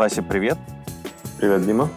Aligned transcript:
Вася, 0.00 0.22
привет. 0.22 0.56
Привет, 1.38 1.66
Дима. 1.66 1.90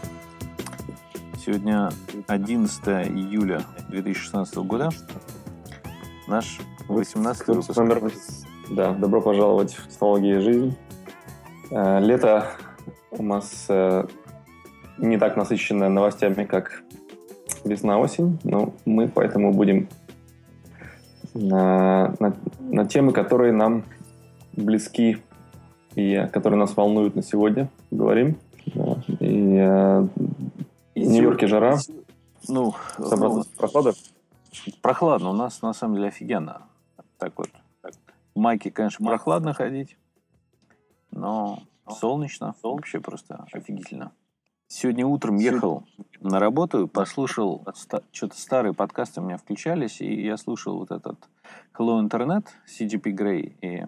Сегодня 1.38 1.90
11 2.28 2.86
июля 3.08 3.62
2016 3.88 4.58
года. 4.58 4.90
Наш 6.28 6.60
18 6.90 7.48
выпуск. 7.48 7.74
Номер... 7.78 8.12
Да, 8.72 8.92
добро 8.92 9.22
пожаловать 9.22 9.74
в 9.76 9.88
технологии 9.88 10.38
жизнь. 10.40 10.76
Э, 11.72 12.02
лето 12.02 12.48
у 13.12 13.24
нас 13.24 13.68
э, 13.70 14.06
не 14.98 15.18
так 15.18 15.38
насыщенное 15.38 15.88
новостями, 15.88 16.44
как 16.44 16.84
весна-осень, 17.64 18.38
но 18.44 18.74
мы 18.84 19.08
поэтому 19.08 19.54
будем 19.54 19.88
на, 21.34 22.14
на, 22.20 22.36
на 22.60 22.86
темы, 22.86 23.14
которые 23.14 23.54
нам 23.54 23.86
близки 24.52 25.24
и 25.96 26.28
которые 26.34 26.60
нас 26.60 26.76
волнуют 26.76 27.16
на 27.16 27.24
сегодня, 27.24 27.70
говорим. 27.94 28.40
Да. 28.66 29.04
И, 29.20 29.56
э, 29.56 30.02
в 30.02 30.10
Нью-Йорке 30.96 31.48
жара. 31.48 31.78
Ну, 32.48 32.74
ну 32.98 33.44
прохлада? 33.58 33.94
Прохладно. 34.82 35.30
У 35.30 35.34
нас 35.34 35.62
на 35.62 35.74
самом 35.74 35.96
деле 35.96 36.08
офигенно. 36.08 36.64
Так 37.18 37.34
вот. 37.38 37.50
В 38.36 38.40
майке, 38.40 38.72
конечно, 38.72 39.06
прохладно 39.06 39.54
ходить, 39.54 39.96
но 41.12 41.60
солнечно. 41.88 42.56
Вообще 42.64 43.00
просто 43.00 43.46
офигительно. 43.52 44.12
Сегодня 44.68 45.06
утром 45.06 45.36
ехал 45.36 45.84
на 46.20 46.40
работу, 46.40 46.88
послушал, 46.88 47.64
что-то 48.12 48.36
старые 48.36 48.74
подкасты 48.74 49.22
у 49.22 49.24
меня 49.24 49.38
включались, 49.38 50.02
и 50.02 50.24
я 50.24 50.36
слушал 50.36 50.80
вот 50.80 50.90
этот 50.90 51.20
Hello 51.78 52.04
Internet, 52.04 52.48
CGP 52.68 53.16
Grey 53.16 53.56
и 53.62 53.86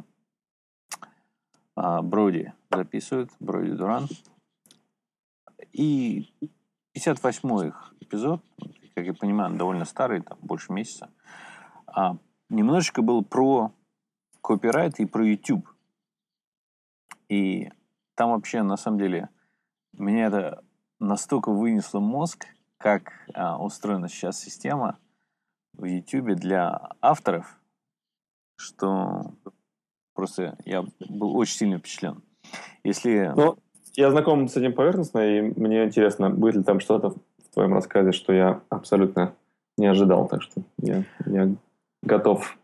Броди 1.76 2.54
записывают, 2.72 3.32
Броди 3.40 3.72
Дуран. 3.72 4.08
И 5.74 6.34
58-й 6.96 7.68
их 7.68 7.94
эпизод, 8.00 8.42
как 8.96 9.06
я 9.06 9.14
понимаю, 9.14 9.52
он 9.52 9.58
довольно 9.58 9.86
старый, 9.86 10.22
там 10.22 10.38
больше 10.42 10.72
месяца, 10.72 11.12
а, 11.88 12.18
немножечко 12.50 13.02
был 13.02 13.24
про 13.24 13.74
копирайт 14.42 15.00
и 15.00 15.06
про 15.06 15.26
YouTube. 15.26 15.68
И 17.28 17.72
там 18.16 18.32
вообще, 18.32 18.62
на 18.62 18.78
самом 18.78 19.00
деле, 19.00 19.30
меня 19.94 20.28
это 20.28 20.64
настолько 21.00 21.52
вынесло 21.52 22.00
мозг, 22.00 22.46
как 22.78 23.12
а, 23.34 23.62
устроена 23.62 24.08
сейчас 24.08 24.40
система 24.40 24.98
в 25.74 25.84
YouTube 25.86 26.36
для 26.36 26.90
авторов, 27.02 27.60
что 28.58 29.34
Просто 30.16 30.58
я 30.66 30.84
был 31.10 31.36
очень 31.38 31.56
сильно 31.56 31.78
впечатлен. 31.78 32.24
Если... 32.84 33.32
Ну, 33.36 33.58
я 33.96 34.10
знаком 34.12 34.48
с 34.48 34.58
этим 34.58 34.74
поверхностно, 34.74 35.20
и 35.20 35.42
мне 35.42 35.86
интересно, 35.86 36.30
будет 36.30 36.56
ли 36.56 36.64
там 36.64 36.80
что-то 36.80 37.12
в 37.12 37.54
твоем 37.54 37.74
рассказе, 37.74 38.12
что 38.12 38.34
я 38.34 38.62
абсолютно 38.70 39.34
не 39.78 39.88
ожидал, 39.88 40.28
так 40.28 40.42
что 40.42 40.62
я, 40.78 41.04
я 41.26 41.50
готов 42.02 42.58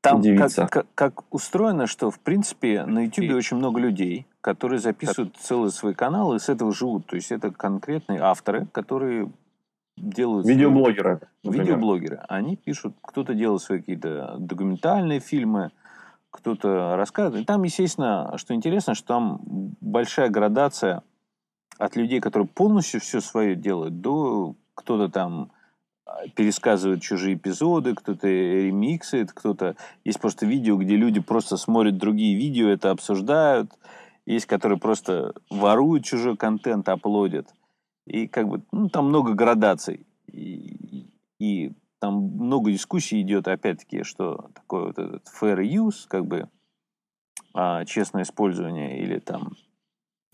там 0.00 0.20
удивиться. 0.20 0.62
Как, 0.62 0.70
как, 0.70 0.86
как 0.94 1.34
устроено, 1.34 1.86
что, 1.86 2.10
в 2.10 2.20
принципе, 2.20 2.84
на 2.84 3.04
YouTube 3.04 3.34
очень 3.34 3.56
много 3.56 3.80
людей, 3.80 4.26
которые 4.40 4.78
записывают 4.78 5.36
целые 5.36 5.70
свои 5.70 5.94
каналы 5.94 6.36
и 6.36 6.38
с 6.38 6.48
этого 6.48 6.72
живут. 6.72 7.06
То 7.06 7.16
есть 7.16 7.32
это 7.32 7.50
конкретные 7.50 8.20
авторы, 8.20 8.66
которые 8.72 9.30
делают... 9.96 10.46
Видеоблогеры. 10.46 11.20
Свои... 11.42 11.58
Видеоблогеры. 11.58 12.20
Они 12.28 12.56
пишут, 12.56 12.94
кто-то 13.02 13.34
делает 13.34 13.62
свои 13.62 13.80
какие-то 13.80 14.36
документальные 14.38 15.20
фильмы, 15.20 15.72
кто-то 16.36 16.96
рассказывает. 16.96 17.46
Там, 17.46 17.62
естественно, 17.62 18.34
что 18.36 18.54
интересно, 18.54 18.94
что 18.94 19.06
там 19.06 19.40
большая 19.80 20.28
градация 20.28 21.02
от 21.78 21.96
людей, 21.96 22.20
которые 22.20 22.48
полностью 22.48 23.00
все 23.00 23.20
свое 23.20 23.56
делают, 23.56 24.00
до 24.00 24.54
кто-то 24.74 25.08
там 25.08 25.50
а, 26.04 26.28
пересказывает 26.34 27.02
чужие 27.02 27.36
эпизоды, 27.36 27.94
кто-то 27.94 28.28
ремиксит, 28.28 29.32
кто-то... 29.32 29.76
Есть 30.04 30.20
просто 30.20 30.46
видео, 30.46 30.76
где 30.76 30.96
люди 30.96 31.20
просто 31.20 31.56
смотрят 31.56 31.98
другие 31.98 32.36
видео, 32.36 32.68
это 32.68 32.90
обсуждают. 32.90 33.72
Есть, 34.26 34.46
которые 34.46 34.78
просто 34.78 35.34
воруют 35.50 36.04
чужой 36.04 36.36
контент, 36.36 36.88
аплодят. 36.88 37.48
И 38.06 38.28
как 38.28 38.48
бы, 38.48 38.62
ну, 38.72 38.88
там 38.88 39.08
много 39.08 39.34
градаций. 39.34 40.06
И, 40.26 41.08
и 41.38 41.72
там 41.98 42.14
много 42.14 42.70
дискуссий 42.70 43.20
идет, 43.22 43.48
опять-таки, 43.48 44.02
что 44.02 44.50
такое 44.54 44.86
вот 44.86 44.98
этот 44.98 45.24
fair 45.40 45.58
use, 45.62 46.06
как 46.08 46.26
бы 46.26 46.48
а, 47.54 47.84
честное 47.84 48.22
использование 48.22 49.00
или 49.00 49.18
там 49.18 49.52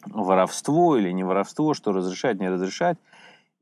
воровство 0.04 0.96
или 0.96 1.10
не 1.12 1.24
воровство, 1.24 1.74
что 1.74 1.92
разрешать, 1.92 2.40
не 2.40 2.48
разрешать. 2.48 2.98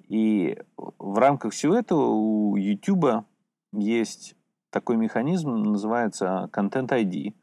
И 0.09 0.59
в 0.77 1.19
рамках 1.19 1.53
всего 1.53 1.75
этого 1.75 2.07
у 2.07 2.57
YouTube 2.57 3.25
есть 3.73 4.35
такой 4.71 4.97
механизм, 4.97 5.51
называется 5.51 6.49
Content 6.53 6.89
ID. 6.89 7.35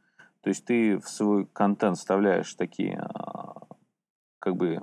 То 0.41 0.49
есть 0.49 0.65
ты 0.65 0.97
в 0.97 1.07
свой 1.07 1.45
контент 1.45 1.97
вставляешь 1.97 2.53
такие 2.55 2.99
а, 2.99 3.67
как 4.39 4.55
бы 4.55 4.81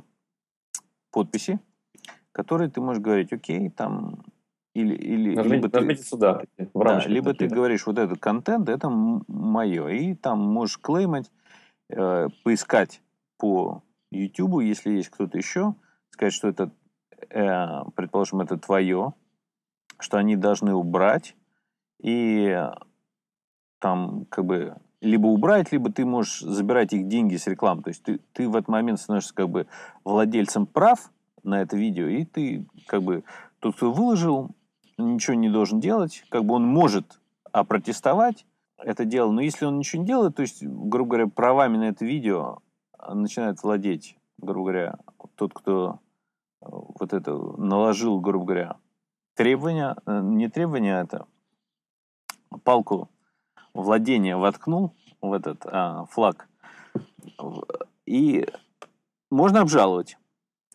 подписи, 1.11 1.59
которые 2.33 2.71
ты 2.71 2.81
можешь 2.81 3.03
говорить, 3.03 3.33
окей, 3.33 3.71
там 3.71 4.25
или, 4.75 4.95
или, 4.95 5.35
нажмите, 5.37 5.57
либо 5.57 5.69
нажмите 5.73 6.03
ты, 6.03 6.09
сюда. 6.09 6.43
В 6.59 6.85
да, 6.85 7.01
либо 7.07 7.31
такие, 7.31 7.49
ты 7.49 7.49
да. 7.49 7.57
говоришь, 7.57 7.87
вот 7.87 7.99
этот 7.99 8.19
контент, 8.19 8.69
это 8.69 8.91
мое. 8.91 9.89
И 9.89 10.15
там 10.15 10.41
можешь 10.41 10.79
клеймать, 10.79 11.31
э, 11.89 12.29
поискать 12.43 13.01
по 13.39 13.85
YouTube, 14.11 14.63
если 14.63 14.91
есть 14.91 15.11
кто-то 15.11 15.39
еще, 15.39 15.77
сказать, 16.11 16.35
что 16.35 16.49
это, 16.49 16.73
э, 17.31 17.85
предположим, 17.95 18.41
это 18.41 18.59
твое, 18.59 19.15
что 20.01 20.19
они 20.19 20.35
должны 20.35 20.75
убрать. 20.75 21.37
И 22.03 22.61
там 23.79 24.27
как 24.29 24.45
бы 24.45 24.77
либо 25.01 25.27
убрать, 25.29 25.71
либо 25.71 25.93
ты 25.93 26.05
можешь 26.05 26.41
забирать 26.41 26.93
их 26.93 27.07
деньги 27.07 27.37
с 27.37 27.47
рекламы. 27.47 27.83
То 27.83 27.91
есть 27.91 28.03
ты, 28.03 28.19
ты 28.33 28.49
в 28.49 28.57
этот 28.57 28.69
момент 28.69 28.99
становишься 28.99 29.35
как 29.35 29.51
бы 29.51 29.67
владельцем 30.03 30.67
прав 30.67 31.13
на 31.45 31.63
это 31.63 31.77
видео, 31.77 32.07
и 32.07 32.25
ты 32.25 32.67
как 32.87 33.03
бы 33.03 33.23
тот, 33.61 33.77
кто 33.77 33.93
выложил, 33.93 34.51
ничего 34.99 35.35
не 35.35 35.51
должен 35.51 35.81
делать, 35.81 36.25
как 36.29 36.45
бы 36.45 36.55
он 36.55 36.67
может 36.67 37.21
опротестовать 37.53 38.47
это 38.79 39.05
дело, 39.05 39.31
но 39.31 39.41
если 39.41 39.65
он 39.65 39.79
ничего 39.79 40.03
не 40.03 40.09
делает, 40.09 40.37
то 40.37 40.43
есть, 40.43 40.63
грубо 40.63 41.11
говоря, 41.11 41.29
правами 41.29 41.77
на 41.77 41.85
это 41.85 42.05
видео 42.05 42.59
начинает 43.09 43.63
владеть, 43.63 44.19
грубо 44.39 44.71
говоря, 44.71 44.99
тот, 45.37 45.53
кто 45.55 46.01
э, 46.61 46.67
вот 46.69 47.13
это 47.13 47.33
наложил, 47.33 48.21
грубо 48.21 48.45
говоря, 48.45 48.77
требования, 49.35 49.97
э, 50.07 50.21
не 50.21 50.49
требования, 50.49 50.99
а 50.99 51.03
это 51.03 51.27
палку 52.63 53.09
владения 53.73 54.37
воткнул 54.37 54.95
в 55.21 55.33
этот 55.33 55.65
а, 55.65 56.05
флаг, 56.07 56.49
и 58.07 58.47
можно 59.31 59.61
обжаловать. 59.61 60.19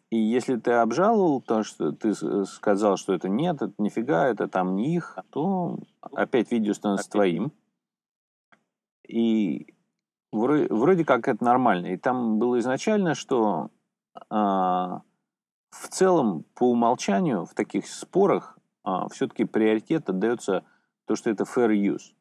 И 0.10 0.18
если 0.18 0.56
ты 0.56 0.72
обжаловал 0.72 1.40
то, 1.40 1.64
что 1.64 1.92
ты 1.92 2.14
сказал, 2.46 2.98
что 2.98 3.14
это 3.14 3.30
нет, 3.30 3.62
это 3.62 3.74
нифига, 3.78 4.28
это 4.28 4.48
там 4.48 4.76
не 4.76 4.96
их, 4.96 5.20
то 5.30 5.78
опять 6.02 6.52
видео 6.52 6.74
становится 6.74 7.12
твоим. 7.12 7.52
И 9.08 9.68
вроде, 10.32 10.68
вроде 10.74 11.06
как 11.06 11.28
это 11.28 11.44
нормально. 11.44 11.88
И 11.88 11.98
там 11.98 12.40
было 12.40 12.58
изначально, 12.60 13.14
что 13.14 13.70
а, 14.30 15.02
в 15.70 15.88
целом 15.90 16.44
по 16.56 16.72
умолчанию 16.72 17.46
в 17.46 17.54
таких 17.54 17.88
спорах 17.88 18.58
а, 18.84 19.08
все-таки 19.10 19.46
приоритет 19.46 20.10
отдается 20.10 20.64
то, 21.06 21.16
что 21.16 21.30
это 21.30 21.44
fair 21.44 21.70
use. 21.70 22.14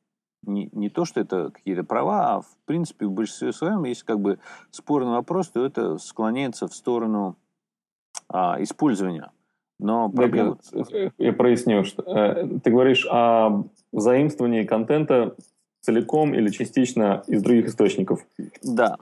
Не, 0.43 0.69
не 0.73 0.91
то, 0.91 1.05
что 1.07 1.21
это 1.21 1.51
какие-то 1.51 1.85
права, 1.85 2.35
а 2.35 2.41
в 2.43 2.57
принципе 2.67 3.07
в 3.07 3.13
большинстве 3.13 3.53
своем, 3.53 3.85
если 3.85 4.05
как 4.05 4.21
бы 4.21 4.39
спорный 4.71 5.13
вопрос, 5.13 5.49
то 5.49 5.65
это 5.65 5.99
склоняется 5.99 6.69
в 6.69 6.75
сторону 6.75 7.37
а, 8.29 8.63
использования. 8.63 9.31
Но 9.79 10.09
проблема... 10.09 10.59
Я, 10.91 11.13
я 11.19 11.33
проясню, 11.33 11.85
что 11.85 12.03
э, 12.03 12.49
ты 12.63 12.71
говоришь 12.71 13.07
о 13.11 13.65
заимствовании 13.93 14.65
контента 14.65 15.37
целиком 15.81 16.35
или 16.35 16.49
частично 16.49 17.23
из 17.29 17.43
других 17.43 17.67
источников. 17.67 18.27
Да. 18.63 18.97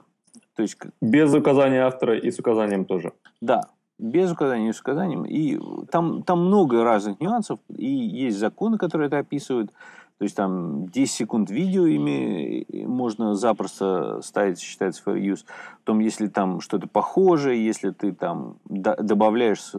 То 0.55 0.61
есть... 0.61 0.77
Без 1.01 1.33
указания 1.33 1.81
автора 1.81 2.17
и 2.17 2.29
с 2.29 2.39
указанием 2.39 2.85
тоже. 2.85 3.13
Да, 3.41 3.63
без 3.99 4.31
указания 4.31 4.69
и 4.69 4.73
с 4.73 4.79
указанием. 4.79 5.25
И 5.25 5.59
там, 5.91 6.23
там 6.23 6.45
много 6.45 6.83
разных 6.83 7.19
нюансов, 7.19 7.59
и 7.75 7.87
есть 7.87 8.37
законы, 8.37 8.77
которые 8.77 9.07
это 9.07 9.17
описывают. 9.19 9.71
То 10.17 10.23
есть 10.23 10.35
там 10.35 10.87
10 10.87 11.13
секунд 11.13 11.51
видео 11.51 11.85
ими 11.85 12.65
можно 12.85 13.35
запросто 13.35 14.19
ставить, 14.21 14.59
считается 14.59 15.03
fair 15.05 15.19
use. 15.19 15.45
Потом, 15.79 15.99
если 15.99 16.27
там 16.27 16.59
что-то 16.59 16.87
похожее, 16.87 17.63
если 17.63 17.91
ты 17.91 18.13
там 18.13 18.57
добавляешь 18.65 19.73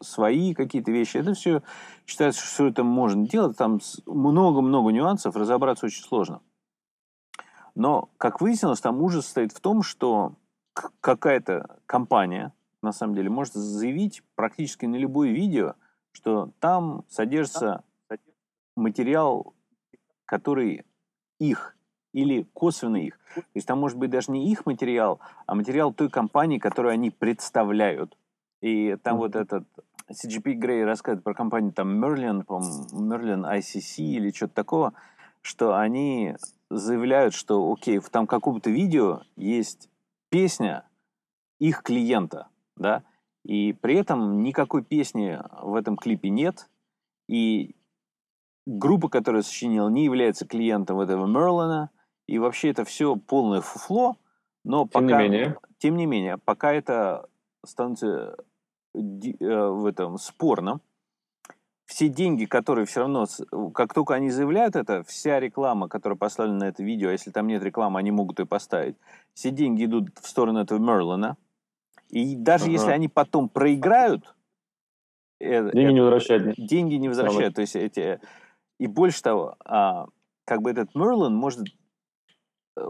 свои 0.00 0.54
какие-то 0.54 0.92
вещи, 0.92 1.16
это 1.16 1.34
все 1.34 1.62
считается, 2.06 2.40
что 2.44 2.66
это 2.66 2.84
можно 2.84 3.26
делать. 3.26 3.56
Там 3.56 3.80
много-много 4.06 4.90
нюансов, 4.90 5.34
разобраться 5.34 5.86
очень 5.86 6.04
сложно. 6.04 6.40
Но, 7.74 8.10
как 8.16 8.40
выяснилось, 8.40 8.80
там 8.80 9.02
ужас 9.02 9.26
стоит 9.26 9.52
в 9.52 9.60
том, 9.60 9.82
что 9.82 10.34
какая-то 11.00 11.78
компания, 11.86 12.52
на 12.80 12.92
самом 12.92 13.16
деле, 13.16 13.28
может 13.28 13.54
заявить 13.54 14.22
практически 14.36 14.86
на 14.86 14.96
любое 14.96 15.32
видео, 15.32 15.74
что 16.12 16.50
там 16.60 17.04
содержится 17.08 17.82
материал, 18.76 19.52
который 20.30 20.84
их 21.40 21.76
или 22.12 22.44
косвенно 22.52 22.96
их. 22.96 23.18
То 23.34 23.42
есть 23.54 23.66
там 23.66 23.80
может 23.80 23.98
быть 23.98 24.10
даже 24.10 24.30
не 24.30 24.52
их 24.52 24.64
материал, 24.64 25.18
а 25.46 25.56
материал 25.56 25.92
той 25.92 26.08
компании, 26.08 26.58
которую 26.58 26.92
они 26.92 27.10
представляют. 27.10 28.16
И 28.60 28.96
там 29.02 29.16
mm-hmm. 29.16 29.18
вот 29.18 29.36
этот 29.36 29.64
CGP 30.08 30.52
Грей 30.52 30.84
рассказывает 30.84 31.24
про 31.24 31.34
компанию 31.34 31.72
там 31.72 32.02
Merlin, 32.02 32.44
по 32.44 32.60
Merlin 32.92 33.44
ICC 33.58 34.02
или 34.04 34.30
что-то 34.30 34.54
такого, 34.54 34.94
что 35.40 35.76
они 35.76 36.36
заявляют, 36.70 37.34
что 37.34 37.72
окей, 37.72 37.98
в 37.98 38.08
там 38.08 38.28
каком-то 38.28 38.70
видео 38.70 39.22
есть 39.36 39.88
песня 40.28 40.84
их 41.58 41.82
клиента, 41.82 42.46
да, 42.76 43.02
и 43.44 43.72
при 43.72 43.96
этом 43.96 44.42
никакой 44.42 44.84
песни 44.84 45.40
в 45.60 45.74
этом 45.74 45.96
клипе 45.96 46.28
нет, 46.28 46.68
и 47.28 47.74
группа, 48.66 49.08
которая 49.08 49.42
сочинила, 49.42 49.88
не 49.88 50.04
является 50.04 50.46
клиентом 50.46 51.00
этого 51.00 51.26
Мерлина, 51.26 51.90
и 52.26 52.38
вообще 52.38 52.70
это 52.70 52.84
все 52.84 53.16
полное 53.16 53.60
фуфло, 53.60 54.16
но 54.64 54.82
тем 54.82 54.88
пока... 54.88 55.22
Не 55.22 55.28
менее. 55.28 55.56
Тем 55.78 55.96
не 55.96 56.06
менее, 56.06 56.36
пока 56.38 56.72
это 56.72 57.28
становится 57.64 58.36
э, 58.94 58.98
в 58.98 59.86
этом 59.86 60.18
спорно, 60.18 60.80
все 61.90 62.08
деньги, 62.08 62.44
которые 62.44 62.86
все 62.86 63.00
равно, 63.00 63.26
как 63.74 63.92
только 63.92 64.14
они 64.14 64.30
заявляют 64.30 64.76
это, 64.76 65.02
вся 65.02 65.40
реклама, 65.40 65.88
которая 65.88 66.16
поставлена 66.16 66.58
на 66.58 66.68
это 66.68 66.84
видео, 66.84 67.08
а 67.08 67.12
если 67.12 67.32
там 67.32 67.48
нет 67.48 67.64
рекламы, 67.64 67.98
они 67.98 68.12
могут 68.12 68.38
ее 68.38 68.46
поставить, 68.46 68.96
все 69.34 69.50
деньги 69.50 69.86
идут 69.86 70.10
в 70.20 70.28
сторону 70.28 70.60
этого 70.60 70.78
Мерлина. 70.78 71.36
И 72.10 72.36
даже 72.36 72.64
ага. 72.64 72.72
если 72.72 72.90
они 72.92 73.08
потом 73.08 73.48
проиграют, 73.48 74.36
э, 75.40 75.72
деньги 75.72 75.80
это, 75.80 75.92
не 75.92 76.00
возвращают. 76.00 76.54
Деньги 76.56 76.94
не 76.94 77.08
возвращают. 77.08 77.54
То 77.56 77.60
есть 77.62 77.74
эти... 77.74 78.20
И 78.80 78.86
больше 78.86 79.22
того, 79.22 79.56
а, 79.64 80.06
как 80.44 80.62
бы 80.62 80.70
этот 80.70 80.94
Мерлин 80.94 81.34
может 81.34 81.66
э, 82.76 82.80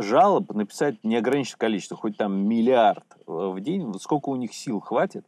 жалоб 0.00 0.54
написать 0.54 1.02
неограниченное 1.04 1.58
количество, 1.58 1.96
хоть 1.96 2.16
там 2.16 2.46
миллиард 2.48 3.04
в 3.26 3.60
день, 3.60 3.92
сколько 4.00 4.30
у 4.30 4.36
них 4.36 4.54
сил 4.54 4.80
хватит, 4.80 5.26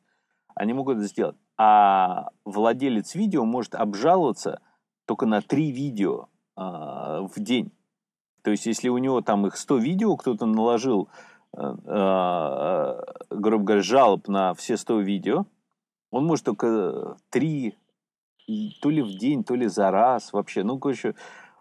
они 0.55 0.73
могут 0.73 0.99
это 0.99 1.07
сделать 1.07 1.37
а 1.57 2.29
владелец 2.45 3.15
видео 3.15 3.45
может 3.45 3.75
обжаловаться 3.75 4.61
только 5.07 5.27
на 5.27 5.41
три 5.41 5.71
видео 5.71 6.29
э, 6.57 6.61
в 6.61 7.33
день. 7.37 7.73
То 8.43 8.51
есть, 8.51 8.67
если 8.67 8.89
у 8.89 8.99
него 8.99 9.23
там 9.23 9.47
их 9.47 9.57
100 9.57 9.79
видео, 9.79 10.17
кто-то 10.17 10.47
наложил, 10.47 11.09
э, 11.57 11.61
э, 11.61 13.03
грубо 13.31 13.65
говоря, 13.65 13.83
жалоб 13.83 14.29
на 14.29 14.55
все 14.55 14.77
100 14.77 15.01
видео, 15.01 15.47
он 16.11 16.27
может 16.27 16.45
только 16.45 17.17
три, 17.31 17.77
то 18.81 18.91
ли 18.91 19.03
в 19.03 19.19
день, 19.19 19.45
то 19.45 19.55
ли 19.55 19.67
за 19.67 19.91
раз 19.91 20.33
вообще. 20.33 20.63
Ну, 20.63 20.79
короче, 20.79 21.15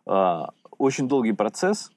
э, 0.07 0.41
очень 0.77 1.07
долгий 1.07 1.33
процесс. 1.33 1.91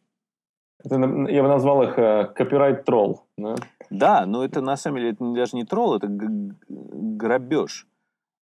Это, 0.84 0.94
я 0.94 1.42
бы 1.42 1.48
назвал 1.48 1.82
их 1.82 1.94
копирайт-тролл. 1.94 3.24
Да? 3.36 3.56
да, 3.90 4.26
но 4.26 4.44
это 4.44 4.60
на 4.60 4.76
самом 4.76 4.98
деле 4.98 5.10
это 5.10 5.32
даже 5.32 5.56
не 5.56 5.64
тролл, 5.64 5.96
это 5.96 6.06
грабеж. 6.08 7.86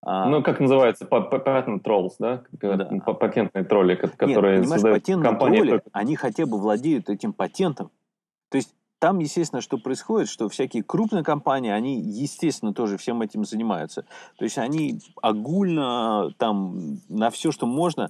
А, 0.07 0.30
ну, 0.30 0.44
как 0.44 0.59
называется, 0.59 1.06
patent 1.06 1.81
trolls, 1.81 2.12
да? 2.19 2.44
да. 2.51 3.13
Патентные 3.13 3.63
тролли, 3.63 3.95
которые 3.95 4.59
Нет, 4.59 4.69
создают 4.69 5.00
патентные 5.00 5.30
компании. 5.30 5.57
тролли, 5.62 5.81
они 5.94 6.15
хотя 6.15 6.45
бы 6.45 6.59
владеют 6.59 7.09
этим 7.09 7.33
патентом. 7.33 7.89
То 8.51 8.57
есть 8.57 8.75
там, 9.05 9.19
естественно, 9.19 9.61
что 9.61 9.77
происходит, 9.77 10.27
что 10.29 10.49
всякие 10.49 10.81
крупные 10.81 11.23
компании, 11.23 11.69
они, 11.69 12.01
естественно, 12.01 12.73
тоже 12.73 12.97
всем 12.97 13.21
этим 13.21 13.45
занимаются. 13.45 14.03
То 14.35 14.45
есть 14.45 14.57
они 14.57 14.99
огульно 15.21 16.31
там 16.39 16.97
на 17.07 17.29
все, 17.29 17.51
что 17.51 17.67
можно. 17.67 18.09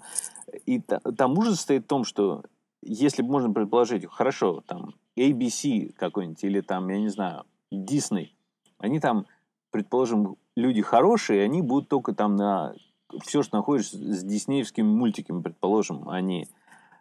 И 0.66 0.80
там 0.80 1.38
ужас 1.38 1.60
стоит 1.60 1.84
в 1.84 1.88
том, 1.88 2.06
что 2.06 2.46
если 2.82 3.24
можно 3.24 3.52
предположить, 3.52 4.10
хорошо, 4.10 4.64
там 4.66 4.94
ABC 5.20 5.92
какой-нибудь 5.98 6.42
или 6.46 6.62
там, 6.62 6.88
я 6.88 6.98
не 6.98 7.10
знаю, 7.10 7.44
Disney, 7.74 8.30
они 8.78 9.02
там, 9.02 9.26
предположим, 9.72 10.38
люди 10.56 10.82
хорошие, 10.82 11.44
они 11.44 11.62
будут 11.62 11.90
только 11.90 12.14
там 12.14 12.38
на 12.38 12.74
все, 13.22 13.44
что 13.44 13.58
находишься 13.58 13.98
с 13.98 14.24
диснеевскими 14.24 14.88
мультиками, 14.88 15.42
предположим, 15.42 16.08
они 16.08 16.48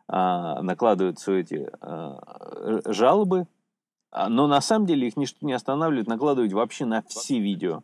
а, 0.08 0.62
накладывают 0.62 1.20
все 1.20 1.36
эти 1.36 1.70
а, 1.80 2.80
жалобы, 2.86 3.46
но 4.14 4.46
на 4.46 4.60
самом 4.60 4.86
деле 4.86 5.08
их 5.08 5.16
ничто 5.16 5.44
не 5.46 5.52
останавливает 5.52 6.06
накладывать 6.06 6.52
вообще 6.52 6.84
на 6.84 7.02
все 7.02 7.38
видео. 7.40 7.82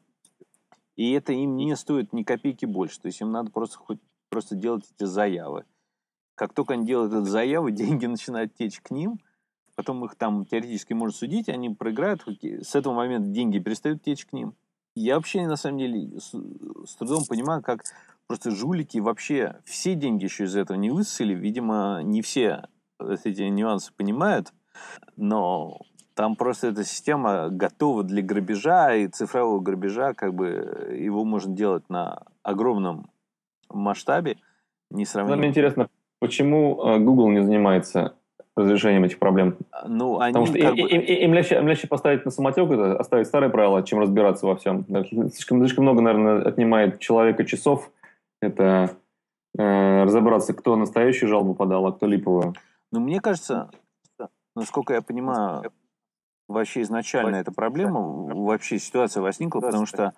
И 0.97 1.13
это 1.13 1.33
им 1.33 1.57
не 1.57 1.75
стоит 1.77 2.13
ни 2.13 2.23
копейки 2.23 2.67
больше. 2.67 3.01
То 3.01 3.07
есть 3.07 3.21
им 3.21 3.33
надо 3.33 3.51
просто 3.51 3.79
хоть 3.79 3.99
просто 4.29 4.55
делать 4.55 4.85
эти 4.97 5.07
заявы. 5.07 5.65
Как 6.35 6.55
только 6.55 6.75
они 6.75 6.87
делают 6.87 7.13
эти 7.13 7.29
заявы, 7.29 7.73
деньги 7.73 8.07
начинают 8.07 8.55
течь 8.55 8.81
к 8.81 8.91
ним, 8.91 9.19
потом 9.75 10.05
их 10.05 10.15
там 10.15 10.47
теоретически 10.47 10.93
можно 10.93 11.17
судить, 11.17 11.49
они 11.49 11.71
проиграют, 11.71 12.23
с 12.43 12.75
этого 12.75 12.95
момента 12.95 13.29
деньги 13.29 13.59
перестают 13.59 14.03
течь 14.03 14.25
к 14.25 14.33
ним. 14.33 14.55
Я 14.95 15.17
вообще, 15.17 15.47
на 15.47 15.57
самом 15.57 15.79
деле, 15.79 16.19
с, 16.19 16.35
с 16.87 16.97
трудом 16.97 17.25
понимаю, 17.25 17.63
как 17.63 17.85
просто 18.27 18.51
жулики 18.51 18.99
вообще 18.99 19.61
все 19.65 19.95
деньги 19.95 20.25
еще 20.25 20.45
из 20.45 20.57
этого 20.57 20.77
не 20.77 20.91
высосали. 20.91 21.35
Видимо, 21.35 22.01
не 22.03 22.23
все 22.23 22.69
эти 23.01 23.43
нюансы 23.43 23.93
понимают, 23.93 24.53
но 25.17 25.81
там 26.21 26.37
просто 26.37 26.67
эта 26.67 26.85
система 26.85 27.49
готова 27.49 28.03
для 28.03 28.21
грабежа, 28.21 28.95
и 28.95 29.07
цифрового 29.09 29.59
грабежа, 29.61 30.13
как 30.13 30.35
бы 30.35 30.95
его 30.95 31.25
можно 31.25 31.57
делать 31.57 31.89
на 31.89 32.25
огромном 32.43 33.09
масштабе, 33.71 34.37
несравнимо. 34.91 35.39
Мне 35.39 35.49
интересно, 35.49 35.89
почему 36.19 36.79
э, 36.85 36.99
Google 36.99 37.31
не 37.31 37.43
занимается 37.43 38.17
разрешением 38.55 39.05
этих 39.05 39.19
проблем. 39.19 39.57
Ну, 39.87 40.21
они 40.21 40.35
Потому 40.35 40.47
что 40.47 40.59
им, 40.59 40.71
бы... 40.73 40.81
им, 40.81 41.01
им, 41.01 41.01
им, 41.01 41.33
легче, 41.33 41.57
им 41.57 41.67
легче 41.67 41.89
поставить 41.89 42.27
на 42.27 42.31
самотек, 42.31 42.71
это, 42.71 42.99
оставить 42.99 43.27
старые 43.27 43.49
правила, 43.49 43.83
чем 43.83 44.01
разбираться 44.01 44.45
во 44.47 44.57
всем. 44.57 44.85
Слишком, 45.31 45.61
слишком 45.61 45.85
много, 45.85 46.03
наверное, 46.03 46.43
отнимает 46.43 46.99
человека 46.99 47.47
часов. 47.47 47.91
Это 48.43 48.91
э, 49.57 50.03
разобраться, 50.05 50.53
кто 50.53 50.77
настоящую 50.77 51.31
жалобу 51.31 51.55
подал, 51.55 51.87
а 51.87 51.93
кто 51.93 52.07
липовую. 52.07 52.53
Ну, 52.93 53.01
мне 53.01 53.21
кажется, 53.21 53.71
насколько 54.55 54.93
я 54.93 55.01
понимаю, 55.01 55.73
вообще 56.51 56.83
изначально 56.83 57.37
эта 57.37 57.53
проблема, 57.53 58.01
вообще 58.01 58.79
ситуация 58.79 59.23
возникла, 59.23 59.61
потому 59.61 59.87
что 59.87 60.13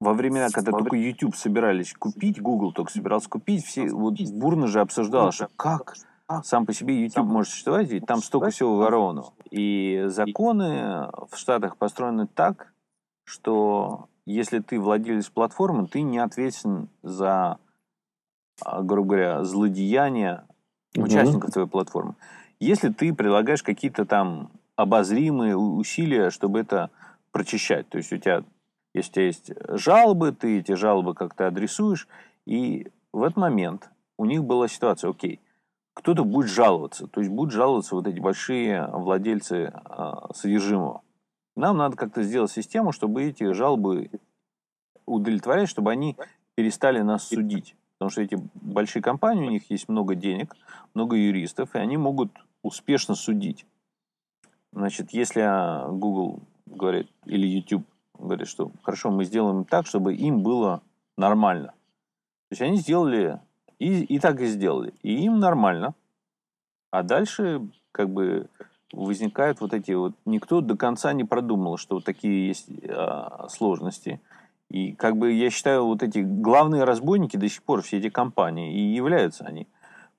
во 0.00 0.14
времена, 0.14 0.48
когда 0.52 0.72
только 0.72 0.96
YouTube 0.96 1.36
собирались 1.36 1.94
купить, 1.94 2.40
Google 2.40 2.72
только 2.72 2.92
собирался 2.92 3.28
купить, 3.28 3.64
все 3.64 3.88
вот 3.88 4.14
бурно 4.32 4.66
же 4.66 4.80
обсуждалось, 4.80 5.34
что 5.34 5.48
как 5.56 5.94
сам 6.44 6.66
по 6.66 6.72
себе 6.72 7.00
YouTube 7.02 7.26
может 7.26 7.52
существовать, 7.52 7.88
ведь 7.90 8.06
там 8.06 8.18
столько 8.22 8.50
всего 8.50 8.76
воровано. 8.76 9.24
И 9.50 10.04
законы 10.06 11.10
в 11.30 11.36
Штатах 11.36 11.76
построены 11.76 12.26
так, 12.26 12.72
что 13.24 14.08
если 14.24 14.60
ты 14.60 14.80
владелец 14.80 15.28
платформы, 15.28 15.86
ты 15.86 16.02
не 16.02 16.18
ответственен 16.18 16.88
за, 17.02 17.58
а, 18.64 18.82
грубо 18.82 19.10
говоря, 19.10 19.44
злодеяния 19.44 20.46
участников 20.96 21.50
твоей 21.52 21.68
платформы. 21.68 22.14
Если 22.60 22.90
ты 22.90 23.12
прилагаешь 23.12 23.62
какие-то 23.62 24.06
там 24.06 24.50
обозримые 24.82 25.56
усилия, 25.56 26.30
чтобы 26.30 26.60
это 26.60 26.90
прочищать, 27.30 27.88
то 27.88 27.98
есть 27.98 28.12
у 28.12 28.18
тебя, 28.18 28.44
если 28.94 29.10
у 29.10 29.14
тебя 29.14 29.24
есть 29.24 29.52
жалобы, 29.68 30.32
ты 30.32 30.58
эти 30.58 30.72
жалобы 30.72 31.14
как-то 31.14 31.46
адресуешь, 31.46 32.08
и 32.46 32.88
в 33.12 33.22
этот 33.22 33.36
момент 33.36 33.90
у 34.18 34.24
них 34.24 34.44
была 34.44 34.68
ситуация, 34.68 35.10
окей, 35.10 35.40
кто-то 35.94 36.24
будет 36.24 36.50
жаловаться. 36.50 37.06
То 37.06 37.20
есть 37.20 37.30
будут 37.30 37.52
жаловаться 37.52 37.94
вот 37.94 38.06
эти 38.06 38.18
большие 38.18 38.86
владельцы 38.86 39.72
э, 39.74 40.12
содержимого. 40.34 41.02
Нам 41.54 41.76
надо 41.76 41.96
как-то 41.96 42.22
сделать 42.22 42.50
систему, 42.50 42.92
чтобы 42.92 43.24
эти 43.24 43.52
жалобы 43.52 44.10
удовлетворять, 45.04 45.68
чтобы 45.68 45.90
они 45.90 46.16
перестали 46.54 47.00
нас 47.00 47.28
судить. 47.28 47.76
Потому 47.98 48.10
что 48.10 48.22
эти 48.22 48.38
большие 48.54 49.02
компании, 49.02 49.46
у 49.46 49.50
них 49.50 49.70
есть 49.70 49.88
много 49.88 50.14
денег, 50.14 50.56
много 50.94 51.16
юристов, 51.16 51.74
и 51.74 51.78
они 51.78 51.96
могут 51.96 52.32
успешно 52.62 53.14
судить. 53.14 53.66
Значит, 54.72 55.10
если 55.12 55.42
Google 55.90 56.40
говорит, 56.66 57.08
или 57.26 57.46
YouTube 57.46 57.84
говорит, 58.18 58.48
что 58.48 58.70
хорошо, 58.82 59.10
мы 59.10 59.24
сделаем 59.24 59.64
так, 59.64 59.86
чтобы 59.86 60.14
им 60.14 60.42
было 60.42 60.82
нормально. 61.16 61.68
То 62.48 62.52
есть 62.52 62.62
они 62.62 62.76
сделали 62.78 63.38
и, 63.78 64.04
и 64.04 64.18
так 64.18 64.40
и 64.40 64.46
сделали. 64.46 64.94
И 65.02 65.24
им 65.24 65.40
нормально. 65.40 65.94
А 66.90 67.02
дальше 67.02 67.66
как 67.90 68.10
бы 68.10 68.48
возникают 68.92 69.60
вот 69.60 69.74
эти 69.74 69.92
вот... 69.92 70.14
Никто 70.24 70.60
до 70.60 70.76
конца 70.76 71.12
не 71.12 71.24
продумал, 71.24 71.76
что 71.76 71.96
вот 71.96 72.04
такие 72.04 72.48
есть 72.48 72.68
а, 72.88 73.48
сложности. 73.48 74.20
И 74.68 74.92
как 74.92 75.16
бы 75.16 75.32
я 75.32 75.50
считаю, 75.50 75.84
вот 75.86 76.02
эти 76.02 76.20
главные 76.20 76.84
разбойники 76.84 77.36
до 77.36 77.48
сих 77.48 77.62
пор, 77.62 77.82
все 77.82 77.98
эти 77.98 78.08
компании, 78.08 78.74
и 78.74 78.94
являются 78.94 79.44
они. 79.44 79.66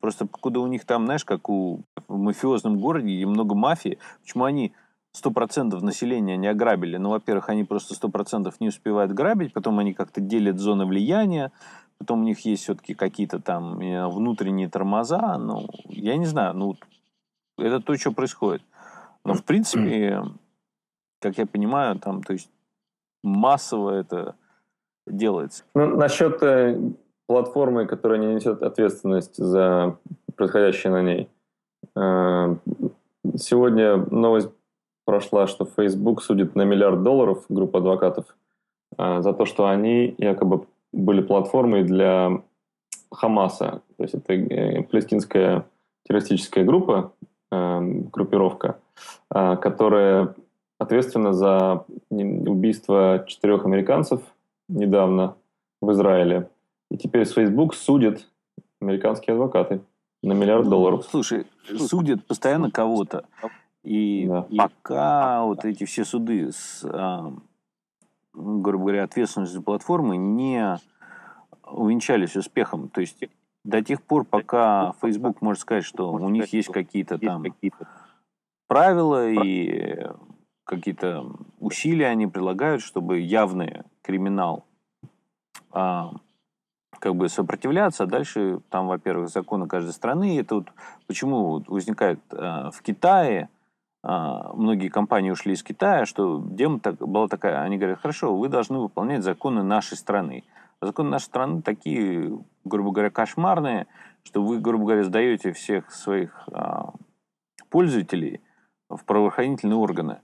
Просто 0.04 0.28
куда 0.28 0.60
у 0.60 0.68
них 0.68 0.84
там, 0.84 1.06
знаешь, 1.06 1.24
как 1.24 1.48
у, 1.48 1.80
в 2.10 2.18
мафиозном 2.18 2.78
городе, 2.78 3.16
где 3.16 3.26
много 3.26 3.56
мафии, 3.56 4.00
почему 4.22 4.44
они 4.44 4.74
100% 5.16 5.80
населения 5.80 6.36
не 6.36 6.48
ограбили. 6.48 6.98
Ну, 6.98 7.12
во-первых, 7.12 7.48
они 7.48 7.64
просто 7.64 7.96
100% 7.96 8.54
не 8.60 8.68
успевают 8.68 9.14
грабить, 9.14 9.54
потом 9.54 9.80
они 9.80 9.94
как-то 9.94 10.20
делят 10.20 10.60
зоны 10.60 10.86
влияния, 10.86 11.54
потом 12.00 12.20
у 12.20 12.24
них 12.26 12.42
есть 12.42 12.64
все-таки 12.64 12.96
какие-то 12.96 13.40
там 13.40 13.78
внутренние 14.10 14.68
тормоза. 14.68 15.38
Ну, 15.38 15.70
я 15.88 16.18
не 16.18 16.26
знаю, 16.26 16.54
ну, 16.54 16.76
это 17.58 17.80
то, 17.80 17.96
что 17.96 18.12
происходит. 18.12 18.62
Но, 19.24 19.36
в 19.36 19.46
принципе, 19.46 20.22
как 21.22 21.38
я 21.38 21.46
понимаю, 21.46 21.98
там, 21.98 22.24
то 22.24 22.34
есть 22.34 22.50
массово 23.24 23.92
это 23.92 24.36
делается. 25.08 25.64
Ну, 25.74 25.96
насчет 25.96 26.44
платформы, 27.27 27.86
которая 27.86 28.20
не 28.20 28.27
несет 28.27 28.63
ответственность 28.63 29.38
за 29.38 29.98
происходящее 30.36 30.92
на 30.92 31.01
ней. 31.01 31.30
Э, 31.96 32.56
сегодня 33.36 33.98
новость 33.98 34.50
прошла, 35.06 35.48
что 35.48 35.65
Facebook 35.65 36.22
судит 36.22 36.56
на 36.56 36.63
миллиард 36.63 37.03
долларов 37.03 37.46
группу 37.50 37.77
адвокатов 37.77 38.36
э, 38.98 39.22
за 39.22 39.34
то, 39.34 39.46
что 39.46 39.68
они 39.68 40.15
якобы 40.18 40.65
были 40.92 41.22
платформой 41.22 41.84
для 41.84 42.42
Хамаса. 43.12 43.82
То 43.98 44.03
есть 44.03 44.15
это 44.15 44.34
э, 44.34 44.84
палестинская 44.84 45.65
террористическая 46.06 46.65
группа, 46.65 47.13
группировка, 47.50 48.80
которая 49.30 50.34
ответственна 50.80 51.34
за 51.34 51.86
убийство 52.10 53.24
четырех 53.27 53.65
американцев 53.65 54.22
недавно 54.68 55.36
в 55.82 55.92
Израиле. 55.92 56.50
И 56.94 56.98
теперь 56.98 57.26
с 57.26 57.34
Facebook 57.34 57.74
судят 57.74 58.30
американские 58.80 59.34
адвокаты 59.34 59.82
на 60.22 60.34
миллиард 60.34 60.66
ну, 60.66 60.70
долларов. 60.70 61.08
Слушай, 61.10 61.48
судят 61.66 62.24
постоянно 62.28 62.70
кого-то. 62.70 63.26
И 63.82 64.28
да. 64.28 64.46
пока 64.56 65.44
вот 65.44 65.66
эти 65.66 65.86
все 65.86 66.06
суды 66.06 66.52
с, 66.52 66.86
а, 66.86 67.34
грубо 68.32 68.84
говоря, 68.84 69.06
ответственностью 69.06 69.64
платформы 69.64 70.18
не 70.18 70.78
увенчались 71.66 72.36
успехом. 72.36 72.90
То 72.90 73.02
есть 73.02 73.24
до 73.64 73.82
тех 73.82 74.04
пор, 74.04 74.24
пока 74.24 74.94
Facebook 75.02 75.42
может 75.42 75.62
сказать, 75.62 75.86
что 75.86 76.14
у 76.14 76.30
них 76.30 76.54
есть 76.54 76.72
какие-то 76.72 77.18
там 77.18 77.44
правила 78.68 79.28
и 79.28 80.12
какие-то 80.64 81.26
усилия 81.60 82.10
они 82.10 82.28
прилагают, 82.28 82.84
чтобы 82.84 83.20
явный 83.20 83.82
криминал 84.04 84.68
а, 85.72 86.12
как 87.04 87.16
бы 87.16 87.28
сопротивляться, 87.28 88.06
а 88.06 88.08
дальше 88.08 88.62
там, 88.70 88.88
во-первых, 88.88 89.28
законы 89.28 89.68
каждой 89.68 89.92
страны. 89.92 90.40
Это 90.40 90.56
вот 90.56 90.70
почему 91.06 91.62
возникает 91.68 92.22
э, 92.32 92.70
в 92.72 92.82
Китае, 92.82 93.50
э, 94.04 94.08
многие 94.54 94.88
компании 94.88 95.30
ушли 95.32 95.52
из 95.52 95.64
Китая, 95.64 96.06
что 96.06 96.42
дем 96.42 96.80
так, 96.80 96.96
была 96.96 97.28
такая, 97.28 97.62
они 97.62 97.78
говорят, 97.78 98.00
хорошо, 98.00 98.38
вы 98.38 98.48
должны 98.48 98.80
выполнять 98.80 99.22
законы 99.22 99.64
нашей 99.64 99.98
страны. 99.98 100.46
А 100.80 100.86
законы 100.86 101.10
нашей 101.10 101.26
страны 101.26 101.62
такие, 101.62 102.40
грубо 102.64 102.92
говоря, 102.92 103.10
кошмарные, 103.10 103.88
что 104.24 104.42
вы, 104.42 104.60
грубо 104.60 104.86
говоря, 104.86 105.04
сдаете 105.04 105.52
всех 105.52 105.92
своих 105.92 106.48
э, 106.54 106.84
пользователей 107.70 108.40
в 108.88 109.04
правоохранительные 109.04 109.76
органы. 109.76 110.20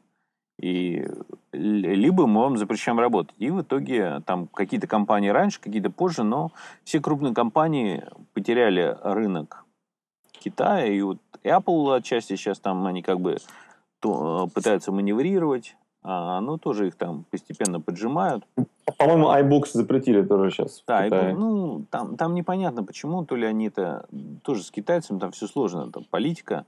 И 0.60 1.08
либо 1.52 2.28
мы 2.28 2.42
вам 2.42 2.58
запрещаем 2.58 3.00
работать. 3.00 3.34
И 3.38 3.50
в 3.50 3.62
итоге 3.62 4.22
там 4.26 4.48
какие-то 4.48 4.88
компании 4.88 5.30
раньше, 5.30 5.62
какие-то 5.62 5.90
позже, 5.90 6.24
но 6.24 6.52
все 6.84 7.00
крупные 7.00 7.34
компании 7.34 8.04
потеряли 8.34 8.98
рынок 9.02 9.66
Китая. 10.32 10.86
И 10.86 11.02
вот 11.02 11.18
Apple 11.44 11.96
отчасти 11.96 12.36
сейчас 12.36 12.60
там 12.60 12.86
они 12.86 13.02
как 13.02 13.20
бы 13.20 13.38
то, 14.02 14.50
пытаются 14.54 14.92
маневрировать, 14.92 15.76
а 16.02 16.38
оно 16.38 16.58
тоже 16.58 16.88
их 16.88 16.96
там 16.96 17.26
постепенно 17.30 17.80
поджимают. 17.80 18.46
По-моему, 18.98 19.28
iBooks 19.28 19.72
запретили 19.74 20.24
тоже 20.24 20.52
сейчас. 20.52 20.84
Да, 20.88 21.08
iBook, 21.08 21.34
ну, 21.34 21.86
там, 21.90 22.18
там 22.18 22.34
непонятно 22.34 22.84
почему, 22.84 23.26
то 23.26 23.36
ли 23.36 23.46
они 23.46 23.68
это 23.68 24.08
тоже 24.44 24.64
с 24.64 24.72
китайцами, 24.72 25.20
там 25.20 25.32
все 25.32 25.48
сложно, 25.48 25.92
там 25.92 26.06
политика. 26.10 26.66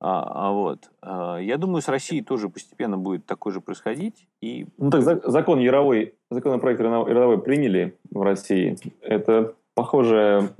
А, 0.00 0.48
а 0.48 0.52
вот. 0.52 0.90
А, 1.00 1.38
я 1.38 1.56
думаю, 1.56 1.82
с 1.82 1.88
Россией 1.88 2.22
тоже 2.22 2.48
постепенно 2.48 2.98
будет 2.98 3.26
такое 3.26 3.52
же 3.52 3.60
происходить. 3.60 4.28
И... 4.40 4.66
Ну 4.76 4.90
так 4.90 5.02
закон 5.24 5.60
Яровой, 5.60 6.14
законопроект 6.30 6.80
Яровой 6.80 7.40
приняли 7.40 7.98
в 8.10 8.22
России. 8.22 8.76
Это 9.00 9.54
похожее 9.74 10.50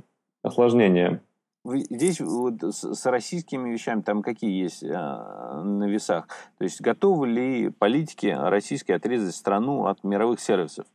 осложнение. 0.43 1.21
Здесь 1.67 2.21
вот 2.21 2.63
с 2.63 3.07
российскими 3.07 3.71
вещами 3.71 4.03
там 4.03 4.23
какие 4.23 4.63
есть 4.63 4.85
а, 4.85 5.63
на 5.63 5.85
весах? 5.85 6.29
То 6.59 6.65
есть 6.65 6.81
готовы 6.81 7.27
ли 7.27 7.71
политики 7.71 8.27
российские 8.27 8.99
отрезать 8.99 9.35
страну 9.35 9.87
от 9.87 10.05
мировых 10.05 10.41
сервисов? 10.41 10.87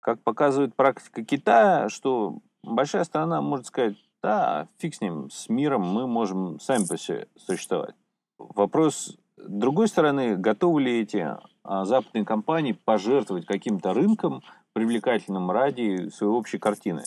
Как 0.00 0.22
показывает 0.22 0.74
практика 0.74 1.24
Китая, 1.24 1.88
что 1.88 2.38
большая 2.62 3.04
страна 3.04 3.40
может 3.40 3.66
сказать, 3.66 3.96
да, 4.22 4.68
фиг 4.78 4.94
с 4.94 5.00
ним, 5.00 5.30
с 5.30 5.48
миром 5.48 5.82
мы 5.82 6.06
можем 6.06 6.60
сами 6.60 6.86
по 6.86 6.96
себе 6.96 7.28
существовать. 7.36 7.94
Вопрос 8.38 9.18
с 9.38 9.48
другой 9.48 9.88
стороны, 9.88 10.36
готовы 10.36 10.82
ли 10.82 11.00
эти 11.00 11.36
а, 11.62 11.84
западные 11.84 12.24
компании 12.24 12.72
пожертвовать 12.72 13.46
каким-то 13.46 13.94
рынком 13.94 14.42
привлекательным 14.72 15.50
ради 15.50 16.08
своей 16.08 16.32
общей 16.32 16.58
картины? 16.58 17.04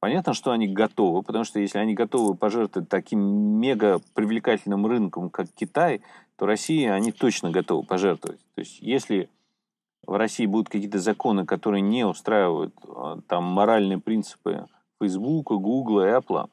Понятно, 0.00 0.34
что 0.34 0.52
они 0.52 0.68
готовы, 0.68 1.22
потому 1.22 1.44
что 1.44 1.58
если 1.58 1.78
они 1.78 1.94
готовы 1.94 2.36
пожертвовать 2.36 2.88
таким 2.88 3.20
мега 3.20 4.00
привлекательным 4.14 4.86
рынком, 4.86 5.28
как 5.30 5.48
Китай, 5.52 6.02
то 6.36 6.46
Россия 6.46 6.92
они 6.92 7.10
точно 7.10 7.50
готовы 7.50 7.84
пожертвовать. 7.84 8.40
То 8.54 8.60
есть 8.60 8.80
если 8.80 9.28
в 10.06 10.16
России 10.16 10.46
будут 10.46 10.68
какие-то 10.68 11.00
законы, 11.00 11.44
которые 11.44 11.80
не 11.80 12.04
устраивают 12.04 12.74
а, 12.86 13.20
там 13.26 13.44
моральные 13.44 13.98
принципы 13.98 14.66
Facebook, 15.00 15.46
Google, 15.46 16.00
Apple, 16.00 16.48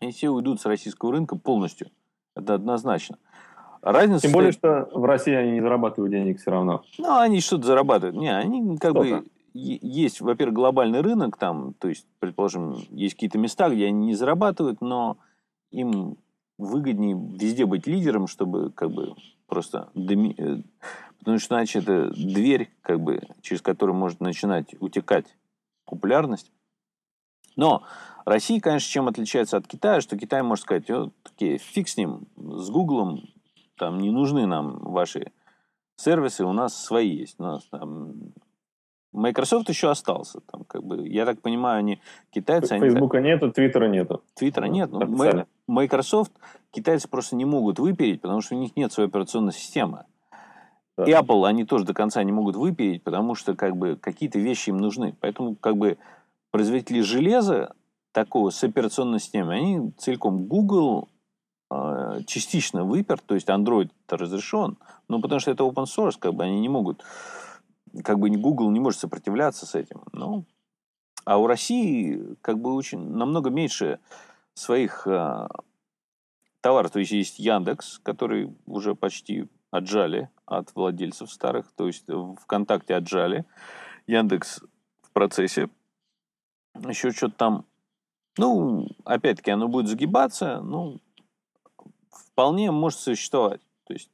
и 0.00 0.10
все 0.10 0.30
уйдут 0.30 0.60
с 0.60 0.66
российского 0.66 1.12
рынка 1.12 1.36
полностью. 1.36 1.88
Это 2.34 2.54
однозначно. 2.54 3.18
Разница 3.82 4.22
Тем 4.22 4.32
более, 4.32 4.52
что 4.52 4.88
в 4.92 5.04
России 5.04 5.32
они 5.32 5.52
не 5.52 5.60
зарабатывают 5.60 6.12
денег 6.12 6.40
все 6.40 6.50
равно. 6.50 6.82
Ну, 6.98 7.18
они 7.18 7.40
что-то 7.40 7.66
зарабатывают. 7.66 8.16
Не, 8.16 8.36
они 8.36 8.78
как 8.78 8.94
бы... 8.94 9.24
Есть, 9.54 10.20
во-первых, 10.20 10.54
глобальный 10.54 11.00
рынок, 11.00 11.38
там, 11.38 11.72
то 11.78 11.88
есть, 11.88 12.06
предположим, 12.18 12.76
есть 12.90 13.14
какие-то 13.14 13.38
места, 13.38 13.70
где 13.70 13.86
они 13.86 14.08
не 14.08 14.14
зарабатывают, 14.14 14.82
но 14.82 15.16
им 15.70 16.18
выгоднее 16.58 17.14
везде 17.14 17.64
быть 17.64 17.86
лидером, 17.86 18.26
чтобы 18.26 18.70
как 18.70 18.90
бы 18.90 19.14
просто... 19.46 19.88
Доми... 19.94 20.34
Э, 20.36 20.62
потому 21.20 21.38
что 21.38 21.54
иначе 21.54 21.78
это 21.78 22.10
дверь, 22.10 22.70
как 22.82 23.00
бы, 23.00 23.22
через 23.40 23.62
которую 23.62 23.96
может 23.96 24.20
начинать 24.20 24.74
утекать 24.78 25.26
популярность. 25.86 26.52
Но 27.56 27.82
Россия, 28.24 28.60
конечно, 28.60 28.88
чем 28.88 29.08
отличается 29.08 29.56
от 29.56 29.66
Китая, 29.66 30.00
что 30.00 30.16
Китай 30.16 30.42
может 30.42 30.64
сказать, 30.64 30.88
вот, 30.90 31.12
такие, 31.22 31.58
фиг 31.58 31.88
с 31.88 31.96
ним, 31.96 32.26
с 32.36 32.70
Гуглом, 32.70 33.22
там 33.78 33.98
не 33.98 34.10
нужны 34.10 34.46
нам 34.46 34.78
ваши 34.78 35.32
сервисы, 35.96 36.44
у 36.44 36.52
нас 36.52 36.76
свои 36.76 37.08
есть. 37.08 37.36
У 37.38 37.42
нас 37.42 37.64
там 37.70 38.32
Microsoft 39.12 39.68
еще 39.68 39.90
остался. 39.90 40.40
Там, 40.40 40.64
как 40.64 40.84
бы, 40.84 41.08
я 41.08 41.24
так 41.24 41.40
понимаю, 41.40 41.78
они 41.78 42.00
китайцы... 42.30 42.78
Фейсбука 42.78 43.18
они, 43.18 43.28
нету, 43.28 43.50
Твиттера 43.50 43.88
нету. 43.88 44.22
Твиттера 44.34 44.66
нет. 44.66 44.90
Ну, 44.92 45.46
Microsoft 45.66 46.32
китайцы 46.70 47.08
просто 47.08 47.36
не 47.36 47.44
могут 47.44 47.78
выпереть, 47.78 48.20
потому 48.20 48.40
что 48.42 48.54
у 48.54 48.58
них 48.58 48.76
нет 48.76 48.92
своей 48.92 49.08
операционной 49.08 49.52
системы. 49.52 50.04
Да. 50.96 51.04
И 51.04 51.12
Apple 51.12 51.46
они 51.46 51.64
тоже 51.64 51.84
до 51.84 51.94
конца 51.94 52.22
не 52.22 52.32
могут 52.32 52.56
выпереть, 52.56 53.02
потому 53.02 53.34
что 53.34 53.54
как 53.54 53.76
бы 53.76 53.96
какие-то 53.96 54.38
вещи 54.38 54.70
им 54.70 54.78
нужны. 54.78 55.14
Поэтому 55.20 55.54
как 55.54 55.76
бы 55.76 55.98
производители 56.56 57.02
железа 57.02 57.74
такого 58.12 58.48
с 58.48 58.64
операционной 58.64 59.20
системой, 59.20 59.58
они 59.58 59.92
целиком 59.98 60.46
Google 60.46 61.10
э, 61.70 62.22
частично 62.26 62.82
выпер, 62.82 63.20
то 63.20 63.34
есть 63.34 63.46
Android 63.50 63.90
разрешен, 64.08 64.78
но 65.06 65.20
потому 65.20 65.38
что 65.38 65.50
это 65.50 65.64
open 65.64 65.84
source, 65.84 66.14
как 66.18 66.32
бы 66.32 66.44
они 66.44 66.58
не 66.60 66.70
могут, 66.70 67.04
как 68.02 68.18
бы 68.18 68.30
Google 68.30 68.70
не 68.70 68.80
может 68.80 69.00
сопротивляться 69.00 69.66
с 69.66 69.74
этим. 69.74 70.00
Ну, 70.12 70.46
а 71.26 71.36
у 71.36 71.46
России 71.46 72.36
как 72.40 72.58
бы 72.58 72.72
очень 72.72 73.00
намного 73.00 73.50
меньше 73.50 73.98
своих 74.54 75.06
э, 75.06 75.48
товаров. 76.62 76.90
То 76.90 77.00
есть 77.00 77.12
есть 77.12 77.38
Яндекс, 77.38 77.98
который 78.02 78.56
уже 78.64 78.94
почти 78.94 79.46
отжали 79.70 80.30
от 80.46 80.74
владельцев 80.74 81.30
старых, 81.30 81.70
то 81.76 81.86
есть 81.86 82.06
ВКонтакте 82.44 82.94
отжали. 82.94 83.44
Яндекс 84.06 84.62
в 85.02 85.10
процессе 85.12 85.68
еще 86.88 87.10
что-то 87.10 87.34
там, 87.36 87.64
ну, 88.38 88.88
опять-таки, 89.04 89.50
оно 89.50 89.68
будет 89.68 89.88
загибаться, 89.88 90.60
ну, 90.60 91.00
вполне 92.10 92.70
может 92.70 92.98
существовать. 93.00 93.60
То 93.84 93.92
есть, 93.94 94.10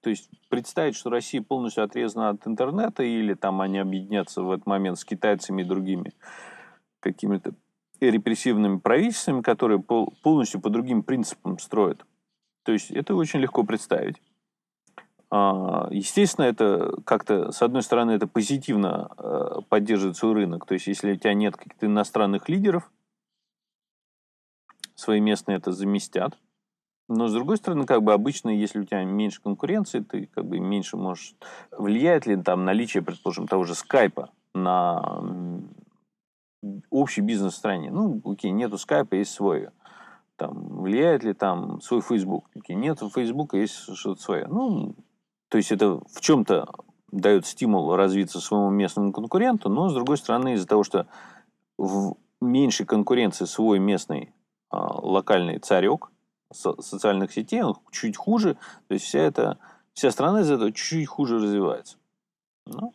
то 0.00 0.10
есть 0.10 0.30
представить, 0.48 0.96
что 0.96 1.10
Россия 1.10 1.42
полностью 1.42 1.84
отрезана 1.84 2.30
от 2.30 2.46
интернета, 2.46 3.02
или 3.02 3.34
там 3.34 3.60
они 3.60 3.78
объединятся 3.78 4.42
в 4.42 4.50
этот 4.50 4.66
момент 4.66 4.98
с 4.98 5.04
китайцами 5.04 5.62
и 5.62 5.66
другими 5.66 6.12
какими-то 7.00 7.54
репрессивными 8.00 8.78
правительствами, 8.78 9.42
которые 9.42 9.80
полностью 9.80 10.60
по 10.60 10.70
другим 10.70 11.02
принципам 11.02 11.58
строят. 11.58 12.04
То 12.64 12.72
есть 12.72 12.90
это 12.90 13.14
очень 13.14 13.40
легко 13.40 13.64
представить. 13.64 14.16
А, 15.34 15.88
естественно, 15.90 16.44
это 16.44 16.94
как-то, 17.06 17.52
с 17.52 17.62
одной 17.62 17.82
стороны, 17.82 18.10
это 18.10 18.26
позитивно 18.26 19.10
э, 19.16 19.60
поддерживает 19.66 20.18
свой 20.18 20.34
рынок. 20.34 20.66
То 20.66 20.74
есть, 20.74 20.86
если 20.86 21.12
у 21.12 21.16
тебя 21.16 21.32
нет 21.32 21.56
каких-то 21.56 21.86
иностранных 21.86 22.50
лидеров, 22.50 22.92
свои 24.94 25.20
местные 25.20 25.56
это 25.56 25.72
заместят. 25.72 26.36
Но, 27.08 27.28
с 27.28 27.32
другой 27.32 27.56
стороны, 27.56 27.86
как 27.86 28.02
бы 28.02 28.12
обычно, 28.12 28.50
если 28.50 28.80
у 28.80 28.84
тебя 28.84 29.04
меньше 29.04 29.40
конкуренции, 29.40 30.00
ты 30.00 30.26
как 30.26 30.44
бы 30.44 30.60
меньше 30.60 30.98
можешь... 30.98 31.34
Влияет 31.70 32.26
ли 32.26 32.36
там 32.36 32.66
наличие, 32.66 33.02
предположим, 33.02 33.48
того 33.48 33.64
же 33.64 33.74
скайпа 33.74 34.28
на 34.52 35.22
общий 36.90 37.22
бизнес 37.22 37.54
в 37.54 37.56
стране? 37.56 37.90
Ну, 37.90 38.20
окей, 38.26 38.50
нету 38.50 38.76
скайпа, 38.76 39.14
есть 39.14 39.32
свой 39.32 39.70
там, 40.36 40.82
влияет 40.82 41.24
ли 41.24 41.32
там 41.32 41.80
свой 41.80 42.02
Facebook? 42.02 42.50
Нет, 42.68 43.02
у 43.02 43.08
Facebook 43.08 43.54
есть 43.54 43.96
что-то 43.96 44.20
свое. 44.20 44.46
Ну, 44.46 44.94
то 45.52 45.58
есть 45.58 45.70
это 45.70 46.00
в 46.10 46.22
чем-то 46.22 46.66
дает 47.10 47.44
стимул 47.44 47.94
развиться 47.94 48.40
своему 48.40 48.70
местному 48.70 49.12
конкуренту, 49.12 49.68
но, 49.68 49.90
с 49.90 49.94
другой 49.94 50.16
стороны, 50.16 50.54
из-за 50.54 50.66
того, 50.66 50.82
что 50.82 51.06
в 51.76 52.16
меньшей 52.40 52.86
конкуренции 52.86 53.44
свой 53.44 53.78
местный 53.78 54.32
а, 54.70 54.98
локальный 55.02 55.58
царек 55.58 56.10
со- 56.50 56.80
социальных 56.80 57.34
сетей, 57.34 57.60
он 57.60 57.74
чуть 57.90 58.16
хуже, 58.16 58.56
то 58.88 58.94
есть 58.94 59.04
вся 59.04 59.18
эта 59.18 59.58
вся 59.92 60.10
страна 60.10 60.40
из 60.40 60.50
этого 60.50 60.72
чуть-чуть 60.72 61.06
хуже 61.06 61.36
развивается. 61.36 61.98
Ну. 62.64 62.94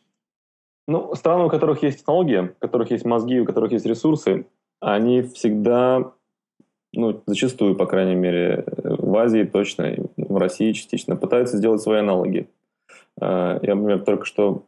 ну, 0.88 1.14
страны, 1.14 1.44
у 1.44 1.50
которых 1.50 1.84
есть 1.84 2.00
технологии, 2.00 2.40
у 2.40 2.56
которых 2.60 2.90
есть 2.90 3.06
мозги, 3.06 3.40
у 3.40 3.46
которых 3.46 3.72
есть 3.72 3.86
ресурсы, 3.86 4.48
они 4.80 5.22
всегда 5.22 6.12
ну, 6.92 7.22
зачастую, 7.28 7.76
по 7.76 7.86
крайней 7.86 8.16
мере, 8.16 8.66
в 9.08 9.18
Азии 9.18 9.44
точно, 9.44 9.96
в 10.18 10.38
России 10.38 10.72
частично, 10.72 11.16
пытаются 11.16 11.58
сделать 11.58 11.82
свои 11.82 12.00
аналоги. 12.00 12.50
А, 13.20 13.60
я, 13.62 13.76
например, 13.76 14.04
только 14.04 14.26
что 14.26 14.64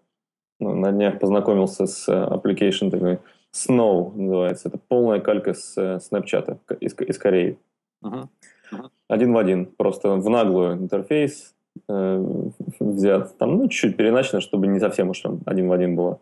ну, 0.60 0.76
на 0.76 0.92
днях 0.92 1.20
познакомился 1.20 1.86
с 1.86 2.08
application 2.08 2.90
такой 2.90 3.20
Snow 3.54 4.16
называется. 4.16 4.70
Это 4.70 4.78
полная 4.78 5.20
калька 5.20 5.54
с 5.54 5.78
Snapchat 5.78 6.60
из, 6.80 6.94
из 7.00 7.18
Кореи. 7.18 7.58
Uh-huh. 8.04 8.28
Uh-huh. 8.72 8.90
Один 9.08 9.34
в 9.34 9.38
один. 9.38 9.66
Просто 9.66 10.12
в 10.16 10.30
наглую 10.30 10.74
интерфейс 10.74 11.56
э, 11.88 12.26
взят. 12.80 13.38
Там, 13.38 13.58
ну, 13.58 13.68
чуть-чуть 13.68 13.98
переначено, 13.98 14.40
чтобы 14.40 14.68
не 14.68 14.80
совсем 14.80 15.10
уж 15.10 15.20
там 15.20 15.42
один 15.46 15.68
в 15.68 15.72
один 15.72 15.96
было. 15.96 16.20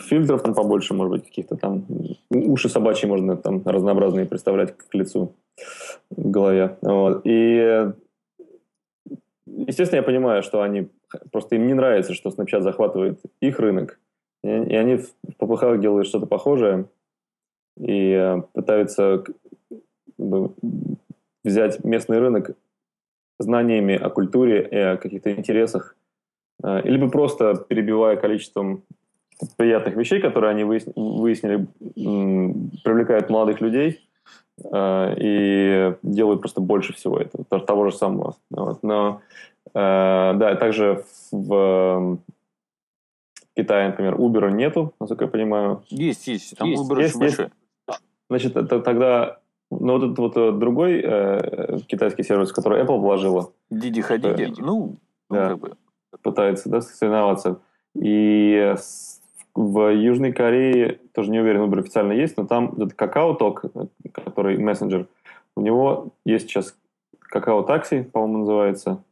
Фильтров 0.00 0.42
там 0.42 0.54
побольше, 0.54 0.94
может 0.94 1.12
быть, 1.12 1.24
каких-то 1.24 1.56
там. 1.56 1.84
Уши 2.30 2.68
собачьи 2.68 3.08
можно 3.08 3.36
там 3.36 3.62
разнообразные 3.64 4.24
представлять 4.24 4.76
к 4.76 4.94
лицу, 4.94 5.34
к 6.10 6.18
голове. 6.18 6.78
Вот. 6.80 7.20
И, 7.24 7.92
естественно, 9.46 9.98
я 9.98 10.02
понимаю, 10.02 10.42
что 10.42 10.62
они... 10.62 10.88
Просто 11.30 11.56
им 11.56 11.66
не 11.66 11.74
нравится, 11.74 12.14
что 12.14 12.30
Snapchat 12.30 12.62
захватывает 12.62 13.20
их 13.40 13.58
рынок. 13.58 14.00
И, 14.42 14.48
они 14.48 14.96
в 14.96 15.36
попыхах 15.36 15.80
делают 15.80 16.08
что-то 16.08 16.26
похожее 16.26 16.86
и 17.78 18.12
э, 18.12 18.42
пытаются 18.52 19.24
взять 21.44 21.84
местный 21.84 22.18
рынок 22.18 22.56
знаниями 23.38 23.94
о 23.94 24.08
культуре 24.10 24.66
и 24.70 24.76
о 24.76 24.96
каких-то 24.96 25.32
интересах, 25.32 25.96
э, 26.62 26.80
либо 26.84 27.10
просто 27.10 27.54
перебивая 27.68 28.16
количеством 28.16 28.84
приятных 29.56 29.96
вещей, 29.96 30.20
которые 30.20 30.50
они 30.50 30.64
выяснили, 30.64 31.66
привлекают 32.84 33.30
молодых 33.30 33.60
людей 33.60 34.08
э, 34.64 35.14
и 35.18 35.94
делают 36.02 36.40
просто 36.40 36.60
больше 36.60 36.92
всего 36.92 37.18
этого, 37.18 37.60
того 37.60 37.90
же 37.90 37.96
самого. 37.96 38.36
Вот. 38.50 38.82
Но 38.82 39.20
э, 39.66 39.70
да, 39.74 40.54
также 40.56 41.04
в 41.30 42.18
Китае, 43.56 43.88
например, 43.88 44.14
Uber 44.14 44.50
нету, 44.50 44.94
насколько 45.00 45.24
я 45.24 45.30
понимаю. 45.30 45.82
Есть, 45.88 46.26
есть. 46.26 46.56
Там 46.56 46.68
есть, 46.68 46.82
Uber 46.82 47.00
есть, 47.00 47.16
очень 47.16 47.24
есть. 47.24 47.38
большой. 47.38 47.52
Значит, 48.28 48.56
это, 48.56 48.80
тогда 48.80 49.40
ну, 49.70 49.98
вот 49.98 50.04
этот 50.04 50.18
вот 50.18 50.36
э, 50.36 50.52
другой 50.52 51.00
э, 51.02 51.78
китайский 51.86 52.22
сервис, 52.22 52.52
который 52.52 52.82
Apple 52.82 52.98
вложила. 52.98 53.52
Диди 53.70 54.00
Хадиди. 54.00 54.44
Э, 54.44 54.54
ну, 54.58 54.96
да, 55.30 55.50
как 55.50 55.58
бы. 55.58 55.76
Пытается, 56.22 56.68
да, 56.68 56.80
соревноваться. 56.80 57.60
И 57.94 58.74
в 59.54 59.92
Южной 59.92 60.32
Корее, 60.32 61.00
тоже 61.12 61.30
не 61.30 61.40
уверен, 61.40 61.62
Uber 61.62 61.80
официально 61.80 62.12
есть, 62.12 62.36
но 62.36 62.46
там 62.46 62.72
этот 62.72 62.94
Какао 62.94 63.34
Ток, 63.34 63.64
который 64.12 64.58
мессенджер, 64.58 65.06
у 65.56 65.60
него 65.60 66.12
есть 66.24 66.48
сейчас 66.48 66.74
Какао 67.20 67.62
Такси, 67.62 68.02
по-моему, 68.02 68.38
называется, 68.38 69.04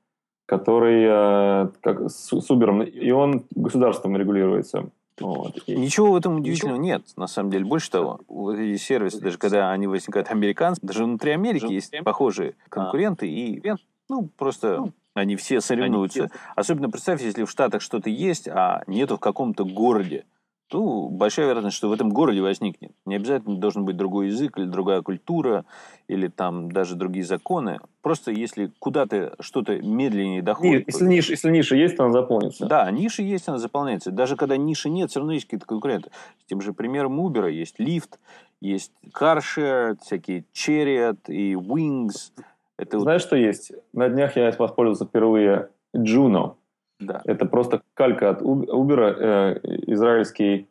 который 0.47 1.05
э, 1.05 1.69
как, 1.81 2.11
с, 2.11 2.29
с 2.29 2.51
Uber, 2.51 2.89
и 2.89 3.11
он 3.11 3.45
государством 3.55 4.17
регулируется. 4.17 4.91
Вот. 5.21 5.69
Ничего 5.69 6.13
в 6.13 6.17
этом 6.17 6.37
удивительного 6.37 6.79
Ничего? 6.79 6.99
нет, 6.99 7.03
на 7.17 7.27
самом 7.27 7.51
деле. 7.51 7.67
Больше 7.67 7.91
того, 7.91 8.21
вот 8.27 8.57
эти 8.57 8.79
сервисы, 8.79 9.21
даже 9.21 9.37
когда 9.37 9.71
они 9.71 9.87
возникают 9.87 10.31
американские, 10.31 10.87
даже 10.87 11.05
внутри 11.05 11.33
Америки 11.33 11.67
есть 11.67 11.93
похожие 12.05 12.55
конкуренты, 12.71 13.29
и 13.29 13.63
ну, 14.09 14.29
просто 14.37 14.79
ну, 14.79 14.93
они 15.15 15.37
все 15.37 15.61
соревнуются. 15.61 16.23
Они 16.23 16.29
все... 16.29 16.39
Особенно 16.57 16.91
представь, 16.91 17.23
если 17.23 17.45
в 17.45 17.51
Штатах 17.51 17.83
что-то 17.83 18.09
есть, 18.11 18.49
а 18.49 18.83
нету 18.87 19.17
в 19.17 19.21
каком-то 19.21 19.65
городе 19.65 20.25
то 20.71 21.09
большая 21.09 21.47
вероятность, 21.47 21.77
что 21.77 21.89
в 21.89 21.93
этом 21.93 22.11
городе 22.11 22.41
возникнет. 22.41 22.93
Не 23.05 23.17
обязательно 23.17 23.57
должен 23.57 23.85
быть 23.85 23.97
другой 23.97 24.29
язык 24.29 24.57
или 24.57 24.67
другая 24.67 25.03
культура, 25.03 25.65
или 26.07 26.29
там 26.29 26.71
даже 26.71 26.95
другие 26.95 27.25
законы. 27.25 27.81
Просто 28.03 28.31
если 28.31 28.71
куда-то 28.79 29.35
что-то 29.41 29.83
медленнее 29.83 30.43
доходит... 30.43 30.73
Нет, 30.73 30.85
если, 30.87 31.07
ниша, 31.07 31.33
если 31.33 31.51
ниша 31.51 31.75
есть, 31.75 31.97
то 31.97 32.05
она 32.05 32.13
заполнится. 32.13 32.67
Да, 32.67 32.89
ниша 32.93 33.23
есть, 33.23 33.49
она 33.49 33.59
заполняется. 33.59 34.13
Даже 34.13 34.37
когда 34.37 34.57
ниши 34.57 34.91
нет, 34.91 35.11
все 35.11 35.19
равно 35.19 35.33
есть 35.33 35.47
какие-то 35.47 35.67
конкуренты. 35.67 36.11
С 36.45 36.45
тем 36.45 36.61
же 36.61 36.73
примером 36.73 37.21
Uber 37.21 37.51
есть 37.51 37.81
Lyft, 37.81 38.21
есть 38.61 38.93
CarShare, 39.13 39.97
всякие 40.01 40.45
Chariot 40.55 41.19
и 41.27 41.55
Wings. 41.55 42.31
Это 42.79 43.01
Знаешь, 43.01 43.23
вот... 43.23 43.27
что 43.27 43.37
есть? 43.37 43.73
На 43.93 44.09
днях 44.09 44.37
я 44.37 44.55
воспользовался 44.57 45.05
впервые 45.05 45.71
Juno. 45.97 46.55
Да. 47.01 47.23
Это 47.25 47.47
просто 47.47 47.83
калька 47.95 48.31
от 48.31 48.43
Uber. 48.43 49.17
Э, 49.19 49.61
израильский 49.87 50.69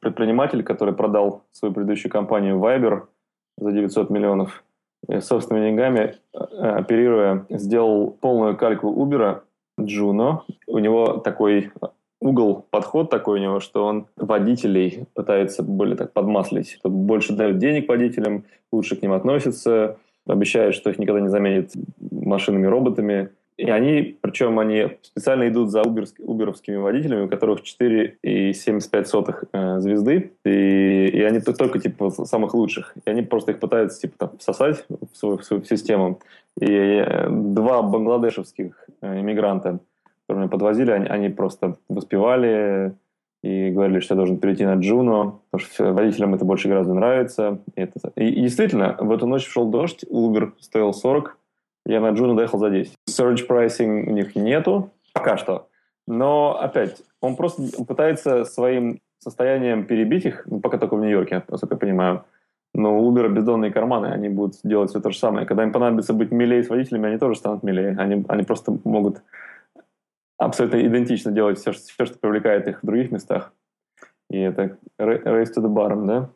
предприниматель, 0.00 0.62
который 0.62 0.94
продал 0.94 1.42
свою 1.52 1.74
предыдущую 1.74 2.10
компанию 2.10 2.56
Viber 2.56 3.02
за 3.58 3.72
900 3.72 4.10
миллионов 4.10 4.64
э, 5.08 5.20
собственными 5.20 5.66
деньгами, 5.66 6.14
э, 6.32 6.38
оперируя, 6.38 7.46
сделал 7.50 8.10
полную 8.10 8.56
кальку 8.56 8.92
Uber, 8.92 9.40
Juno. 9.80 10.40
У 10.66 10.78
него 10.78 11.18
такой 11.18 11.70
угол, 12.20 12.66
подход 12.70 13.10
такой 13.10 13.40
у 13.40 13.42
него, 13.42 13.60
что 13.60 13.84
он 13.84 14.06
водителей 14.16 15.06
пытается 15.14 15.62
более 15.62 15.96
так 15.96 16.12
подмаслить. 16.12 16.78
Больше 16.82 17.34
дает 17.34 17.58
денег 17.58 17.88
водителям, 17.88 18.44
лучше 18.72 18.96
к 18.96 19.02
ним 19.02 19.12
относится, 19.12 19.98
обещает, 20.26 20.74
что 20.74 20.90
их 20.90 20.98
никогда 20.98 21.20
не 21.20 21.28
заменит 21.28 21.72
машинами, 22.00 22.66
роботами. 22.66 23.30
И 23.56 23.70
они, 23.70 24.18
причем 24.20 24.58
они 24.58 24.98
специально 25.00 25.48
идут 25.48 25.70
за 25.70 25.82
уберск, 25.82 26.16
уберовскими 26.18 26.76
водителями, 26.76 27.22
у 27.22 27.28
которых 27.28 27.60
4,75 27.60 29.48
э, 29.52 29.80
звезды, 29.80 30.32
и, 30.44 31.06
и 31.08 31.22
они 31.22 31.40
только 31.40 31.78
типа 31.78 32.10
самых 32.10 32.52
лучших. 32.52 32.94
И 33.06 33.10
они 33.10 33.22
просто 33.22 33.52
их 33.52 33.60
пытаются 33.60 34.00
типа 34.02 34.14
там, 34.18 34.38
всосать 34.38 34.84
в 34.88 35.16
свою, 35.16 35.38
в 35.38 35.44
свою 35.44 35.64
систему. 35.64 36.20
И 36.60 36.66
э, 36.66 37.28
два 37.30 37.80
бангладешевских 37.80 38.88
э, 39.00 39.20
иммигранта, 39.20 39.78
которые 40.26 40.42
меня 40.42 40.50
подвозили, 40.50 40.90
они, 40.90 41.06
они 41.06 41.28
просто 41.30 41.78
воспевали 41.88 42.94
и 43.42 43.70
говорили, 43.70 44.00
что 44.00 44.14
я 44.14 44.16
должен 44.16 44.38
перейти 44.38 44.66
на 44.66 44.74
Juno, 44.74 45.38
потому 45.50 45.70
что 45.72 45.92
водителям 45.92 46.34
это 46.34 46.44
больше 46.44 46.68
гораздо 46.68 46.92
нравится. 46.92 47.60
И, 47.74 47.80
это... 47.80 48.12
и, 48.16 48.28
и 48.28 48.42
действительно, 48.42 48.96
в 48.98 49.10
эту 49.12 49.26
ночь 49.26 49.46
шел 49.46 49.70
дождь, 49.70 50.04
Uber 50.10 50.52
стоил 50.60 50.92
40, 50.92 51.38
я 51.86 52.00
на 52.00 52.10
Juno 52.10 52.34
доехал 52.34 52.58
за 52.58 52.70
10. 52.70 52.92
Surge 53.16 53.46
pricing 53.48 54.08
у 54.08 54.12
них 54.12 54.36
нету 54.36 54.92
пока 55.12 55.36
что. 55.36 55.68
Но, 56.06 56.58
опять, 56.60 57.02
он 57.20 57.36
просто 57.36 57.62
пытается 57.84 58.44
своим 58.44 59.00
состоянием 59.18 59.86
перебить 59.86 60.24
их, 60.24 60.46
ну, 60.46 60.60
пока 60.60 60.78
только 60.78 60.94
в 60.94 61.00
Нью-Йорке, 61.00 61.42
насколько 61.48 61.74
я 61.74 61.78
понимаю. 61.78 62.24
Но 62.74 63.00
у 63.00 63.10
Uber 63.10 63.28
бездонные 63.28 63.72
карманы, 63.72 64.06
они 64.06 64.28
будут 64.28 64.60
делать 64.62 64.90
все 64.90 65.00
то 65.00 65.10
же 65.10 65.18
самое. 65.18 65.46
Когда 65.46 65.62
им 65.62 65.72
понадобится 65.72 66.12
быть 66.12 66.30
милее 66.30 66.62
с 66.62 66.68
водителями, 66.68 67.08
они 67.08 67.18
тоже 67.18 67.38
станут 67.38 67.62
милее. 67.62 67.96
Они, 67.98 68.24
они 68.28 68.42
просто 68.42 68.78
могут 68.84 69.22
абсолютно 70.38 70.86
идентично 70.86 71.32
делать 71.32 71.58
все, 71.58 71.72
все, 71.72 72.04
что 72.04 72.18
привлекает 72.18 72.68
их 72.68 72.82
в 72.82 72.86
других 72.86 73.10
местах. 73.10 73.52
И 74.28 74.38
это 74.38 74.76
race 75.00 75.52
to 75.56 75.62
the 75.62 75.72
bottom, 75.72 76.06
да? 76.06 76.28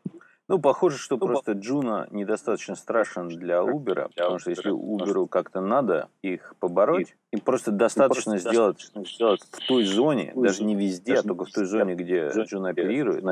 Ну, 0.51 0.59
похоже, 0.59 0.99
что 0.99 1.17
ну, 1.17 1.29
просто 1.29 1.53
Juno 1.53 2.09
недостаточно 2.11 2.75
страшен 2.75 3.29
для 3.29 3.59
Uber, 3.59 4.11
потому 4.17 4.41
что 4.41 4.51
если 4.51 4.73
Uber 4.73 5.29
как-то 5.29 5.61
надо 5.61 6.09
их 6.23 6.57
побороть, 6.59 7.15
им 7.31 7.39
просто 7.39 7.71
достаточно 7.71 8.37
сделать, 8.37 8.91
сделать 8.97 9.43
в 9.43 9.69
той 9.69 9.85
зоне, 9.85 10.33
даже 10.35 10.65
не 10.65 10.75
везде, 10.75 11.15
а 11.15 11.23
только 11.23 11.45
в 11.45 11.53
той 11.53 11.67
зоне, 11.67 11.95
где 11.95 12.31
Juno 12.31 12.71
оперирует, 12.71 13.25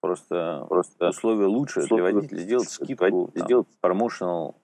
просто, 0.00 0.66
просто 0.68 1.08
условия 1.08 1.46
лучше 1.46 1.82
для 1.82 2.00
водителя, 2.00 2.38
сделать 2.38 2.70
скидку, 2.70 3.32
сделать 3.34 3.66
промоушенал, 3.80 4.54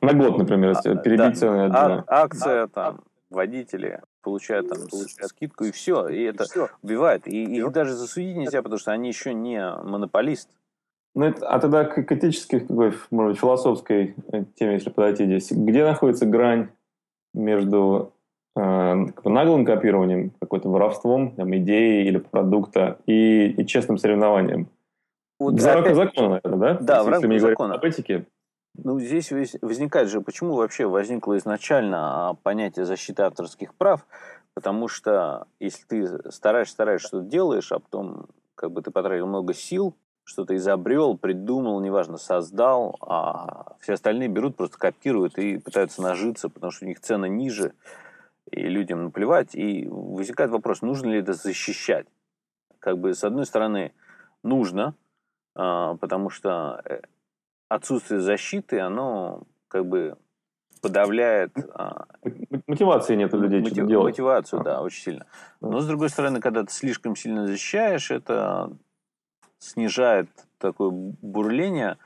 на 0.00 0.12
год, 0.14 0.38
например, 0.38 0.70
если 0.70 0.90
а, 0.90 0.96
перебить 0.96 1.38
цены. 1.38 1.72
А, 1.74 2.04
акция 2.06 2.68
там 2.68 3.02
водители 3.30 4.00
получают 4.22 4.68
там 4.68 4.78
получают. 4.88 5.30
скидку 5.30 5.64
и 5.64 5.72
все, 5.72 6.06
и 6.06 6.22
это 6.22 6.44
все. 6.44 6.68
убивает. 6.82 7.26
И 7.26 7.42
их 7.42 7.72
даже 7.72 7.94
засудить 7.94 8.36
нельзя, 8.36 8.62
потому 8.62 8.78
что 8.78 8.92
они 8.92 9.08
еще 9.08 9.34
не 9.34 9.60
монополист. 9.82 10.48
Ну, 11.14 11.26
это, 11.26 11.48
а 11.48 11.60
тогда 11.60 11.84
к 11.84 12.10
этической, 12.10 12.60
какой, 12.60 12.92
может 13.10 13.32
быть, 13.32 13.40
философской 13.40 14.16
э, 14.32 14.44
теме, 14.56 14.74
если 14.74 14.90
подойти 14.90 15.24
здесь, 15.26 15.52
где 15.52 15.84
находится 15.84 16.26
грань 16.26 16.68
между 17.32 18.12
э, 18.56 18.94
наглым 19.24 19.64
копированием, 19.64 20.30
какой-то 20.40 20.68
воровством, 20.68 21.36
там, 21.36 21.54
идеи 21.56 22.06
или 22.06 22.18
продукта 22.18 22.98
и, 23.06 23.48
и 23.48 23.66
честным 23.66 23.98
соревнованием? 23.98 24.68
Вот 25.38 25.60
в 25.60 25.64
рамках 25.64 25.94
закона, 25.94 26.40
наверное, 26.44 26.74
да? 26.74 26.78
Да, 26.80 27.04
в 27.04 27.08
рамках 27.08 27.40
закона. 27.40 27.74
Об 27.74 27.84
этике, 27.84 28.26
ну, 28.76 28.98
здесь 28.98 29.30
возникает 29.62 30.08
же, 30.08 30.20
почему 30.20 30.54
вообще 30.54 30.86
возникло 30.86 31.36
изначально 31.38 32.30
а, 32.30 32.34
понятие 32.34 32.86
защиты 32.86 33.22
авторских 33.22 33.74
прав, 33.74 34.04
потому 34.54 34.88
что 34.88 35.46
если 35.60 35.84
ты 35.84 36.32
стараешься, 36.32 36.74
стараешься, 36.74 37.08
что-то 37.08 37.26
делаешь, 37.26 37.70
а 37.70 37.78
потом 37.78 38.26
как 38.56 38.72
бы 38.72 38.82
ты 38.82 38.90
потратил 38.90 39.26
много 39.28 39.54
сил, 39.54 39.94
что-то 40.24 40.56
изобрел, 40.56 41.16
придумал, 41.16 41.80
неважно, 41.80 42.16
создал, 42.16 42.96
а 43.00 43.76
все 43.80 43.92
остальные 43.92 44.28
берут, 44.28 44.56
просто 44.56 44.78
копируют 44.78 45.38
и 45.38 45.58
пытаются 45.58 46.02
нажиться, 46.02 46.48
потому 46.48 46.70
что 46.70 46.86
у 46.86 46.88
них 46.88 47.00
цена 47.00 47.28
ниже, 47.28 47.74
и 48.50 48.62
людям 48.62 49.04
наплевать. 49.04 49.54
И 49.54 49.86
возникает 49.88 50.50
вопрос, 50.50 50.82
нужно 50.82 51.10
ли 51.10 51.20
это 51.20 51.34
защищать? 51.34 52.06
Как 52.78 52.98
бы, 52.98 53.14
с 53.14 53.22
одной 53.22 53.46
стороны, 53.46 53.92
нужно, 54.42 54.94
а, 55.54 55.96
потому 55.96 56.30
что 56.30 56.82
э, 56.84 57.00
отсутствие 57.68 58.20
защиты, 58.20 58.80
оно 58.80 59.42
как 59.68 59.86
бы 59.86 60.16
подавляет... 60.80 61.52
А, 61.74 62.06
мотивации 62.66 63.14
нет 63.14 63.32
у 63.34 63.38
людей 63.38 63.60
мотив, 63.60 63.76
что 63.76 63.86
делать. 63.86 64.12
Мотивацию, 64.12 64.62
да, 64.62 64.82
очень 64.82 65.02
сильно. 65.02 65.26
Но, 65.60 65.80
с 65.80 65.86
другой 65.86 66.10
стороны, 66.10 66.40
когда 66.40 66.62
ты 66.62 66.72
слишком 66.72 67.16
сильно 67.16 67.46
защищаешь, 67.46 68.10
это 68.10 68.76
снижает 69.64 70.28
такое 70.58 70.90
бурление. 70.90 71.96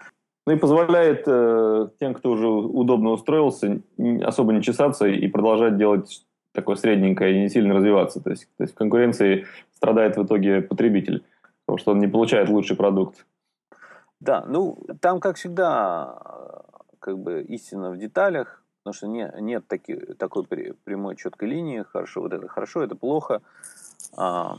Ну 0.47 0.55
и 0.55 0.59
позволяет 0.59 1.25
э, 1.27 1.88
тем, 2.01 2.14
кто 2.14 2.31
уже 2.31 2.49
удобно 2.49 3.11
устроился, 3.11 3.81
особо 4.23 4.53
не 4.53 4.62
чесаться 4.62 5.07
и 5.07 5.29
продолжать 5.29 5.77
делать 5.77 6.25
такое 6.53 6.77
средненькое 6.77 7.35
и 7.37 7.40
не 7.42 7.49
сильно 7.49 7.75
развиваться. 7.75 8.21
То 8.21 8.31
есть, 8.31 8.49
то 8.57 8.64
есть 8.64 8.75
в 8.75 8.77
конкуренции 8.77 9.47
страдает 9.75 10.16
в 10.16 10.25
итоге 10.25 10.62
потребитель, 10.62 11.25
потому 11.66 11.79
что 11.79 11.92
он 11.92 11.99
не 11.99 12.09
получает 12.09 12.49
лучший 12.49 12.77
продукт. 12.77 13.27
Да, 14.21 14.44
ну 14.49 14.79
там, 15.01 15.21
как 15.21 15.37
всегда, 15.37 16.18
как 16.99 17.18
бы 17.18 17.42
истина 17.42 17.90
в 17.90 17.99
деталях, 17.99 18.64
потому 18.83 18.94
что 18.94 19.07
не, 19.07 19.31
нет 19.40 19.68
таки, 19.68 19.94
такой 20.18 20.44
прямой 20.44 21.16
четкой 21.16 21.51
линии, 21.51 21.83
хорошо, 21.83 22.23
вот 22.23 22.33
это 22.33 22.49
хорошо, 22.49 22.83
это 22.83 22.97
плохо. 22.97 23.42
А, 24.16 24.57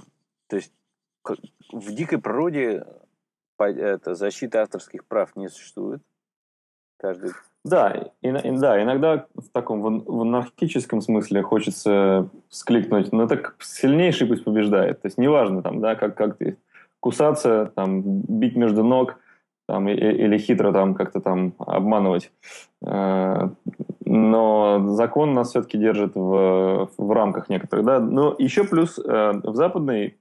то 0.47 0.55
есть 0.55 0.71
в 1.23 1.91
дикой 1.93 2.19
природе 2.19 2.85
это, 3.57 4.15
защиты 4.15 4.57
авторских 4.57 5.05
прав 5.05 5.35
не 5.35 5.49
существует. 5.49 6.01
Каждый... 6.97 7.31
Да, 7.65 8.11
и, 8.21 8.27
и, 8.29 8.57
да, 8.57 8.81
иногда 8.81 9.27
в 9.35 9.49
таком 9.51 9.81
в, 9.81 10.03
в 10.05 10.21
анархическом 10.21 11.01
смысле 11.01 11.41
хочется 11.41 12.29
скликнуть, 12.49 13.11
но 13.11 13.27
так 13.27 13.55
сильнейший 13.59 14.27
пусть 14.27 14.45
побеждает. 14.45 15.01
То 15.01 15.07
есть 15.07 15.17
неважно 15.17 15.61
там, 15.61 15.81
да, 15.81 15.95
как, 15.95 16.15
как 16.15 16.37
ты 16.37 16.57
кусаться, 16.99 17.71
там, 17.75 18.01
бить 18.03 18.55
между 18.55 18.83
ног– 18.83 19.19
там, 19.69 19.87
или 19.87 20.37
хитро 20.39 20.71
там 20.71 20.95
как-то 20.95 21.21
там 21.21 21.53
обманывать. 21.59 22.31
Э, 22.83 23.49
но 24.03 24.83
закон 24.95 25.35
нас 25.35 25.49
все-таки 25.51 25.77
держит 25.77 26.15
в, 26.15 26.89
в 26.97 27.11
рамках 27.11 27.49
некоторых. 27.49 27.85
Да? 27.85 27.99
Но 27.99 28.35
еще 28.39 28.63
плюс 28.63 28.97
э, 28.97 29.31
в 29.43 29.55
западной 29.55 30.17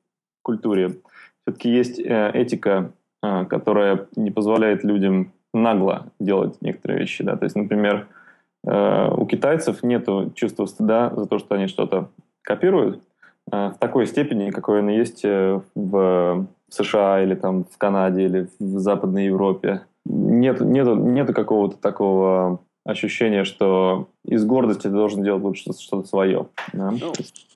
культуре 0.49 0.97
все-таки 1.43 1.71
есть 1.71 2.01
э, 2.01 2.31
этика, 2.33 2.93
которая 3.21 4.07
не 4.17 4.31
позволяет 4.31 4.85
людям 4.85 5.33
нагло 5.53 6.07
делать 6.21 6.57
некоторые 6.63 7.01
вещи. 7.01 7.25
Да? 7.25 7.37
То 7.37 7.45
есть, 7.45 7.57
например, 7.57 8.07
у 8.65 9.27
китайцев 9.27 9.83
нет 9.83 10.07
чувства 10.35 10.67
стыда 10.67 11.13
за 11.17 11.27
то, 11.27 11.39
что 11.39 11.57
они 11.57 11.67
что-то 11.67 12.11
копируют 12.43 13.03
в 13.47 13.75
такой 13.81 14.07
степени, 14.07 14.51
какой 14.51 14.81
оно 14.81 14.91
есть 14.91 15.25
в 15.25 16.47
США 16.69 17.23
или 17.23 17.35
там 17.35 17.65
в 17.65 17.77
Канаде 17.77 18.23
или 18.27 18.49
в 18.61 18.79
Западной 18.79 19.27
Европе. 19.27 19.81
Нет, 20.07 20.61
нету, 20.61 20.95
нету 20.95 21.33
какого-то 21.35 21.77
такого 21.77 22.61
ощущения, 22.89 23.45
что 23.45 24.09
из 24.25 24.45
гордости 24.45 24.83
ты 24.85 24.91
должен 24.91 25.23
делать 25.23 25.43
лучше 25.43 25.73
что-то 25.75 26.09
свое. 26.09 26.49
Да? 26.73 26.91
Ну, 26.91 27.13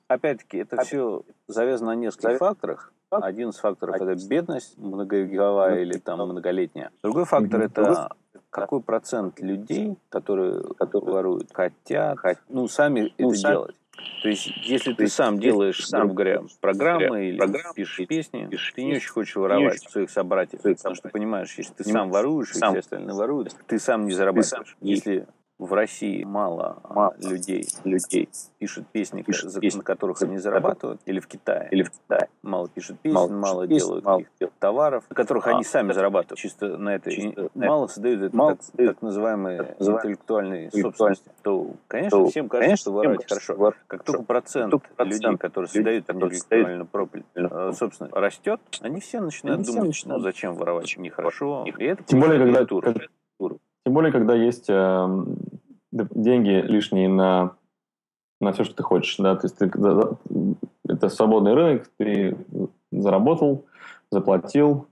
опять-таки, 0.07 0.59
это 0.59 0.85
все 0.85 1.23
завязано 1.49 1.95
на 1.95 1.97
нескольких 1.97 2.39
факторах. 2.39 2.93
Один 3.11 3.51
из 3.51 3.57
факторов 3.57 3.97
это 3.97 4.15
бедность 4.29 4.77
многовековая 4.79 5.83
или 5.83 5.99
там 5.99 6.21
многолетняя. 6.21 6.91
Другой 7.03 7.25
фактор 7.25 7.63
это 7.63 8.11
какой 8.51 8.83
процент 8.83 9.41
людей, 9.41 9.97
которые, 10.11 10.63
которые 10.79 11.13
воруют, 11.13 11.49
хотят, 11.53 12.19
ну, 12.51 12.69
сами 12.69 13.13
ну, 13.19 13.31
это 13.31 13.39
сами, 13.39 13.53
делать. 13.53 13.77
То 14.23 14.29
есть, 14.29 14.47
если 14.63 14.93
ты 14.95 15.09
сам 15.09 15.39
делаешь, 15.39 15.85
сам, 15.87 16.03
грубо 16.03 16.15
говоря, 16.15 16.43
программы 16.61 17.29
или 17.29 17.75
пишешь 17.75 18.07
песни, 18.07 18.47
пишешь 18.51 18.73
ты 18.75 18.85
не 18.85 18.95
очень 18.95 19.11
хочешь 19.11 19.37
воровать 19.37 19.81
своих 19.81 20.11
собратьев, 20.11 20.63
потому 20.63 20.95
что 20.95 21.09
понимаешь, 21.09 21.53
если 21.57 21.75
ты 21.75 21.85
сам 21.85 22.11
воруешь, 22.11 22.53
сам. 22.53 22.71
и 22.71 22.73
все 22.73 22.81
остальные 22.81 23.17
воруют, 23.17 23.55
ты 23.67 23.79
сам 23.79 24.07
не 24.07 24.13
зарабатываешь. 24.13 24.77
Если 24.81 25.27
в 25.67 25.73
России 25.73 26.25
мало, 26.25 26.81
мало 26.89 27.15
людей, 27.19 27.67
людей 27.85 28.29
пишут 28.59 28.87
песни, 28.93 29.23
пишут 29.23 29.51
за, 29.51 29.61
песни, 29.61 29.79
на 29.79 29.85
которых 29.85 30.23
они 30.23 30.39
зарабатывают, 30.39 31.01
или 31.07 31.21
в 31.21 31.27
Китае, 31.27 31.69
или 31.71 31.83
в 31.83 31.91
Китае. 31.91 32.29
Мало 32.43 32.69
пишут 32.69 32.99
песен, 33.01 33.15
мало, 33.15 33.29
мало 33.29 33.67
песен, 33.67 33.87
делают 33.87 34.05
мало 34.05 34.25
делают. 34.39 34.55
товаров, 34.59 35.05
на 35.09 35.17
которых 35.17 35.47
а, 35.47 35.51
они 35.51 35.65
сами 35.65 35.93
зарабатывают, 35.93 36.39
чисто 36.39 36.77
на 36.77 36.95
это, 36.95 37.11
чисто 37.11 37.49
мало 37.55 37.87
создают 37.87 38.23
это 38.23 38.37
мало 38.37 38.57
так, 38.57 38.63
создают, 38.63 38.95
так 38.95 39.03
называемые 39.03 39.77
интеллектуальные 39.79 40.71
собственности, 40.71 41.31
то, 41.43 41.71
конечно, 41.89 42.19
то, 42.19 42.27
всем 42.29 42.49
кажется, 42.49 42.67
конечно, 42.67 42.83
что 42.83 42.93
воровать 42.93 43.29
хорошо. 43.29 43.55
Вор... 43.55 43.77
Как 43.87 44.05
только 44.05 44.23
процент, 44.23 44.75
процент 44.97 45.23
людей, 45.23 45.37
которые 45.37 45.69
создают 45.69 46.11
интеллектуальную 46.11 46.89
э, 47.35 47.73
собственность, 47.73 48.15
растет, 48.15 48.61
они 48.81 49.01
все 49.01 49.21
начинают 49.21 49.61
они 49.61 49.67
думать, 49.67 49.95
все 49.95 50.07
начинают... 50.07 50.23
ну 50.23 50.29
зачем 50.29 50.55
воровать, 50.55 50.97
нехорошо, 50.97 51.65
и 51.67 51.85
это 51.85 52.03
Тем 52.05 52.21
более, 52.21 52.39
когда, 52.39 52.65
когда, 52.65 53.01
тем 53.85 53.95
более, 53.95 54.13
когда 54.13 54.35
есть 54.35 54.67
э, 54.69 55.25
деньги 55.93 56.51
лишние 56.51 57.09
на, 57.09 57.53
на 58.41 58.53
все, 58.53 58.65
что 58.65 58.75
ты 58.75 58.83
хочешь. 58.83 59.17
Да? 59.19 59.37
То 59.37 59.47
есть 59.47 59.59
ты, 59.59 59.71
это 60.89 61.09
свободный 61.09 61.55
рынок, 61.55 61.91
ты 61.99 62.37
заработал, 62.91 63.65
заплатил. 64.11 64.87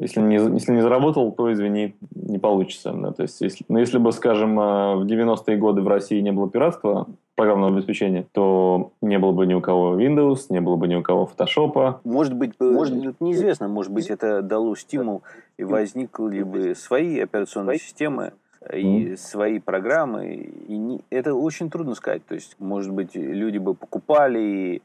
Если 0.00 0.20
не, 0.20 0.36
если 0.36 0.72
не 0.72 0.80
заработал, 0.80 1.32
то, 1.32 1.52
извини, 1.52 1.96
не 2.14 2.38
получится. 2.38 2.92
Да? 2.92 3.12
То 3.12 3.22
есть, 3.22 3.40
если, 3.40 3.64
ну, 3.68 3.78
если 3.78 3.98
бы, 3.98 4.12
скажем, 4.12 4.58
э, 4.58 4.96
в 4.96 5.06
90-е 5.06 5.56
годы 5.56 5.82
в 5.82 5.88
России 5.88 6.20
не 6.20 6.30
было 6.30 6.48
пиратства, 6.48 7.08
программного 7.38 7.72
обеспечения, 7.72 8.26
то 8.32 8.90
не 9.00 9.16
было 9.16 9.30
бы 9.30 9.46
ни 9.46 9.54
у 9.54 9.60
кого 9.60 9.96
Windows, 9.98 10.46
не 10.50 10.60
было 10.60 10.74
бы 10.74 10.88
ни 10.88 10.96
у 10.96 11.02
кого 11.02 11.30
Photoshop. 11.32 12.00
Может 12.02 12.34
быть, 12.34 12.52
может, 12.58 13.20
неизвестно, 13.20 13.68
может 13.68 13.92
быть, 13.92 14.08
это 14.08 14.42
дало 14.42 14.74
стимул 14.74 15.22
и 15.56 15.62
возникли 15.62 16.42
бы 16.42 16.74
свои 16.74 17.20
операционные 17.20 17.78
системы, 17.78 18.32
и 18.72 19.16
свои 19.16 19.58
программы. 19.58 20.34
И 20.34 20.76
не, 20.76 21.04
это 21.10 21.34
очень 21.34 21.70
трудно 21.70 21.94
сказать. 21.94 22.24
То 22.26 22.34
есть, 22.34 22.56
может 22.58 22.92
быть, 22.92 23.14
люди 23.14 23.58
бы 23.58 23.74
покупали, 23.74 24.38
и 24.38 24.82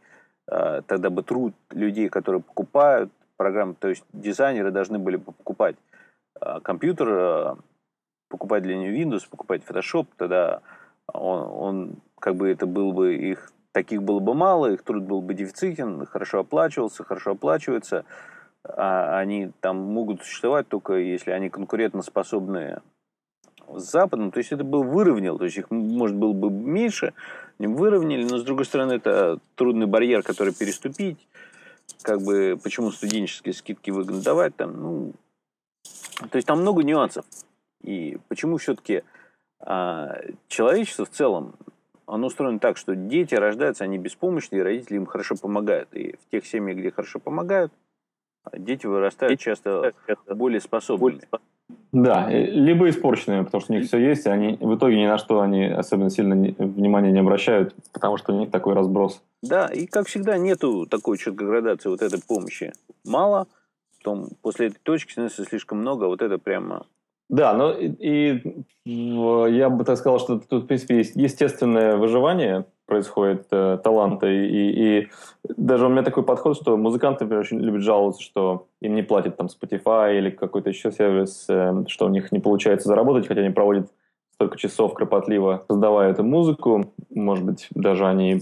э, 0.48 0.82
тогда 0.88 1.10
бы 1.10 1.24
труд 1.24 1.54
людей, 1.72 2.10
которые 2.10 2.42
покупают 2.42 3.12
программы, 3.38 3.76
то 3.80 3.90
есть 3.90 4.04
дизайнеры 4.14 4.72
должны 4.72 5.00
были 5.00 5.18
бы 5.18 5.32
покупать 5.32 5.76
э, 6.40 6.60
компьютер, 6.62 7.08
э, 7.10 7.56
покупать 8.30 8.64
для 8.64 8.76
него 8.76 8.96
Windows, 8.96 9.30
покупать 9.30 9.64
Photoshop, 9.68 10.08
тогда 10.18 10.62
он, 11.08 11.42
он 11.42 11.96
как 12.20 12.36
бы 12.36 12.50
это 12.50 12.66
был 12.66 12.94
бы 12.94 13.16
их 13.16 13.52
таких 13.74 14.04
было 14.04 14.20
бы 14.20 14.34
мало, 14.34 14.72
их 14.72 14.84
труд 14.84 15.04
был 15.04 15.22
бы 15.22 15.34
дефицитен, 15.34 16.06
хорошо 16.06 16.40
оплачивался, 16.40 17.04
хорошо 17.04 17.32
оплачивается, 17.32 18.06
а 18.64 19.18
они 19.18 19.52
там 19.60 19.78
могут 19.78 20.22
существовать 20.22 20.68
только 20.68 20.94
если 20.94 21.32
они 21.32 21.50
конкурентоспособные 21.50 22.82
с 23.68 23.92
Западом, 23.92 24.32
то 24.32 24.40
есть 24.40 24.52
это 24.52 24.64
был 24.64 24.84
выровнял, 24.84 25.38
то 25.38 25.46
есть 25.46 25.58
их, 25.58 25.72
может, 25.72 26.16
было 26.16 26.34
бы 26.34 26.50
меньше, 26.50 27.14
выровняли, 27.60 28.24
но, 28.24 28.38
с 28.38 28.44
другой 28.44 28.66
стороны, 28.66 28.94
это 28.94 29.40
трудный 29.56 29.86
барьер, 29.86 30.24
который 30.24 30.54
переступить, 30.54 31.28
как 32.02 32.22
бы, 32.22 32.60
почему 32.62 32.92
студенческие 32.92 33.54
скидки 33.54 33.92
выгодно 33.92 34.22
давать, 34.22 34.56
там, 34.56 34.82
ну, 34.82 35.14
то 36.30 36.36
есть 36.38 36.48
там 36.48 36.62
много 36.62 36.84
нюансов. 36.84 37.26
И 37.82 38.18
почему 38.30 38.58
все-таки 38.58 39.04
а, 39.60 40.18
человечество 40.48 41.06
в 41.06 41.10
целом, 41.10 41.56
оно 42.06 42.28
устроено 42.28 42.60
так, 42.60 42.78
что 42.78 42.96
дети 42.96 43.36
рождаются, 43.36 43.84
они 43.84 43.98
беспомощные, 43.98 44.60
и 44.60 44.64
родители 44.64 44.98
им 44.98 45.06
хорошо 45.06 45.36
помогают. 45.36 45.94
И 45.94 46.16
в 46.16 46.32
тех 46.32 46.46
семьях, 46.46 46.78
где 46.78 46.92
хорошо 46.92 47.20
помогают, 47.20 47.72
дети 48.54 48.86
вырастают 48.86 49.40
часто 49.40 49.94
более 50.28 50.62
способными. 50.62 51.22
Да, 51.92 52.28
либо 52.30 52.90
испорченные, 52.90 53.44
потому 53.44 53.62
что 53.62 53.72
у 53.72 53.76
них 53.76 53.86
все 53.86 54.00
есть, 54.00 54.26
и 54.26 54.30
они 54.30 54.58
в 54.60 54.76
итоге 54.76 55.00
ни 55.00 55.06
на 55.06 55.20
что 55.20 55.42
они 55.42 55.66
особенно 55.66 56.10
сильно 56.10 56.36
внимания 56.36 57.12
не 57.12 57.20
обращают, 57.20 57.76
потому 57.92 58.18
что 58.18 58.34
у 58.34 58.40
них 58.40 58.50
такой 58.50 58.74
разброс. 58.74 59.22
Да, 59.44 59.68
и 59.68 59.86
как 59.86 60.08
всегда 60.08 60.38
нету 60.38 60.88
такой 60.88 61.20
четкой 61.20 61.48
градации 61.48 61.90
вот 61.90 62.02
этой 62.02 62.20
помощи. 62.20 62.74
Мало, 63.06 63.48
потом 64.00 64.30
после 64.42 64.68
этой 64.68 64.80
точки 64.82 65.12
становится 65.12 65.46
слишком 65.46 65.80
много, 65.80 66.06
вот 66.06 66.24
это 66.24 66.40
прямо 66.40 66.88
да, 67.34 67.54
но 67.56 67.72
и, 67.72 67.90
и 68.86 69.56
я 69.56 69.70
бы 69.70 69.84
так 69.86 69.98
сказал, 69.98 70.20
что 70.20 70.38
тут, 70.38 70.66
в 70.66 70.68
принципе, 70.68 70.98
есть 70.98 71.16
естественное 71.16 71.98
выживание 71.98 72.66
происходит 72.86 73.48
э, 73.50 73.80
таланта. 73.84 74.28
И, 74.28 74.46
и, 74.46 75.00
и 75.00 75.08
даже 75.58 75.88
у 75.88 75.90
меня 75.90 76.04
такой 76.04 76.22
подход, 76.22 76.56
что 76.56 76.78
музыканты, 76.78 77.24
например, 77.24 77.42
очень 77.42 77.60
любят 77.60 77.82
жаловаться, 77.82 78.22
что 78.22 78.68
им 78.82 78.94
не 78.94 79.02
платят 79.02 79.36
там 79.36 79.48
Spotify 79.48 80.16
или 80.16 80.30
какой-то 80.30 80.70
еще 80.70 80.92
сервис, 80.92 81.48
э, 81.50 81.86
что 81.88 82.06
у 82.06 82.10
них 82.10 82.32
не 82.32 82.40
получается 82.40 82.88
заработать, 82.88 83.28
хотя 83.28 83.42
они 83.42 83.50
проводят 83.50 83.90
столько 84.44 84.58
часов 84.58 84.94
кропотливо 84.94 85.64
создавая 85.70 86.12
эту 86.12 86.24
музыку. 86.24 86.86
Может 87.10 87.46
быть, 87.46 87.68
даже 87.72 88.06
они 88.06 88.42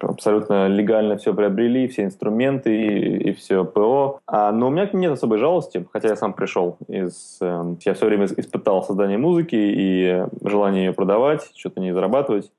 абсолютно 0.00 0.68
легально 0.68 1.16
все 1.16 1.34
приобрели, 1.34 1.88
все 1.88 2.04
инструменты 2.04 2.76
и, 2.76 3.30
и 3.30 3.32
все 3.32 3.64
ПО. 3.64 4.20
А, 4.26 4.52
но 4.52 4.68
у 4.68 4.70
меня 4.70 4.88
нет 4.92 5.12
особой 5.12 5.38
жалости, 5.38 5.84
хотя 5.92 6.08
я 6.08 6.16
сам 6.16 6.32
пришел 6.32 6.76
из... 6.86 7.38
Э, 7.40 7.74
я 7.80 7.94
все 7.94 8.06
время 8.06 8.26
испытал 8.26 8.84
создание 8.84 9.18
музыки 9.18 9.56
и 9.56 10.24
желание 10.44 10.86
ее 10.86 10.92
продавать, 10.92 11.50
что-то 11.56 11.80
не 11.80 11.92
зарабатывать. 11.92 12.52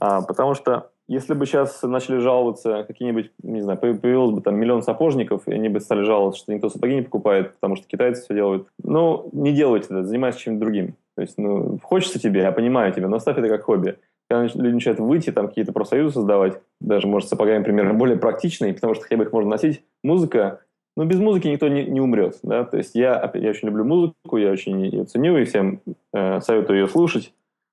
А, 0.00 0.22
потому 0.22 0.54
что 0.54 0.90
если 1.08 1.32
бы 1.32 1.46
сейчас 1.46 1.82
начали 1.82 2.18
жаловаться 2.18 2.84
какие-нибудь, 2.86 3.32
не 3.42 3.62
знаю, 3.62 3.78
появилось 3.78 4.34
бы 4.34 4.42
там 4.42 4.56
миллион 4.56 4.82
сапожников, 4.82 5.48
и 5.48 5.52
они 5.52 5.70
бы 5.70 5.80
стали 5.80 6.02
жаловаться, 6.02 6.40
что 6.40 6.52
никто 6.52 6.68
сапоги 6.68 6.96
не 6.96 7.02
покупает, 7.02 7.54
потому 7.54 7.76
что 7.76 7.86
китайцы 7.88 8.22
все 8.22 8.34
делают. 8.34 8.68
Ну, 8.84 9.28
не 9.32 9.52
делайте 9.52 9.86
это, 9.86 10.04
занимайтесь 10.04 10.40
чем-то 10.40 10.60
другим. 10.60 10.94
То 11.18 11.22
есть, 11.22 11.36
ну, 11.36 11.80
хочется 11.82 12.20
тебе, 12.20 12.42
я 12.42 12.52
понимаю 12.52 12.92
тебя, 12.92 13.08
но 13.08 13.16
оставь 13.16 13.38
это 13.38 13.48
как 13.48 13.64
хобби. 13.64 13.98
Когда 14.30 14.44
люди 14.54 14.74
начинают 14.74 15.00
выйти, 15.00 15.32
там 15.32 15.48
какие-то 15.48 15.72
профсоюзы 15.72 16.14
создавать, 16.14 16.60
даже, 16.80 17.08
может, 17.08 17.28
сапогами 17.28 17.64
примерно 17.64 17.92
более 17.92 18.16
практичные, 18.16 18.72
потому 18.72 18.94
что 18.94 19.02
хотя 19.02 19.16
бы 19.16 19.24
их 19.24 19.32
можно 19.32 19.50
носить, 19.50 19.82
музыка, 20.04 20.60
ну, 20.96 21.06
без 21.06 21.18
музыки 21.18 21.48
никто 21.48 21.66
не, 21.66 21.84
не 21.86 22.00
умрет, 22.00 22.38
да, 22.44 22.62
то 22.62 22.76
есть 22.76 22.94
я, 22.94 23.32
я 23.34 23.50
очень 23.50 23.66
люблю 23.66 23.84
музыку, 23.84 24.36
я 24.36 24.52
очень 24.52 24.80
ее 24.80 25.06
ценю 25.06 25.36
и 25.38 25.44
всем 25.44 25.80
э, 26.12 26.40
советую 26.40 26.78
ее 26.78 26.86
слушать, 26.86 27.32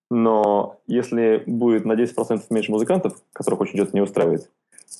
но 0.09 0.79
если 0.87 1.43
будет 1.45 1.85
на 1.85 1.93
10% 1.93 2.45
меньше 2.49 2.71
музыкантов, 2.71 3.13
которых 3.31 3.61
очень 3.61 3.77
что-то 3.77 3.93
не 3.93 4.01
устраивает, 4.01 4.49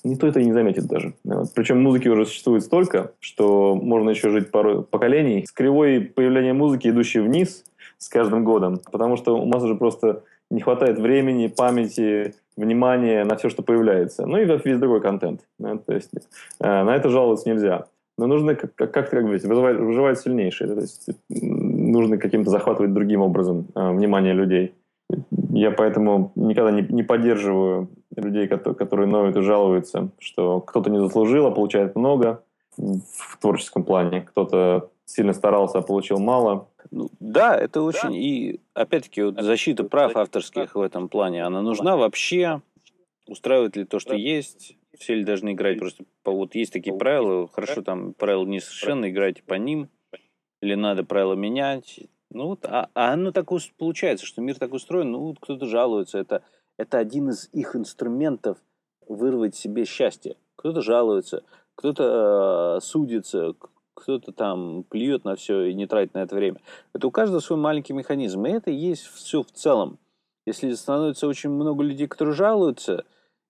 никто 0.04 0.28
это 0.28 0.40
и 0.40 0.46
не 0.46 0.54
заметит 0.54 0.86
даже. 0.86 1.16
Вот. 1.24 1.52
Причем 1.56 1.82
музыки 1.82 2.10
уже 2.10 2.28
существует 2.28 2.64
столько, 2.64 3.14
что 3.20 3.74
можно 3.74 4.12
еще 4.12 4.30
жить 4.30 4.52
пару 4.52 4.84
поколений 4.84 5.48
с 5.48 5.52
кривой 5.52 6.02
появления 6.02 6.54
музыки, 6.54 6.90
идущей 6.90 7.22
вниз 7.22 7.64
с 7.98 8.10
каждым 8.10 8.44
годом, 8.44 8.80
потому 8.92 9.18
что 9.18 9.38
у 9.38 9.46
нас 9.46 9.64
уже 9.64 9.76
просто 9.76 10.24
не 10.52 10.62
хватает 10.62 11.00
времени, 11.00 11.48
памяти, 11.48 12.36
внимания 12.56 13.24
на 13.24 13.36
все, 13.36 13.50
что 13.50 13.64
появляется. 13.64 14.26
Ну 14.26 14.38
и 14.38 14.46
весь 14.46 14.80
другой 14.80 15.02
контент. 15.02 15.42
Да? 15.60 15.78
То 15.78 15.94
есть 15.94 16.12
э, 16.60 16.84
на 16.84 16.96
это 16.96 17.10
жаловаться 17.10 17.50
нельзя. 17.50 17.86
Но 18.18 18.28
нужно 18.28 18.56
как-то, 18.56 18.88
как, 18.88 19.10
как 19.10 19.24
выживать, 19.24 19.78
выживать 19.78 20.20
сильнейшие. 20.20 20.74
То 20.74 20.82
есть 20.82 21.10
нужно 21.30 22.18
каким-то 22.18 22.50
захватывать 22.50 22.94
другим 22.94 23.22
образом 23.22 23.68
э, 23.76 23.92
внимание 23.92 24.34
людей. 24.34 24.74
Я 25.52 25.72
поэтому 25.72 26.32
никогда 26.36 26.72
не, 26.72 26.82
не 26.82 27.04
поддерживаю 27.04 27.90
людей, 28.16 28.48
которые, 28.48 28.76
которые 28.76 29.08
ноют 29.08 29.36
и 29.36 29.42
жалуются, 29.42 30.10
что 30.20 30.62
кто-то 30.62 30.90
не 30.90 31.00
заслужил, 31.00 31.46
а 31.48 31.52
получает 31.52 31.96
много 31.96 32.42
в 32.78 33.38
творческом 33.40 33.84
плане, 33.84 34.22
кто-то 34.22 34.90
сильно 35.06 35.34
старался, 35.34 35.80
а 35.80 35.82
получил 35.82 36.18
мало. 36.18 36.68
Ну, 36.92 37.10
да, 37.20 37.58
это 37.58 37.82
очень... 37.82 38.10
Да. 38.10 38.16
И 38.16 38.60
опять-таки 38.74 39.24
вот 39.24 39.42
защита 39.42 39.84
прав 39.84 40.16
авторских 40.16 40.76
в 40.76 40.82
этом 40.82 41.10
плане, 41.10 41.44
она 41.44 41.62
нужна 41.62 41.96
вообще? 41.96 42.62
Устраивает 43.28 43.76
ли 43.76 43.86
то, 43.86 44.00
что 44.00 44.16
есть? 44.16 44.78
Все 44.98 45.16
ли 45.16 45.24
должны 45.24 45.54
играть 45.54 45.80
просто 45.80 46.06
по... 46.24 46.32
Вот 46.32 46.56
есть 46.56 46.72
такие 46.72 46.96
правила, 46.96 47.48
хорошо, 47.48 47.82
там 47.82 48.14
правила 48.14 48.46
не 48.46 48.60
совершенно, 48.60 49.10
играйте 49.10 49.44
по 49.44 49.56
ним. 49.56 49.90
Или 50.62 50.76
надо 50.76 51.04
правила 51.04 51.34
менять? 51.34 52.00
Ну 52.30 52.48
вот, 52.48 52.66
а, 52.66 52.90
а 52.94 53.14
оно 53.14 53.32
так 53.32 53.50
получается, 53.78 54.26
что 54.26 54.42
мир 54.42 54.58
так 54.58 54.74
устроен, 54.74 55.12
ну 55.12 55.20
вот 55.20 55.40
кто-то 55.40 55.66
жалуется, 55.66 56.18
это, 56.18 56.44
это 56.78 56.98
один 56.98 57.30
из 57.30 57.50
их 57.54 57.76
инструментов 57.76 58.58
вырвать 59.08 59.56
себе 59.56 59.86
счастье. 59.86 60.36
Кто-то 60.56 60.82
жалуется, 60.82 61.44
кто-то 61.76 62.78
э, 62.78 62.82
судится, 62.82 63.54
кто-то 63.96 64.32
там 64.32 64.84
плюет 64.84 65.24
на 65.26 65.36
все 65.36 65.64
и 65.64 65.74
не 65.74 65.88
тратит 65.88 66.14
на 66.14 66.20
это 66.20 66.36
время. 66.36 66.58
Это 66.94 67.08
у 67.08 67.12
каждого 67.12 67.40
свой 67.40 67.58
маленький 67.58 67.94
механизм. 67.94 68.46
И 68.46 68.52
это 68.52 68.70
есть 68.70 69.06
все 69.08 69.42
в 69.42 69.52
целом. 69.52 69.98
Если 70.46 70.72
становится 70.74 71.28
очень 71.28 71.50
много 71.50 71.84
людей, 71.84 72.08
которые 72.08 72.36
жалуются, 72.36 73.06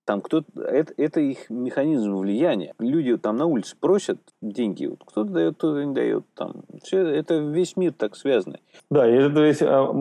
там 0.06 0.20
кто-то, 0.20 0.62
это, 0.62 0.94
это 0.96 1.20
их 1.20 1.50
механизм 1.50 2.14
влияния. 2.14 2.74
Люди 2.78 3.16
там 3.18 3.36
на 3.36 3.46
улице 3.46 3.76
просят 3.78 4.18
деньги, 4.40 4.86
вот 4.86 5.00
кто-то 5.04 5.30
дает, 5.30 5.56
кто-то 5.56 5.84
не 5.84 5.92
дает. 5.92 6.24
Там. 6.34 6.62
Все, 6.82 7.00
это 7.00 7.38
весь 7.38 7.76
мир 7.76 7.92
так 7.92 8.16
связанный. 8.16 8.60
Да, 8.88 9.06
и 9.06 9.14
это 9.14 9.40
весь 9.40 9.60
а, 9.62 9.92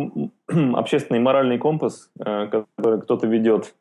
общественный 0.75 1.19
моральный 1.19 1.58
компас, 1.58 2.12
а, 2.19 2.45
который 2.45 3.01
кто-то 3.01 3.27
ведет 3.27 3.73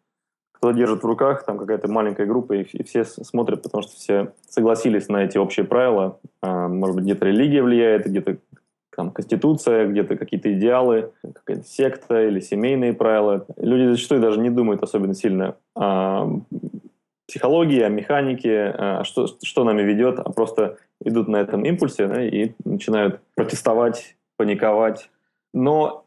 кто 0.64 0.72
держит 0.72 1.02
в 1.02 1.06
руках, 1.06 1.44
там 1.44 1.58
какая-то 1.58 1.88
маленькая 1.88 2.24
группа, 2.24 2.54
и, 2.54 2.82
все 2.84 3.04
смотрят, 3.04 3.62
потому 3.62 3.82
что 3.82 3.92
все 3.96 4.32
согласились 4.48 5.08
на 5.08 5.22
эти 5.22 5.36
общие 5.36 5.66
правила. 5.66 6.18
А, 6.40 6.68
может 6.68 6.96
быть, 6.96 7.04
где-то 7.04 7.26
религия 7.26 7.62
влияет, 7.62 8.06
где-то 8.06 8.38
там 8.96 9.10
конституция, 9.10 9.86
где-то 9.86 10.16
какие-то 10.16 10.50
идеалы, 10.54 11.12
какая-то 11.22 11.64
секта 11.64 12.26
или 12.26 12.40
семейные 12.40 12.94
правила. 12.94 13.44
Люди 13.58 13.90
зачастую 13.90 14.22
даже 14.22 14.40
не 14.40 14.48
думают 14.48 14.82
особенно 14.82 15.12
сильно 15.12 15.56
о 15.76 16.30
психологии, 17.28 17.82
о 17.82 17.90
механике, 17.90 18.68
о 18.68 19.04
что, 19.04 19.26
что 19.42 19.64
нами 19.64 19.82
ведет, 19.82 20.18
а 20.18 20.32
просто 20.32 20.78
идут 21.04 21.28
на 21.28 21.36
этом 21.36 21.66
импульсе 21.66 22.06
да, 22.06 22.24
и 22.24 22.52
начинают 22.64 23.20
протестовать, 23.34 24.16
паниковать. 24.38 25.10
Но 25.52 26.06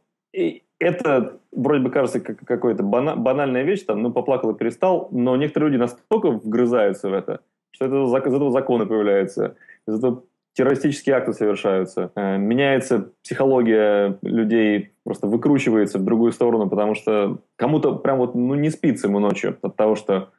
это 0.79 1.39
вроде 1.51 1.83
бы 1.83 1.89
кажется 1.89 2.19
как 2.19 2.39
какая-то 2.39 2.83
банальная 2.83 3.63
вещь, 3.63 3.83
там, 3.83 4.01
ну, 4.01 4.11
поплакал 4.11 4.51
и 4.51 4.57
перестал, 4.57 5.09
но 5.11 5.35
некоторые 5.35 5.71
люди 5.71 5.79
настолько 5.79 6.31
вгрызаются 6.31 7.09
в 7.09 7.13
это, 7.13 7.41
что 7.71 7.85
это, 7.85 8.03
из 8.03 8.13
этого 8.13 8.51
законы 8.51 8.85
появляются, 8.85 9.55
из 9.87 9.97
этого 9.97 10.23
террористические 10.53 11.15
акты 11.15 11.33
совершаются, 11.33 12.11
э, 12.15 12.37
меняется 12.37 13.11
психология 13.23 14.17
людей, 14.23 14.91
просто 15.03 15.27
выкручивается 15.27 15.99
в 15.99 16.03
другую 16.03 16.31
сторону, 16.31 16.67
потому 16.67 16.95
что 16.95 17.39
кому-то 17.55 17.95
прям 17.95 18.17
вот 18.17 18.33
ну, 18.33 18.55
не 18.55 18.69
спится 18.71 19.07
ему 19.07 19.19
ночью 19.19 19.57
от 19.61 19.75
того, 19.75 19.95
что 19.95 20.31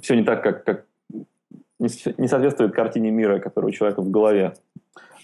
все 0.00 0.14
не 0.14 0.22
так, 0.22 0.42
как, 0.42 0.64
как 0.64 0.86
не 1.80 2.28
соответствует 2.28 2.72
картине 2.72 3.10
мира, 3.10 3.38
которая 3.38 3.70
у 3.70 3.72
человека 3.72 4.00
в 4.00 4.10
голове. 4.10 4.54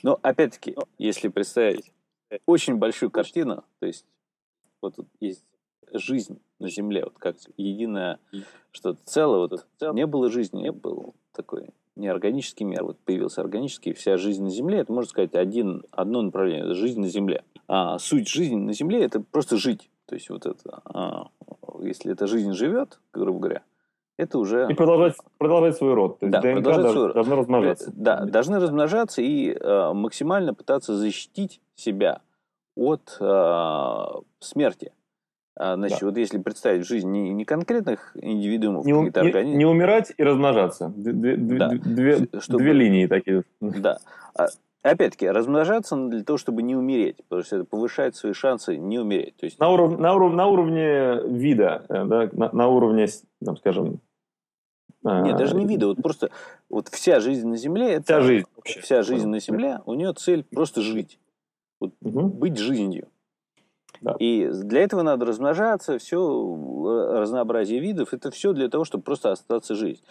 Но 0.02 0.18
опять-таки, 0.22 0.76
если 0.98 1.28
представить 1.28 1.92
очень 2.46 2.76
большую 2.76 3.10
картину, 3.10 3.64
то 3.80 3.86
есть 3.86 4.04
вот 4.84 5.06
есть 5.20 5.44
жизнь 5.92 6.40
на 6.58 6.68
Земле, 6.68 7.04
вот 7.04 7.14
как 7.18 7.36
единое 7.56 8.18
что-то 8.72 8.98
целое, 9.04 9.38
вот 9.38 9.66
не 9.94 10.06
было 10.06 10.30
жизни, 10.30 10.62
не 10.62 10.72
был 10.72 11.14
такой 11.32 11.70
неорганический 11.96 12.66
мир, 12.66 12.84
вот 12.84 12.98
появился 12.98 13.40
органический, 13.40 13.92
вся 13.92 14.16
жизнь 14.16 14.42
на 14.42 14.50
Земле, 14.50 14.78
это, 14.78 14.92
можно 14.92 15.08
сказать, 15.08 15.34
один, 15.34 15.84
одно 15.90 16.22
направление, 16.22 16.64
это 16.64 16.74
жизнь 16.74 17.00
на 17.00 17.08
Земле. 17.08 17.44
А 17.68 17.98
суть 17.98 18.28
жизни 18.28 18.56
на 18.56 18.72
Земле– 18.72 19.04
это 19.04 19.20
просто 19.20 19.56
жить. 19.56 19.90
То 20.06 20.16
есть 20.16 20.28
вот 20.28 20.44
это, 20.44 20.82
а, 20.84 21.28
если 21.80 22.12
эта 22.12 22.26
жизнь 22.26 22.52
живет, 22.52 22.98
грубо 23.12 23.38
говоря, 23.38 23.62
это 24.16 24.38
уже... 24.38 24.68
И 24.70 24.74
продолжать, 24.74 25.16
продолжать 25.38 25.76
свой 25.76 25.94
род. 25.94 26.18
То 26.18 26.26
есть 26.26 26.32
да, 26.32 26.40
ДНК 26.40 26.62
продолжать 26.62 26.92
свой 26.92 27.06
род. 27.06 27.14
должны 27.14 27.36
размножаться. 27.36 27.92
Да, 27.94 28.24
должны 28.24 28.60
размножаться 28.60 29.22
и 29.22 29.52
э, 29.52 29.92
максимально 29.92 30.54
пытаться 30.54 30.96
защитить 30.96 31.60
себя 31.74 32.20
от 32.76 33.16
э, 33.20 34.04
смерти. 34.40 34.92
А, 35.56 35.76
значит, 35.76 36.00
да. 36.00 36.06
вот 36.06 36.16
если 36.16 36.38
представить 36.38 36.86
жизнь 36.86 37.08
не, 37.08 37.32
не 37.32 37.44
конкретных 37.44 38.16
индивидуумов, 38.20 38.84
не, 38.84 38.92
каких-то 38.92 39.20
не, 39.20 39.26
организмов. 39.28 39.58
Не 39.58 39.66
умирать 39.66 40.12
и 40.16 40.22
размножаться. 40.22 40.92
Две, 40.96 41.36
да. 41.36 41.68
две, 41.68 42.26
чтобы, 42.40 42.64
две 42.64 42.72
линии 42.72 43.06
такие. 43.06 43.44
Да. 43.60 43.98
А, 44.34 44.48
опять-таки, 44.82 45.28
размножаться 45.28 45.96
для 45.96 46.24
того, 46.24 46.38
чтобы 46.38 46.62
не 46.62 46.74
умереть, 46.74 47.18
потому 47.28 47.44
что 47.44 47.56
это 47.56 47.64
повышает 47.64 48.16
свои 48.16 48.32
шансы 48.32 48.76
не 48.76 48.98
умереть. 48.98 49.36
То 49.36 49.46
есть... 49.46 49.60
на, 49.60 49.70
уров, 49.70 49.98
на, 49.98 50.14
уров, 50.14 50.32
на 50.32 50.46
уровне 50.48 51.20
вида, 51.24 51.86
э, 51.88 52.04
да, 52.04 52.28
на, 52.32 52.50
на 52.52 52.68
уровне, 52.68 53.06
там, 53.44 53.56
скажем... 53.56 54.00
Нет, 55.04 55.36
даже 55.36 55.54
не 55.54 55.66
вида, 55.66 55.88
вот 55.88 56.02
просто 56.02 56.30
вот 56.70 56.88
вся 56.88 57.20
жизнь 57.20 57.46
на 57.46 57.58
Земле, 57.58 57.96
это, 57.96 58.04
вся 58.04 58.20
жизнь, 58.22 58.46
вся 58.64 59.02
жизнь 59.02 59.28
на 59.28 59.38
Земле, 59.38 59.80
у 59.84 59.92
нее 59.92 60.14
цель 60.14 60.44
просто 60.44 60.80
жить, 60.80 61.18
вот, 62.00 62.14
угу. 62.14 62.28
быть 62.28 62.58
жизнью. 62.58 63.08
Да. 64.00 64.16
И 64.18 64.48
для 64.48 64.82
этого 64.82 65.02
надо 65.02 65.24
размножаться, 65.24 65.98
все 65.98 66.18
э, 66.18 67.18
разнообразие 67.20 67.80
видов, 67.80 68.12
это 68.12 68.30
все 68.30 68.52
для 68.52 68.68
того, 68.68 68.84
чтобы 68.84 69.04
просто 69.04 69.32
остаться 69.32 69.74
жить. 69.74 70.02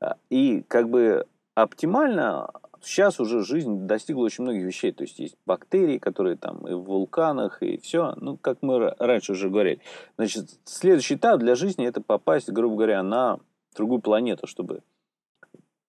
А, 0.00 0.16
и 0.28 0.62
как 0.68 0.88
бы 0.88 1.26
оптимально 1.54 2.50
Сейчас 2.82 3.20
уже 3.20 3.44
жизнь 3.44 3.86
достигла 3.86 4.24
очень 4.24 4.44
многих 4.44 4.62
вещей. 4.62 4.92
То 4.92 5.04
есть 5.04 5.18
есть 5.18 5.36
бактерии, 5.44 5.98
которые 5.98 6.36
там 6.36 6.66
и 6.66 6.72
в 6.72 6.82
вулканах, 6.82 7.62
и 7.62 7.78
все. 7.78 8.14
Ну, 8.16 8.38
как 8.38 8.58
мы 8.62 8.94
раньше 8.98 9.32
уже 9.32 9.50
говорили. 9.50 9.80
Значит, 10.16 10.48
следующий 10.64 11.16
этап 11.16 11.40
для 11.40 11.54
жизни 11.54 11.86
это 11.86 12.00
попасть, 12.00 12.50
грубо 12.50 12.76
говоря, 12.76 13.02
на 13.02 13.38
другую 13.76 14.00
планету, 14.00 14.46
чтобы 14.46 14.82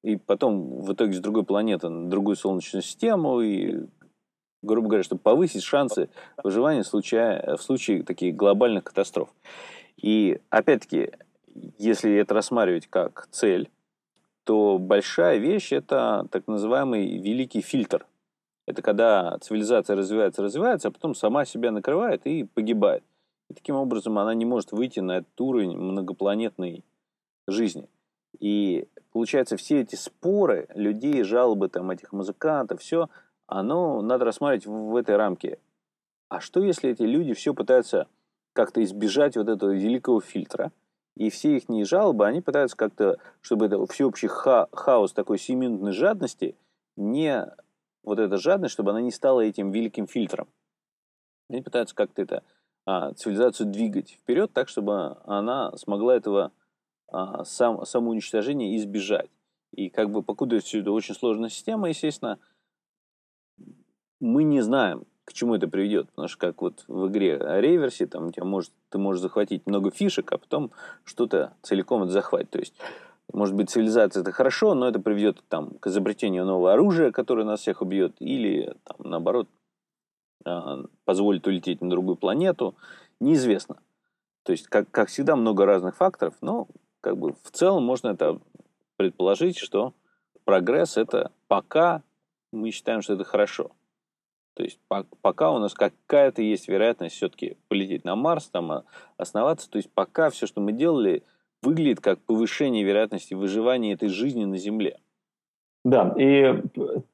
и 0.03 0.17
потом 0.17 0.81
в 0.81 0.93
итоге 0.93 1.13
с 1.13 1.19
другой 1.19 1.43
планеты 1.43 1.87
на 1.87 2.09
другую 2.09 2.35
солнечную 2.35 2.81
систему, 2.81 3.39
и, 3.39 3.85
грубо 4.61 4.89
говоря, 4.89 5.03
чтобы 5.03 5.21
повысить 5.21 5.63
шансы 5.63 6.09
выживания 6.43 6.83
в 6.83 6.87
случае, 6.87 7.55
в 7.57 7.61
случае 7.61 8.03
таких 8.03 8.35
глобальных 8.35 8.83
катастроф. 8.83 9.29
И 9.97 10.39
опять-таки, 10.49 11.11
если 11.77 12.13
это 12.15 12.33
рассматривать 12.33 12.87
как 12.87 13.27
цель, 13.31 13.69
то 14.43 14.77
большая 14.79 15.37
вещь– 15.37 15.71
это 15.71 16.27
так 16.31 16.47
называемый 16.47 17.17
великий 17.17 17.61
фильтр. 17.61 18.05
Это 18.65 18.81
когда 18.81 19.37
цивилизация 19.39 19.95
развивается, 19.95 20.43
развивается, 20.43 20.87
а 20.87 20.91
потом 20.91 21.15
сама 21.15 21.45
себя 21.45 21.71
накрывает 21.71 22.25
и 22.25 22.43
погибает. 22.43 23.03
И 23.49 23.53
таким 23.53 23.75
образом 23.75 24.17
она 24.17 24.33
не 24.33 24.45
может 24.45 24.71
выйти 24.71 24.99
на 24.99 25.17
этот 25.17 25.41
уровень 25.41 25.75
многопланетной 25.75 26.83
жизни. 27.47 27.89
И 28.39 28.87
получается, 29.11 29.57
все 29.57 29.81
эти 29.81 29.95
споры 29.95 30.67
людей, 30.73 31.23
жалобы 31.23 31.67
там, 31.67 31.91
этих 31.91 32.13
музыкантов, 32.13 32.81
все, 32.81 33.09
оно 33.51 34.01
надо 34.01 34.23
рассматривать 34.23 34.65
в 34.65 34.95
этой 34.95 35.17
рамке. 35.17 35.59
А 36.29 36.39
что, 36.39 36.63
если 36.63 36.89
эти 36.89 37.03
люди 37.03 37.33
все 37.33 37.53
пытаются 37.53 38.07
как-то 38.53 38.81
избежать 38.81 39.35
вот 39.35 39.49
этого 39.49 39.71
великого 39.71 40.21
фильтра, 40.21 40.71
и 41.17 41.29
все 41.29 41.57
их 41.57 41.65
жалобы, 41.85 42.25
они 42.25 42.39
пытаются 42.39 42.77
как-то, 42.77 43.17
чтобы 43.41 43.65
это 43.65 43.85
всеобщий 43.87 44.29
ха 44.29 44.69
хаос 44.71 45.11
такой 45.11 45.37
семиминутной 45.37 45.91
жадности, 45.91 46.55
не 46.95 47.45
вот 48.03 48.19
эта 48.19 48.37
жадность, 48.37 48.73
чтобы 48.73 48.91
она 48.91 49.01
не 49.01 49.11
стала 49.11 49.41
этим 49.41 49.71
великим 49.71 50.07
фильтром. 50.07 50.47
Они 51.49 51.61
пытаются 51.61 51.93
как-то 51.93 52.21
это 52.21 52.43
а, 52.85 53.13
цивилизацию 53.13 53.67
двигать 53.67 54.11
вперед 54.11 54.53
так, 54.53 54.69
чтобы 54.69 55.17
она 55.25 55.75
смогла 55.75 56.15
этого 56.15 56.53
а, 57.11 57.43
сам, 57.43 57.85
самоуничтожения 57.85 58.77
избежать. 58.77 59.29
И 59.73 59.89
как 59.89 60.09
бы 60.09 60.23
покуда 60.23 60.55
это 60.55 60.91
очень 60.91 61.15
сложная 61.15 61.49
система, 61.49 61.89
естественно, 61.89 62.39
мы 64.21 64.43
не 64.43 64.61
знаем, 64.61 65.03
к 65.25 65.33
чему 65.33 65.55
это 65.55 65.67
приведет. 65.67 66.09
Потому 66.11 66.27
что 66.27 66.39
как 66.39 66.61
вот 66.61 66.85
в 66.87 67.07
игре 67.07 67.37
реверси, 67.37 68.05
там 68.05 68.27
у 68.27 68.31
тебя 68.31 68.45
может, 68.45 68.71
ты 68.89 68.97
можешь 68.97 69.21
захватить 69.21 69.65
много 69.65 69.91
фишек, 69.91 70.31
а 70.31 70.37
потом 70.37 70.71
что-то 71.03 71.53
целиком 71.61 72.03
это 72.03 72.11
захватить. 72.11 72.51
То 72.51 72.59
есть, 72.59 72.75
может 73.33 73.55
быть, 73.55 73.69
цивилизация 73.69 74.21
это 74.21 74.31
хорошо, 74.31 74.73
но 74.73 74.87
это 74.87 74.99
приведет 74.99 75.43
там, 75.49 75.71
к 75.79 75.87
изобретению 75.87 76.45
нового 76.45 76.73
оружия, 76.73 77.11
которое 77.11 77.43
нас 77.43 77.61
всех 77.61 77.81
убьет, 77.81 78.15
или 78.19 78.75
там, 78.83 78.97
наоборот 79.09 79.47
а, 80.45 80.83
позволит 81.05 81.47
улететь 81.47 81.81
на 81.81 81.89
другую 81.89 82.15
планету. 82.15 82.75
Неизвестно. 83.19 83.77
То 84.43 84.51
есть, 84.51 84.67
как, 84.67 84.89
как 84.91 85.09
всегда, 85.09 85.35
много 85.35 85.65
разных 85.65 85.95
факторов, 85.95 86.35
но 86.41 86.67
как 87.01 87.17
бы 87.17 87.35
в 87.43 87.51
целом 87.51 87.83
можно 87.83 88.09
это 88.09 88.39
предположить, 88.97 89.57
что 89.57 89.93
прогресс 90.43 90.97
это 90.97 91.31
пока 91.47 92.03
мы 92.51 92.71
считаем, 92.71 93.01
что 93.01 93.13
это 93.13 93.23
хорошо. 93.23 93.71
То 94.61 94.65
есть 94.65 94.79
пока 95.23 95.51
у 95.51 95.57
нас 95.57 95.73
какая-то 95.73 96.43
есть 96.43 96.67
вероятность 96.67 97.15
все-таки 97.15 97.57
полететь 97.67 98.05
на 98.05 98.15
Марс, 98.15 98.47
там 98.47 98.71
а, 98.71 98.83
основаться. 99.17 99.67
То 99.67 99.77
есть 99.77 99.89
пока 99.91 100.29
все, 100.29 100.45
что 100.45 100.61
мы 100.61 100.71
делали, 100.71 101.23
выглядит 101.63 101.99
как 101.99 102.19
повышение 102.19 102.83
вероятности 102.83 103.33
выживания 103.33 103.93
этой 103.93 104.09
жизни 104.09 104.45
на 104.45 104.57
Земле. 104.57 104.99
Да, 105.83 106.13
и 106.15 106.61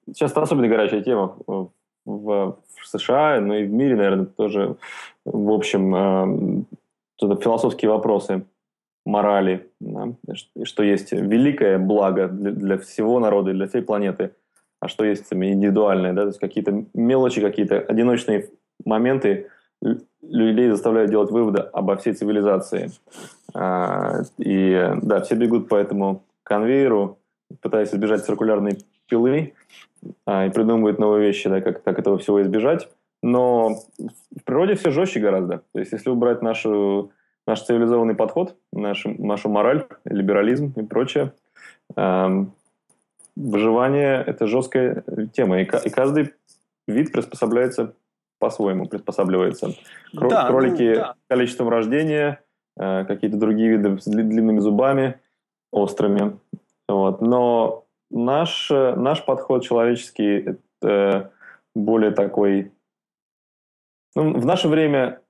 сейчас 0.07 0.31
это 0.31 0.41
особенно 0.41 0.67
горячая 0.67 1.01
тема 1.01 1.37
в, 1.47 1.71
в 2.05 2.57
США, 2.83 3.39
но 3.39 3.55
и 3.55 3.63
в 3.63 3.71
мире, 3.71 3.95
наверное, 3.95 4.25
тоже, 4.25 4.75
в 5.23 5.49
общем, 5.49 6.65
э, 7.21 7.35
философские 7.37 7.91
вопросы 7.91 8.45
морали, 9.05 9.71
да, 9.79 10.09
что 10.65 10.83
есть 10.83 11.13
великое 11.13 11.79
благо 11.79 12.27
для, 12.27 12.51
для 12.51 12.77
всего 12.77 13.21
народа, 13.21 13.53
для 13.53 13.67
всей 13.69 13.83
планеты, 13.83 14.33
а 14.79 14.87
что 14.87 15.03
есть 15.05 15.31
индивидуальное, 15.31 16.13
да, 16.13 16.21
то 16.21 16.27
есть 16.27 16.39
какие-то 16.39 16.85
мелочи, 16.93 17.41
какие-то 17.41 17.79
одиночные 17.79 18.49
моменты 18.85 19.49
людей 20.21 20.69
заставляют 20.69 21.11
делать 21.11 21.31
выводы 21.31 21.59
обо 21.59 21.95
всей 21.97 22.13
цивилизации. 22.13 22.91
А, 23.53 24.21
и 24.37 24.91
да, 25.01 25.21
все 25.21 25.35
бегут 25.35 25.69
по 25.69 25.75
этому 25.75 26.23
конвейеру, 26.43 27.19
пытаясь 27.61 27.93
избежать 27.93 28.25
циркулярной 28.25 28.79
пилы 29.07 29.53
а, 30.25 30.45
и 30.45 30.49
придумывают 30.49 30.99
новые 30.99 31.27
вещи, 31.27 31.49
да, 31.49 31.61
как, 31.61 31.83
как 31.83 31.99
этого 31.99 32.17
всего 32.17 32.41
избежать. 32.41 32.89
Но 33.23 33.79
в 33.97 34.43
природе 34.43 34.75
все 34.75 34.91
жестче 34.91 35.19
гораздо. 35.19 35.63
То 35.73 35.79
есть, 35.79 35.91
если 35.91 36.09
убрать 36.09 36.41
нашу 36.41 37.11
наш 37.47 37.63
цивилизованный 37.63 38.13
подход, 38.13 38.55
нашу, 38.73 39.15
нашу 39.17 39.49
мораль, 39.49 39.85
либерализм 40.05 40.73
и 40.75 40.83
прочее. 40.83 41.31
Выживание– 43.37 44.23
это 44.25 44.47
жесткая 44.47 45.03
тема, 45.33 45.61
и, 45.61 45.63
и 45.63 45.89
каждый 45.89 46.33
вид 46.87 47.11
приспособляется 47.11 47.93
по-своему, 48.39 48.87
приспосабливается. 48.87 49.75
Кро- 50.15 50.29
да, 50.29 50.47
кролики 50.47 50.89
ну, 50.89 50.95
да. 50.95 51.15
количеством 51.27 51.69
рождения, 51.69 52.41
э, 52.79 53.05
какие-то 53.05 53.37
другие 53.37 53.69
виды 53.69 53.99
с 53.99 54.05
длинными 54.05 54.59
зубами, 54.59 55.19
острыми. 55.71 56.39
Вот. 56.87 57.21
Но 57.21 57.85
наш, 58.09 58.69
наш 58.69 59.23
подход 59.25 59.63
человеческий– 59.63 60.57
это 60.81 61.31
более 61.75 62.11
такой... 62.11 62.71
Ну, 64.15 64.39
в 64.39 64.45
наше 64.45 64.67
время 64.67 65.21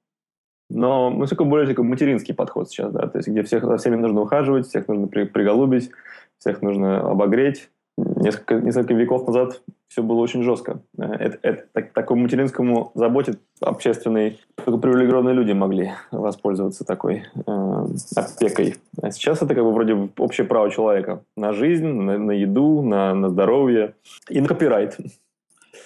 но 0.69 1.09
мы 1.09 1.27
такой 1.27 1.45
более 1.45 1.67
такой 1.67 1.85
материнский 1.85 2.33
подход 2.33 2.69
сейчас, 2.69 2.91
да, 2.91 3.07
то 3.07 3.17
есть 3.17 3.27
где 3.29 3.41
всех, 3.43 3.63
за 3.63 3.77
всеми 3.77 3.95
нужно 3.95 4.21
ухаживать, 4.21 4.67
всех 4.67 4.87
нужно 4.87 5.07
при, 5.07 5.23
приголубить, 5.23 5.91
всех 6.39 6.61
нужно 6.61 6.99
обогреть. 7.09 7.69
Несколько, 8.19 8.55
несколько 8.55 8.93
веков 8.95 9.27
назад 9.27 9.61
все 9.87 10.01
было 10.01 10.17
очень 10.17 10.41
жестко. 10.41 10.81
Это, 10.97 11.37
это, 11.43 11.65
так, 11.71 11.93
такому 11.93 12.23
материнскому 12.23 12.91
заботе 12.95 13.35
общественной 13.61 14.39
только 14.55 14.79
привилегированные 14.79 15.35
люди 15.35 15.51
могли 15.51 15.91
воспользоваться 16.11 16.83
такой 16.83 17.25
э, 17.45 17.85
опекой. 18.15 18.75
А 19.01 19.11
сейчас 19.11 19.41
это 19.41 19.53
как 19.53 19.63
бы 19.63 19.71
вроде 19.71 20.09
общее 20.17 20.47
право 20.47 20.69
человека 20.71 21.23
на 21.35 21.53
жизнь, 21.53 21.85
на, 21.85 22.17
на 22.17 22.31
еду, 22.31 22.81
на, 22.81 23.13
на 23.13 23.29
здоровье 23.29 23.93
и 24.29 24.41
на 24.41 24.47
копирайт. 24.47 24.97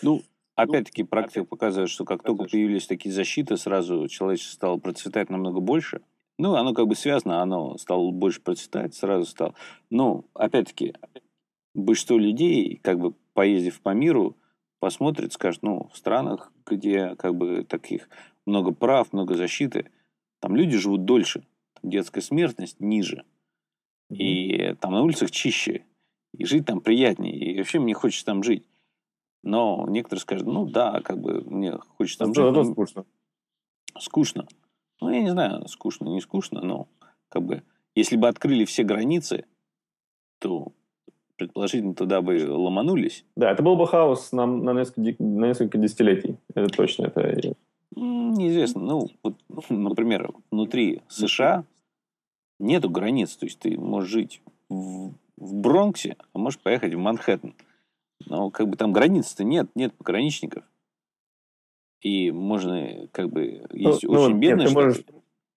Ну, 0.02 0.22
Опять-таки, 0.56 1.04
практика 1.04 1.44
показывает, 1.44 1.90
что 1.90 2.06
как 2.06 2.24
только 2.24 2.44
появились 2.44 2.86
такие 2.86 3.14
защиты, 3.14 3.58
сразу 3.58 4.08
человечество 4.08 4.54
стало 4.54 4.78
процветать 4.78 5.30
намного 5.30 5.60
больше. 5.60 6.02
Ну, 6.38 6.56
оно 6.56 6.74
как 6.74 6.88
бы 6.88 6.96
связано, 6.96 7.42
оно 7.42 7.78
стало 7.78 8.12
больше 8.12 8.42
процветать, 8.42 8.94
сразу 8.94 9.26
стало. 9.26 9.54
Но, 9.90 10.26
опять-таки, 10.34 10.94
большинство 11.74 12.18
людей, 12.18 12.80
как 12.84 13.00
бы 13.00 13.14
поездив 13.34 13.82
по 13.82 13.94
миру, 13.94 14.38
посмотрит, 14.80 15.34
скажет, 15.34 15.62
ну, 15.64 15.90
в 15.94 15.98
странах, 15.98 16.52
где 16.66 17.16
как 17.16 17.36
бы 17.36 17.64
таких 17.64 18.10
много 18.46 18.74
прав, 18.74 19.14
много 19.14 19.36
защиты, 19.36 19.92
там 20.40 20.56
люди 20.56 20.78
живут 20.78 21.06
дольше, 21.06 21.46
детская 21.84 22.22
смертность 22.22 22.80
ниже, 22.80 23.24
и 24.10 24.76
там 24.82 24.94
на 24.94 25.02
улицах 25.02 25.32
чище, 25.32 25.86
и 26.34 26.46
жить 26.46 26.66
там 26.66 26.82
приятнее, 26.82 27.38
и 27.38 27.58
вообще 27.58 27.80
мне 27.80 27.94
хочется 27.94 28.26
там 28.26 28.44
жить. 28.44 28.68
Но 29.44 29.86
некоторые 29.90 30.22
скажут, 30.22 30.48
ну 30.48 30.66
да, 30.66 31.02
как 31.02 31.20
бы 31.20 31.42
мне 31.42 31.78
хочется 31.98 32.26
там 32.26 32.34
жить. 32.34 32.46
Это 32.46 32.64
скучно. 32.64 33.06
Скучно. 34.00 34.48
Ну, 35.00 35.10
я 35.10 35.22
не 35.22 35.30
знаю, 35.30 35.68
скучно, 35.68 36.08
не 36.08 36.22
скучно, 36.22 36.62
но 36.62 36.88
как 37.30 37.44
бы 37.44 37.64
если 37.96 38.16
бы 38.16 38.28
открыли 38.28 38.66
все 38.66 38.84
границы, 38.84 39.46
то 40.40 40.74
предположительно 41.42 41.96
туда 41.96 42.22
бы 42.22 42.38
ломанулись. 42.48 43.26
Да, 43.36 43.52
это 43.52 43.64
был 43.64 43.76
бы 43.76 43.88
хаос 43.88 44.32
на, 44.32 44.46
на, 44.46 44.74
несколько, 44.74 45.24
на 45.24 45.46
несколько 45.48 45.80
десятилетий. 45.80 46.38
Это 46.54 46.68
точно. 46.68 47.06
Это... 47.06 47.56
Неизвестно. 47.96 48.82
Ну, 48.82 49.08
вот, 49.24 49.34
например, 49.70 50.32
внутри 50.52 51.02
США 51.08 51.66
нету 52.60 52.92
границ. 52.92 53.36
То 53.38 53.48
есть 53.48 53.58
ты 53.58 53.76
можешь 53.76 54.12
жить 54.12 54.44
в, 54.70 55.14
в 55.36 55.56
Бронксе, 55.56 56.16
а 56.32 56.38
можешь 56.38 56.60
поехать 56.60 56.94
в 56.94 57.00
Манхэттен. 57.00 57.56
Но 58.28 58.52
как 58.52 58.68
бы 58.70 58.78
там 58.78 58.94
границ-то 58.94 59.44
нет, 59.44 59.68
нет 59.74 59.96
пограничников. 59.96 60.64
И 62.02 62.30
можно, 62.30 63.08
как 63.12 63.30
бы, 63.32 63.66
ну, 63.72 63.90
есть 63.90 64.04
ну, 64.04 64.12
очень 64.12 64.34
ну, 64.36 64.40
бедные 64.40 64.68
нет, 64.68 64.68
ты, 64.68 64.74
можешь, 64.74 65.04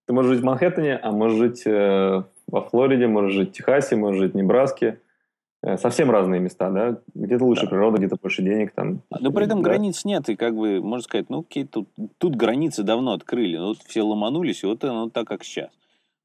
ты 0.07 0.13
можешь 0.13 0.31
жить 0.31 0.41
в 0.41 0.45
Манхэттене, 0.45 0.97
а 0.97 1.11
можешь 1.11 1.37
жить 1.37 1.67
э, 1.67 2.23
во 2.47 2.61
Флориде, 2.61 3.05
можешь 3.05 3.33
жить 3.33 3.49
в 3.49 3.51
Техасе, 3.53 3.95
можешь 3.95 4.21
жить 4.21 4.33
в 4.33 4.35
Небраске. 4.35 4.99
Э, 5.65 5.77
совсем 5.77 6.11
разные 6.11 6.39
места, 6.39 6.69
да? 6.69 7.01
Где-то 7.15 7.43
лучше 7.43 7.63
да. 7.63 7.69
природа, 7.69 7.97
где-то 7.97 8.17
больше 8.21 8.43
денег 8.43 8.71
там. 8.73 9.01
Но 9.09 9.31
при 9.31 9.45
этом 9.45 9.63
да. 9.63 9.69
границ 9.71 10.05
нет, 10.05 10.29
и 10.29 10.35
как 10.35 10.55
бы, 10.55 10.79
можно 10.79 11.03
сказать, 11.03 11.29
ну 11.31 11.39
окей, 11.39 11.65
тут, 11.65 11.89
тут 12.19 12.35
границы 12.35 12.83
давно 12.83 13.13
открыли, 13.13 13.57
ну, 13.57 13.69
вот 13.69 13.79
все 13.79 14.03
ломанулись, 14.03 14.63
и 14.63 14.67
вот 14.67 14.83
оно 14.83 15.09
так, 15.09 15.27
как 15.27 15.43
сейчас. 15.43 15.71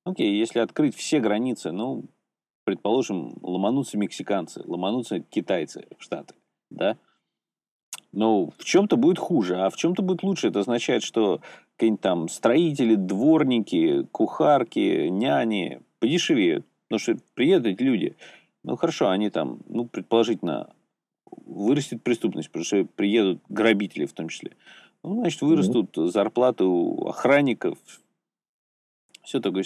Окей, 0.05 0.38
если 0.38 0.59
открыть 0.59 0.95
все 0.95 1.20
границы, 1.20 1.72
ну, 1.72 2.05
предположим, 2.64 3.32
ломанутся 3.41 3.97
мексиканцы, 3.97 4.62
ломанутся 4.66 5.20
китайцы 5.20 5.86
в 5.97 6.03
Штаты. 6.03 6.34
да? 6.70 6.99
Ну, 8.12 8.53
в 8.59 8.64
чем-то 8.64 8.97
будет 8.97 9.18
хуже, 9.18 9.57
а 9.57 9.70
в 9.70 9.76
чем-то 9.76 10.03
будет 10.03 10.22
лучше. 10.22 10.49
Это 10.49 10.61
означает, 10.61 11.03
что 11.03 11.41
какие-нибудь 11.76 12.03
там 12.03 12.28
строители, 12.28 12.95
дворники, 12.95 14.07
кухарки, 14.12 15.09
няни 15.09 15.80
подешевеют. 15.99 16.66
Потому 16.88 16.99
что 16.99 17.24
приедут 17.34 17.68
эти 17.68 17.82
люди. 17.82 18.16
Ну, 18.62 18.76
хорошо, 18.76 19.11
они 19.11 19.30
там, 19.30 19.61
ну, 19.68 19.86
предположительно, 19.86 20.72
вырастет 21.46 22.02
преступность, 22.02 22.48
потому 22.48 22.64
что 22.64 22.84
приедут 22.84 23.40
грабители 23.48 24.06
в 24.06 24.12
том 24.12 24.28
числе. 24.28 24.52
Ну, 25.02 25.20
значит, 25.20 25.40
вырастут 25.40 25.96
mm-hmm. 25.96 26.06
зарплаты 26.08 26.64
у 26.64 27.06
охранников. 27.06 27.78
Все 29.22 29.40
такое 29.40 29.64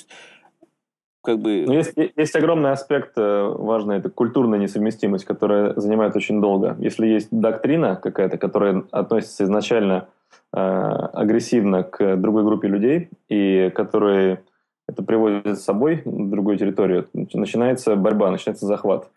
как 1.25 1.39
бы... 1.39 1.65
Но 1.67 1.75
есть, 1.75 1.95
есть 2.17 2.37
огромный 2.37 2.71
аспект 2.71 3.17
э, 3.17 3.55
важный, 3.57 3.97
это 3.97 4.11
культурная 4.11 4.59
несовместимость, 4.59 5.25
которая 5.25 5.73
занимает 5.75 6.15
очень 6.17 6.41
долго. 6.41 6.77
Если 6.79 7.07
есть 7.07 7.29
доктрина 7.31 7.97
какая-то, 7.97 8.37
которая 8.37 8.85
относится 8.91 9.45
изначально 9.45 10.09
э, 10.53 10.59
агрессивно 10.59 11.83
к 11.83 12.17
другой 12.17 12.45
группе 12.45 12.69
людей, 12.69 13.09
и 13.31 13.73
которые 13.75 14.43
это 14.89 15.03
приводит 15.03 15.59
с 15.59 15.65
собой 15.65 16.03
на 16.05 16.31
другую 16.31 16.59
территорию, 16.59 17.09
начинается 17.13 17.97
борьба, 17.97 18.31
начинается 18.31 18.67
захват. 18.67 19.11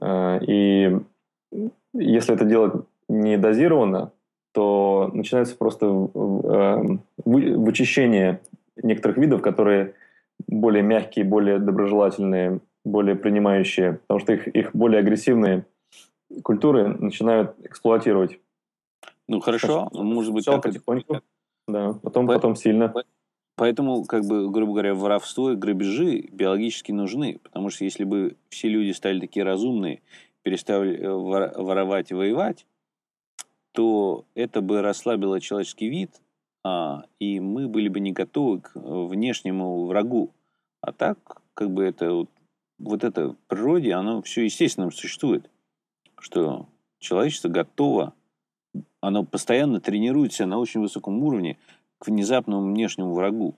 Э, 0.00 0.38
и 0.42 0.98
если 1.94 2.34
это 2.34 2.44
делать 2.44 2.84
не 3.08 3.36
дозированно, 3.36 4.12
то 4.52 5.10
начинается 5.12 5.56
просто 5.56 5.86
э, 5.86 6.98
вычищение 7.24 8.40
некоторых 8.76 9.18
видов, 9.18 9.42
которые 9.42 9.94
более 10.46 10.82
мягкие, 10.82 11.24
более 11.24 11.58
доброжелательные, 11.58 12.60
более 12.84 13.14
принимающие, 13.14 13.94
потому 14.06 14.20
что 14.20 14.32
их, 14.32 14.48
их 14.48 14.74
более 14.74 15.00
агрессивные 15.00 15.64
культуры 16.42 16.88
начинают 16.88 17.54
эксплуатировать. 17.64 18.38
Ну 19.28 19.40
хорошо, 19.40 19.88
Сейчас, 19.90 20.02
может 20.02 20.32
быть, 20.32 20.44
так 20.44 20.62
потихоньку, 20.62 21.20
да, 21.68 21.94
потом, 22.02 22.26
по, 22.26 22.34
потом 22.34 22.56
сильно. 22.56 22.92
Поэтому, 23.62 24.04
как 24.04 24.24
бы, 24.24 24.50
грубо 24.50 24.72
говоря, 24.72 24.92
воровство 24.92 25.52
и 25.52 25.54
грабежи 25.54 26.28
биологически 26.32 26.90
нужны, 26.90 27.38
потому 27.44 27.70
что 27.70 27.84
если 27.84 28.02
бы 28.02 28.36
все 28.48 28.68
люди 28.68 28.90
стали 28.90 29.20
такие 29.20 29.44
разумные, 29.44 30.02
перестали 30.42 30.98
э, 30.98 31.08
воровать 31.08 32.10
и 32.10 32.14
воевать, 32.14 32.66
то 33.70 34.24
это 34.34 34.62
бы 34.62 34.82
расслабило 34.82 35.40
человеческий 35.40 35.88
вид, 35.88 36.10
а, 36.64 37.04
и 37.20 37.38
мы 37.38 37.68
были 37.68 37.86
бы 37.86 38.00
не 38.00 38.10
готовы 38.10 38.62
к 38.62 38.72
внешнему 38.74 39.86
врагу. 39.86 40.30
А 40.80 40.90
так, 40.90 41.40
как 41.54 41.70
бы 41.70 41.84
это 41.84 42.12
вот, 42.12 42.30
вот 42.80 43.04
это 43.04 43.28
в 43.28 43.36
природе, 43.46 43.92
оно 43.92 44.22
все 44.22 44.42
естественно 44.42 44.90
существует, 44.90 45.48
что 46.18 46.66
человечество 46.98 47.48
готово, 47.48 48.12
оно 49.00 49.22
постоянно 49.22 49.80
тренируется 49.80 50.46
на 50.46 50.58
очень 50.58 50.80
высоком 50.80 51.22
уровне 51.22 51.58
к 52.02 52.08
внезапному 52.08 52.72
внешнему 52.72 53.14
врагу. 53.14 53.54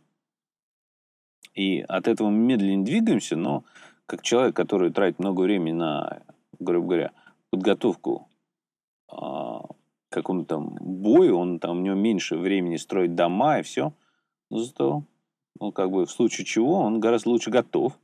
И 1.55 1.81
от 1.81 2.09
этого 2.09 2.29
мы 2.29 2.37
медленно 2.37 2.85
двигаемся, 2.85 3.37
но 3.37 3.65
как 4.05 4.21
человек, 4.21 4.55
который 4.55 4.93
тратит 4.93 5.19
много 5.19 5.41
времени 5.41 5.73
на, 5.73 6.23
грубо 6.59 6.87
говоря, 6.87 7.13
подготовку 7.49 8.29
а, 9.11 9.63
какому-то 10.11 10.57
там 10.57 10.77
бою, 10.79 11.39
он 11.39 11.59
там, 11.59 11.79
у 11.79 11.81
него 11.81 11.95
меньше 11.95 12.37
времени 12.37 12.77
строить 12.77 13.15
дома 13.15 13.61
и 13.61 13.63
все. 13.63 13.95
Но 14.51 14.59
зато, 14.59 15.05
ну, 15.59 15.73
как 15.73 15.91
бы 15.91 16.05
в 16.05 16.11
случае 16.11 16.45
чего, 16.45 16.81
он 16.81 17.01
гораздо 17.01 17.31
лучше 17.31 17.51
готов. 17.51 17.99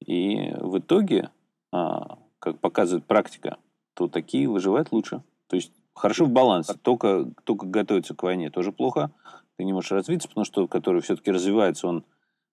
И 0.00 0.54
в 0.58 0.78
итоге, 0.78 1.28
а, 1.70 2.18
как 2.38 2.60
показывает 2.60 3.04
практика, 3.04 3.58
то 3.92 4.08
такие 4.08 4.48
выживают 4.48 4.90
лучше. 4.90 5.22
То 5.48 5.56
есть 5.56 5.70
хорошо 5.92 6.24
в 6.24 6.30
балансе. 6.30 6.72
Только, 6.80 7.30
только 7.44 7.66
готовиться 7.66 8.14
к 8.14 8.22
войне 8.22 8.48
тоже 8.48 8.72
плохо. 8.72 9.10
Ты 9.56 9.64
не 9.64 9.72
можешь 9.72 9.92
развиться, 9.92 10.28
потому 10.28 10.44
что 10.44 10.62
тот, 10.62 10.70
который 10.70 11.00
все-таки 11.02 11.30
развивается, 11.30 11.88
он 11.88 12.04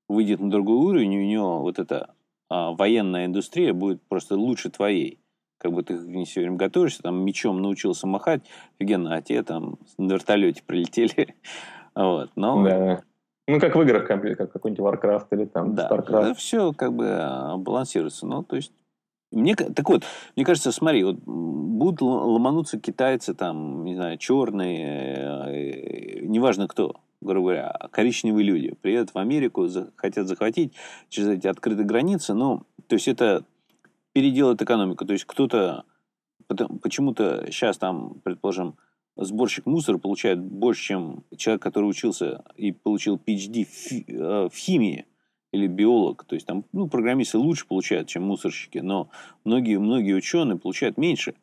выйдет 0.07 0.39
на 0.39 0.49
другой 0.49 0.77
уровень, 0.77 1.13
и 1.13 1.19
у 1.19 1.25
него 1.25 1.59
вот 1.59 1.79
эта 1.79 2.13
а, 2.49 2.71
военная 2.71 3.25
индустрия 3.25 3.73
будет 3.73 4.01
просто 4.03 4.35
лучше 4.35 4.69
твоей 4.69 5.19
как 5.63 5.71
бы 5.71 5.81
ты 5.81 5.93
не 5.93 6.25
все 6.25 6.41
время 6.41 6.57
готовишься, 6.57 7.01
там 7.01 7.23
мечом 7.23 7.61
научился 7.61 8.05
махать, 8.05 8.41
офигенно, 8.77 9.15
а 9.15 9.21
те 9.21 9.41
там 9.43 9.79
на 9.97 10.11
вертолете 10.11 10.61
прилетели. 10.61 11.35
вот, 11.95 12.31
но... 12.35 12.63
Да. 12.63 13.03
Ну, 13.47 13.59
как 13.59 13.75
в 13.75 13.81
играх, 13.81 14.07
как 14.07 14.21
какой-нибудь 14.51 14.79
Warcraft 14.79 15.27
или 15.31 15.45
там 15.45 15.75
да, 15.75 15.89
StarCraft. 15.89 16.21
Да, 16.21 16.33
все 16.33 16.71
как 16.71 16.93
бы 16.93 17.09
а, 17.09 17.57
балансируется. 17.57 18.25
Ну, 18.25 18.43
то 18.43 18.55
есть, 18.55 18.71
мне, 19.33 19.55
так 19.55 19.89
вот, 19.89 20.03
мне 20.35 20.45
кажется, 20.45 20.71
смотри, 20.71 21.03
вот 21.03 21.17
будут 21.17 22.01
ломануться 22.01 22.79
китайцы, 22.79 23.33
там, 23.33 23.83
не 23.83 23.95
знаю, 23.95 24.17
черные, 24.17 25.15
э, 25.47 26.19
неважно 26.21 26.67
кто, 26.67 27.01
грубо 27.21 27.47
говоря, 27.47 27.89
коричневые 27.91 28.45
люди, 28.45 28.75
приедут 28.81 29.13
в 29.13 29.17
Америку, 29.17 29.67
хотят 29.95 30.27
захватить 30.27 30.73
через 31.09 31.29
эти 31.29 31.47
открытые 31.47 31.85
границы, 31.85 32.33
ну, 32.33 32.63
то 32.87 32.95
есть 32.95 33.07
это 33.07 33.43
переделает 34.13 34.61
экономику. 34.61 35.05
То 35.05 35.13
есть 35.13 35.25
кто-то 35.25 35.85
почему-то 36.47 37.45
сейчас 37.47 37.77
там, 37.77 38.21
предположим, 38.23 38.75
сборщик 39.15 39.65
мусора 39.65 39.97
получает 39.97 40.39
больше, 40.39 40.83
чем 40.83 41.23
человек, 41.37 41.61
который 41.61 41.85
учился 41.85 42.43
и 42.55 42.71
получил 42.71 43.15
PhD 43.15 43.65
в, 43.65 44.49
в 44.49 44.55
химии 44.55 45.05
или 45.53 45.67
биолог. 45.67 46.25
То 46.25 46.35
есть 46.35 46.45
там 46.45 46.65
ну, 46.73 46.89
программисты 46.89 47.37
лучше 47.37 47.65
получают, 47.65 48.09
чем 48.09 48.23
мусорщики, 48.23 48.79
но 48.79 49.09
многие, 49.45 49.79
многие 49.79 50.13
ученые 50.13 50.59
получают 50.59 50.97
меньше. 50.97 51.35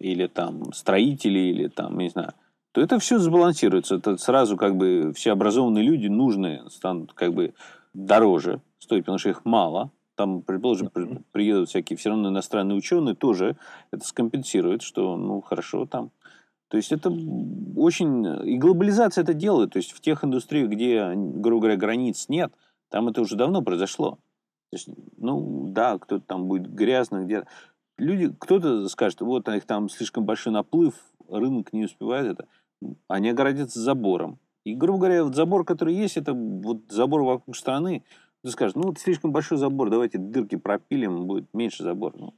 Или 0.00 0.26
там 0.26 0.72
строители, 0.72 1.38
или 1.38 1.68
там, 1.68 1.98
не 1.98 2.08
знаю. 2.08 2.32
То 2.72 2.80
это 2.80 2.98
все 2.98 3.18
сбалансируется. 3.18 3.96
Это 3.96 4.16
сразу 4.16 4.56
как 4.56 4.76
бы 4.76 5.12
все 5.14 5.32
образованные 5.32 5.84
люди 5.84 6.06
нужные 6.06 6.68
станут 6.70 7.12
как 7.12 7.34
бы 7.34 7.54
дороже 7.94 8.60
стоить, 8.78 9.02
потому 9.02 9.18
что 9.18 9.30
их 9.30 9.44
мало 9.44 9.92
там, 10.18 10.42
предположим, 10.42 10.88
mm-hmm. 10.88 11.22
приедут 11.30 11.68
всякие 11.68 11.96
все 11.96 12.10
равно 12.10 12.30
иностранные 12.30 12.76
ученые, 12.76 13.14
тоже 13.14 13.56
это 13.92 14.04
скомпенсирует, 14.04 14.82
что, 14.82 15.16
ну, 15.16 15.40
хорошо 15.40 15.86
там. 15.86 16.10
То 16.66 16.76
есть 16.76 16.90
это 16.90 17.08
очень... 17.76 18.26
И 18.44 18.58
глобализация 18.58 19.22
это 19.22 19.32
делает. 19.32 19.72
То 19.72 19.78
есть 19.78 19.92
в 19.92 20.00
тех 20.00 20.24
индустриях, 20.24 20.68
где, 20.70 21.12
грубо 21.14 21.62
говоря, 21.62 21.76
границ 21.76 22.28
нет, 22.28 22.52
там 22.90 23.08
это 23.08 23.20
уже 23.20 23.36
давно 23.36 23.62
произошло. 23.62 24.18
То 24.70 24.76
есть, 24.76 24.88
ну, 25.16 25.68
да, 25.70 25.98
кто-то 25.98 26.24
там 26.26 26.46
будет 26.46 26.72
грязно, 26.72 27.24
где 27.24 27.44
Люди, 27.98 28.32
кто-то 28.38 28.88
скажет, 28.88 29.20
вот 29.20 29.48
их 29.48 29.64
там 29.66 29.88
слишком 29.88 30.24
большой 30.24 30.52
наплыв, 30.52 30.94
рынок 31.28 31.72
не 31.72 31.84
успевает 31.84 32.26
это. 32.26 32.48
Они 33.08 33.28
огородятся 33.28 33.80
забором. 33.80 34.38
И, 34.64 34.74
грубо 34.74 35.00
говоря, 35.00 35.24
вот 35.24 35.34
забор, 35.34 35.64
который 35.64 35.94
есть, 35.94 36.16
это 36.16 36.32
вот 36.32 36.82
забор 36.90 37.22
вокруг 37.22 37.56
страны, 37.56 38.04
ты 38.44 38.50
скажешь, 38.50 38.76
ну, 38.76 38.82
вот 38.82 38.98
слишком 39.00 39.32
большой 39.32 39.58
забор, 39.58 39.90
давайте 39.90 40.18
дырки 40.18 40.54
пропилим, 40.54 41.26
будет 41.26 41.52
меньше 41.52 41.82
забор. 41.82 42.16
Ну, 42.16 42.34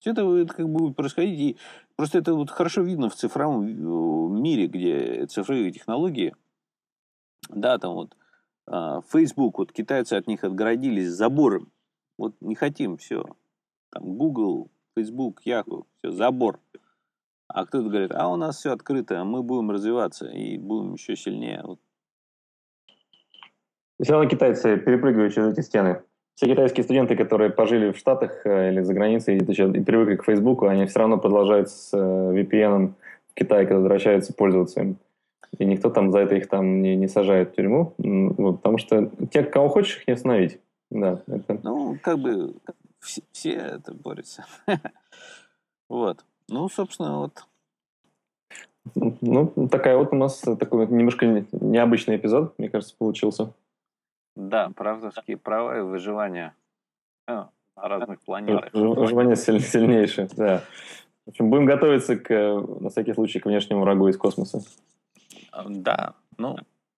все 0.00 0.10
это, 0.10 0.36
это 0.36 0.52
как 0.52 0.68
бы 0.68 0.80
будет 0.80 0.96
происходить. 0.96 1.40
И 1.40 1.56
просто 1.96 2.18
это 2.18 2.34
вот 2.34 2.50
хорошо 2.50 2.82
видно 2.82 3.08
в 3.08 3.14
цифровом 3.14 3.64
э, 3.64 4.40
мире, 4.40 4.66
где 4.66 5.26
цифровые 5.26 5.72
технологии. 5.72 6.34
Да, 7.48 7.78
там 7.78 7.94
вот 7.94 8.14
а, 8.14 8.17
Facebook, 9.10 9.58
вот 9.58 9.72
китайцы 9.72 10.14
от 10.14 10.26
них 10.26 10.44
отгородились 10.44 11.08
забором. 11.08 11.70
Вот 12.18 12.34
не 12.40 12.54
хотим, 12.54 12.96
все. 12.96 13.24
Там 13.90 14.16
Google, 14.16 14.70
Facebook, 14.96 15.40
Yahoo, 15.46 15.84
все, 15.98 16.10
забор. 16.10 16.60
А 17.48 17.64
кто-то 17.64 17.88
говорит, 17.88 18.12
а 18.12 18.28
у 18.28 18.36
нас 18.36 18.58
все 18.58 18.72
открыто, 18.72 19.24
мы 19.24 19.42
будем 19.42 19.70
развиваться 19.70 20.26
и 20.28 20.58
будем 20.58 20.94
еще 20.94 21.16
сильнее. 21.16 21.62
Вот 21.64 21.80
все 24.00 24.12
равно 24.12 24.28
китайцы 24.28 24.76
перепрыгивают 24.76 25.34
через 25.34 25.52
эти 25.52 25.60
стены. 25.64 26.02
Все 26.34 26.46
китайские 26.46 26.84
студенты, 26.84 27.16
которые 27.16 27.50
пожили 27.50 27.90
в 27.90 27.96
Штатах 27.96 28.46
э, 28.46 28.70
или 28.70 28.82
за 28.82 28.94
границей 28.94 29.38
и, 29.38 29.40
и 29.40 29.82
привыкли 29.82 30.14
к 30.14 30.24
Фейсбуку, 30.24 30.68
они 30.68 30.86
все 30.86 31.00
равно 31.00 31.18
продолжают 31.18 31.68
с 31.68 31.92
э, 31.92 31.98
VPN 31.98 32.92
в 33.32 33.34
Китае, 33.34 33.66
когда 33.66 33.80
возвращаются, 33.80 34.32
пользоваться 34.32 34.82
им. 34.82 34.98
И 35.58 35.64
никто 35.64 35.90
там 35.90 36.12
за 36.12 36.20
это 36.20 36.36
их 36.36 36.48
там 36.48 36.82
не, 36.82 36.96
не 36.96 37.08
сажает 37.08 37.52
в 37.52 37.54
тюрьму, 37.56 37.94
вот, 37.98 38.56
потому 38.56 38.78
что 38.78 39.10
те, 39.30 39.42
кого 39.42 39.68
хочешь, 39.68 39.98
их 39.98 40.06
не 40.06 40.14
остановить. 40.14 40.60
Да, 40.90 41.20
это... 41.26 41.58
Ну, 41.62 41.98
как 42.02 42.18
бы 42.18 42.54
все, 43.00 43.22
все 43.32 43.52
это 43.52 43.92
борются. 43.92 44.46
вот. 45.88 46.24
Ну, 46.48 46.68
собственно, 46.68 47.18
вот. 47.18 47.44
Ну, 48.94 49.68
такая 49.70 49.98
вот 49.98 50.12
у 50.12 50.16
нас 50.16 50.40
такой 50.40 50.86
немножко 50.86 51.26
необычный 51.52 52.16
эпизод, 52.16 52.58
мне 52.58 52.70
кажется, 52.70 52.94
получился. 52.96 53.52
Да, 54.34 54.70
правдовские 54.74 55.36
права 55.36 55.78
и 55.78 55.82
выживание 55.82 56.54
а, 57.26 57.50
на 57.76 57.88
разных 57.88 58.20
планетах. 58.20 58.72
Выживание 58.72 59.36
сильнейшее, 59.36 60.28
да. 60.36 60.62
В 61.26 61.30
общем, 61.30 61.50
будем 61.50 61.66
готовиться 61.66 62.16
к, 62.16 62.30
на 62.80 62.88
всякий 62.88 63.12
случай 63.12 63.40
к 63.40 63.46
внешнему 63.46 63.82
врагу 63.82 64.08
из 64.08 64.16
космоса. 64.16 64.62
А, 65.52 65.66
да, 65.68 66.14
ну, 66.36 66.56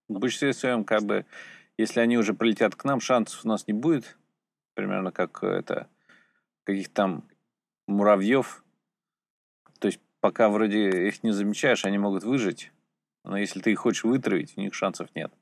в 0.09 0.19
большинстве 0.19 0.53
своем, 0.53 0.85
как 0.85 1.03
бы, 1.03 1.27
если 1.79 2.01
они 2.01 2.19
уже 2.19 2.35
прилетят 2.35 2.75
к 2.75 2.85
нам, 2.85 3.01
шансов 3.01 3.45
у 3.45 3.49
нас 3.49 3.67
не 3.67 3.73
будет. 3.73 4.17
Примерно 4.75 5.13
как 5.13 5.43
это, 5.43 5.89
каких 6.65 6.89
там 6.89 7.25
муравьев 7.87 8.65
То 9.79 9.89
есть 9.89 10.01
пока 10.21 10.49
вроде 10.49 11.09
их 11.09 11.23
не 11.23 11.33
замечаешь, 11.33 11.85
они 11.85 11.99
могут 11.99 12.23
выжить, 12.23 12.73
но 13.25 13.37
если 13.37 13.61
ты 13.61 13.73
их 13.73 13.81
хочешь 13.81 14.05
вытравить, 14.05 14.55
у 14.57 14.61
них 14.61 14.75
шансов 14.75 15.09
нет. 15.15 15.33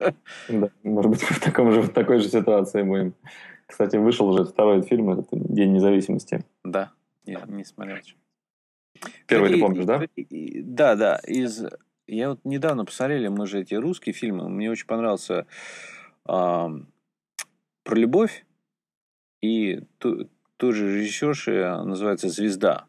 Да, 0.48 0.70
может 0.82 1.10
быть, 1.10 1.22
в, 1.22 1.40
таком 1.40 1.72
же, 1.72 1.82
в 1.82 1.92
такой 1.92 2.18
же 2.18 2.28
ситуации 2.28 2.82
будем. 2.82 3.14
Кстати, 3.66 3.96
вышел 3.96 4.28
уже 4.28 4.44
второй 4.44 4.82
фильм, 4.82 5.10
это 5.10 5.24
День 5.30 5.72
независимости. 5.72 6.44
Да, 6.64 6.92
я 7.24 7.42
не 7.46 7.64
смотрел. 7.64 7.98
Первый 9.26 9.54
ты 9.54 9.60
помнишь, 9.60 9.84
да? 9.84 10.02
Да, 10.30 10.94
да. 10.96 11.20
Из... 11.26 11.64
Я 12.06 12.30
вот 12.30 12.40
недавно 12.44 12.84
посмотрели, 12.84 13.28
мы 13.28 13.46
же 13.46 13.60
эти 13.60 13.74
русские 13.74 14.12
фильмы, 14.12 14.48
мне 14.48 14.70
очень 14.70 14.86
понравился 14.86 15.46
э, 16.26 16.68
про 17.84 17.94
любовь 17.94 18.44
и 19.42 19.82
ту, 19.98 20.28
той 20.56 20.72
же 20.72 20.98
режиссерши 20.98 21.82
называется 21.84 22.28
«Звезда». 22.28 22.86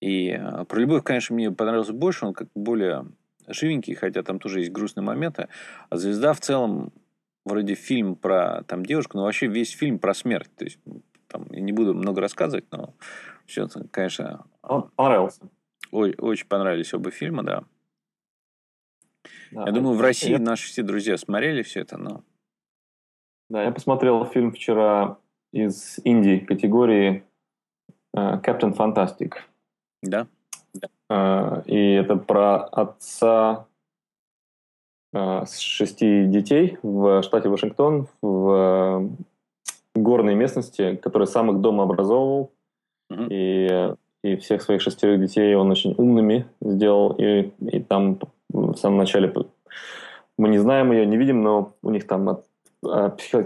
И 0.00 0.30
э, 0.30 0.64
про 0.66 0.80
любовь, 0.80 1.02
конечно, 1.02 1.34
мне 1.34 1.50
понравился 1.50 1.92
больше, 1.92 2.26
он 2.26 2.34
как 2.34 2.48
более 2.54 3.06
живенький, 3.46 3.94
хотя 3.94 4.22
там 4.22 4.38
тоже 4.38 4.60
есть 4.60 4.72
грустные 4.72 5.04
моменты. 5.04 5.48
А 5.88 5.96
«Звезда» 5.96 6.34
в 6.34 6.40
целом 6.40 6.92
вроде 7.44 7.74
фильм 7.74 8.16
про 8.16 8.62
там 8.64 8.84
девушку, 8.84 9.16
но 9.16 9.24
вообще 9.24 9.46
весь 9.46 9.70
фильм 9.70 9.98
про 9.98 10.14
смерть. 10.14 10.50
То 10.56 10.64
есть 10.64 10.78
там, 11.26 11.46
я 11.50 11.60
не 11.60 11.72
буду 11.72 11.94
много 11.94 12.20
рассказывать, 12.20 12.66
но 12.70 12.94
все, 13.46 13.66
конечно... 13.90 14.44
Он 14.62 14.90
понравился. 14.90 15.48
Ой, 15.90 16.14
очень 16.18 16.46
понравились 16.46 16.92
оба 16.92 17.10
фильма, 17.10 17.42
да. 17.42 17.64
Да 19.52 19.66
я 19.66 19.72
думаю, 19.72 19.96
в 19.96 20.00
России 20.00 20.32
я... 20.32 20.38
наши 20.38 20.68
все 20.68 20.82
друзья 20.82 21.16
смотрели 21.16 21.62
все 21.62 21.80
это, 21.80 21.96
но... 21.96 22.22
Да, 23.50 23.62
я 23.62 23.70
посмотрел 23.70 24.24
фильм 24.26 24.52
вчера 24.52 25.18
из 25.52 25.98
Индии 26.04 26.38
категории 26.38 27.24
uh, 28.14 28.42
Captain 28.42 28.76
Fantastic. 28.76 29.34
Да. 30.02 30.26
Uh, 31.10 31.64
и 31.66 31.94
это 31.94 32.16
про 32.16 32.64
отца 32.64 33.66
uh, 35.14 35.46
с 35.46 35.58
шести 35.58 36.26
детей 36.26 36.76
в 36.82 37.22
штате 37.22 37.48
Вашингтон 37.48 38.08
в 38.20 39.10
горной 39.94 40.34
местности, 40.34 40.96
который 40.96 41.26
сам 41.26 41.50
их 41.50 41.60
дома 41.60 41.84
образовывал. 41.84 42.52
Mm-hmm. 43.10 43.28
И, 43.30 44.28
и 44.28 44.36
всех 44.36 44.62
своих 44.62 44.82
шестерых 44.82 45.20
детей 45.20 45.54
он 45.54 45.70
очень 45.70 45.94
умными 45.96 46.46
сделал. 46.60 47.14
И, 47.18 47.50
и 47.60 47.80
там 47.80 48.18
в 48.50 48.76
самом 48.76 48.98
начале 48.98 49.32
мы 50.36 50.48
не 50.48 50.58
знаем 50.58 50.92
ее, 50.92 51.06
не 51.06 51.16
видим, 51.16 51.42
но 51.42 51.72
у 51.82 51.90
них 51.90 52.06
там 52.06 52.28
от 52.28 52.44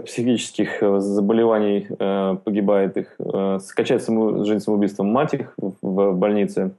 психических 0.05 1.01
заболеваний 1.01 1.87
э, 1.89 2.37
погибает 2.43 2.97
их, 2.97 3.15
э, 3.17 3.59
скачает 3.61 4.03
саму, 4.03 4.45
жизнь 4.45 4.59
самоубийством 4.59 5.07
мать 5.07 5.33
их 5.33 5.53
в, 5.57 5.73
в 5.81 6.13
больнице. 6.13 6.75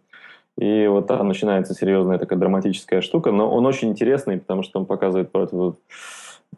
И 0.57 0.87
вот 0.87 1.09
там 1.09 1.27
начинается 1.27 1.75
серьезная 1.75 2.19
такая 2.19 2.39
драматическая 2.39 3.01
штука. 3.01 3.33
Но 3.33 3.51
он 3.51 3.67
очень 3.67 3.89
интересный, 3.89 4.39
потому 4.39 4.63
что 4.63 4.79
он 4.79 4.87
показывает 4.87 5.33
против, 5.33 5.75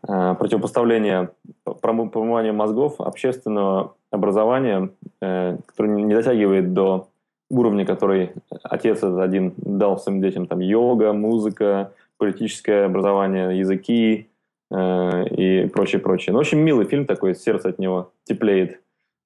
э, 0.07 0.35
противопоставление 0.39 1.31
промывания 1.65 2.53
мозгов 2.53 3.01
общественного 3.01 3.95
образования, 4.11 4.91
э, 5.23 5.57
которое 5.67 6.03
не 6.03 6.15
дотягивает 6.15 6.75
до 6.75 7.09
уровня, 7.49 7.85
который 7.85 8.33
отец 8.63 9.03
один 9.03 9.55
дал 9.57 9.99
своим 9.99 10.21
детям. 10.21 10.47
Там 10.47 10.61
йога, 10.61 11.13
музыка, 11.13 11.93
политическое 12.19 12.87
образование, 12.87 13.59
языки, 13.59 14.29
Э, 14.71 15.25
и 15.29 15.69
прочее, 15.69 16.01
прочее. 16.01 16.33
Ну, 16.33 16.41
очень 16.41 16.59
милый 16.59 16.87
фильм 16.87 17.07
такой, 17.07 17.35
сердце 17.35 17.69
от 17.69 17.79
него 17.79 18.13
теплеет. 18.25 18.81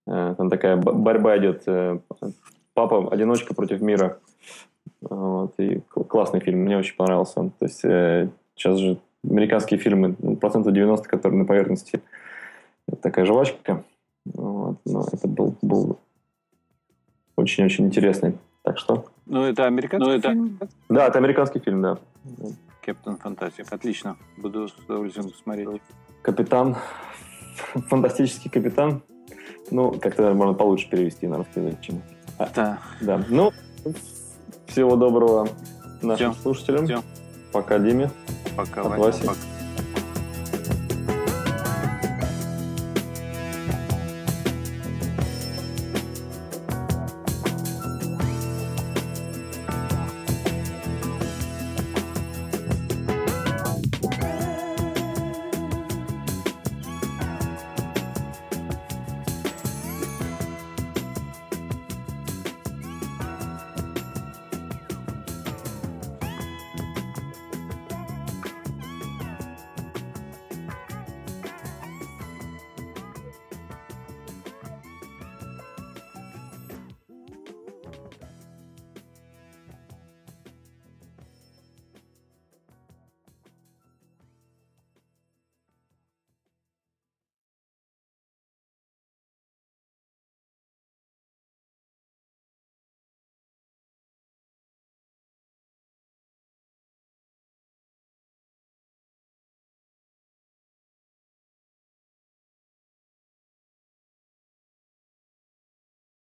Э, 0.07 0.35
там 0.37 0.51
такая 0.51 0.77
борьба 0.77 1.39
идет. 1.39 1.63
Э, 1.67 1.99
папа 2.75 3.09
одиночка 3.11 3.55
против 3.55 3.81
мира. 3.81 4.19
Вот, 5.01 5.55
и 5.59 5.81
классный 6.09 6.41
фильм, 6.41 6.61
мне 6.61 6.77
очень 6.77 6.95
понравился. 6.95 7.51
То 7.59 7.65
есть 7.65 7.81
сейчас 7.81 8.79
же 8.79 8.99
американские 9.25 9.81
фильмы, 9.81 10.15
ну, 10.19 10.37
процентов 10.37 10.75
90, 10.75 11.09
которые 11.09 11.39
на 11.39 11.47
поверхности, 11.47 12.01
такая 13.01 13.25
жвачка. 13.25 13.83
Вот, 14.27 14.77
но 14.85 15.07
это 15.11 15.27
был, 15.27 15.55
был 15.63 15.99
очень-очень 17.41 17.87
интересный. 17.87 18.39
Так 18.63 18.79
что... 18.79 19.07
Ну, 19.27 19.45
это 19.45 19.67
американский 19.67 20.11
ну, 20.11 20.21
фильм? 20.21 20.59
Это... 20.61 20.71
Да, 20.89 21.07
это 21.07 21.19
американский 21.19 21.61
фильм, 21.61 21.83
да. 21.83 21.99
Капитан 22.85 23.17
Фантастик. 23.17 23.73
Отлично. 23.73 24.17
Буду 24.37 24.69
с 24.69 24.75
удовольствием 24.75 25.31
смотреть. 25.43 25.69
Капитан. 26.23 26.77
Фантастический 27.89 28.51
капитан. 28.51 29.03
Ну, 29.71 29.93
как-то 29.93 30.35
можно 30.35 30.55
получше 30.55 30.89
перевести 30.91 31.27
на 31.27 31.39
русский 31.39 31.61
язык, 31.61 31.81
чем... 31.81 32.03
А, 32.39 32.49
да. 32.55 32.79
Да. 33.01 33.25
Ну, 33.29 33.53
всего 34.67 34.97
доброго 34.97 35.49
нашим 36.03 36.33
Все. 36.33 36.43
слушателям. 36.43 36.85
Все. 36.87 37.03
Пока, 37.53 37.79
Диме. 37.79 38.11
Пока, 38.57 38.83
Вася. 38.85 39.27
Пока. 39.27 39.39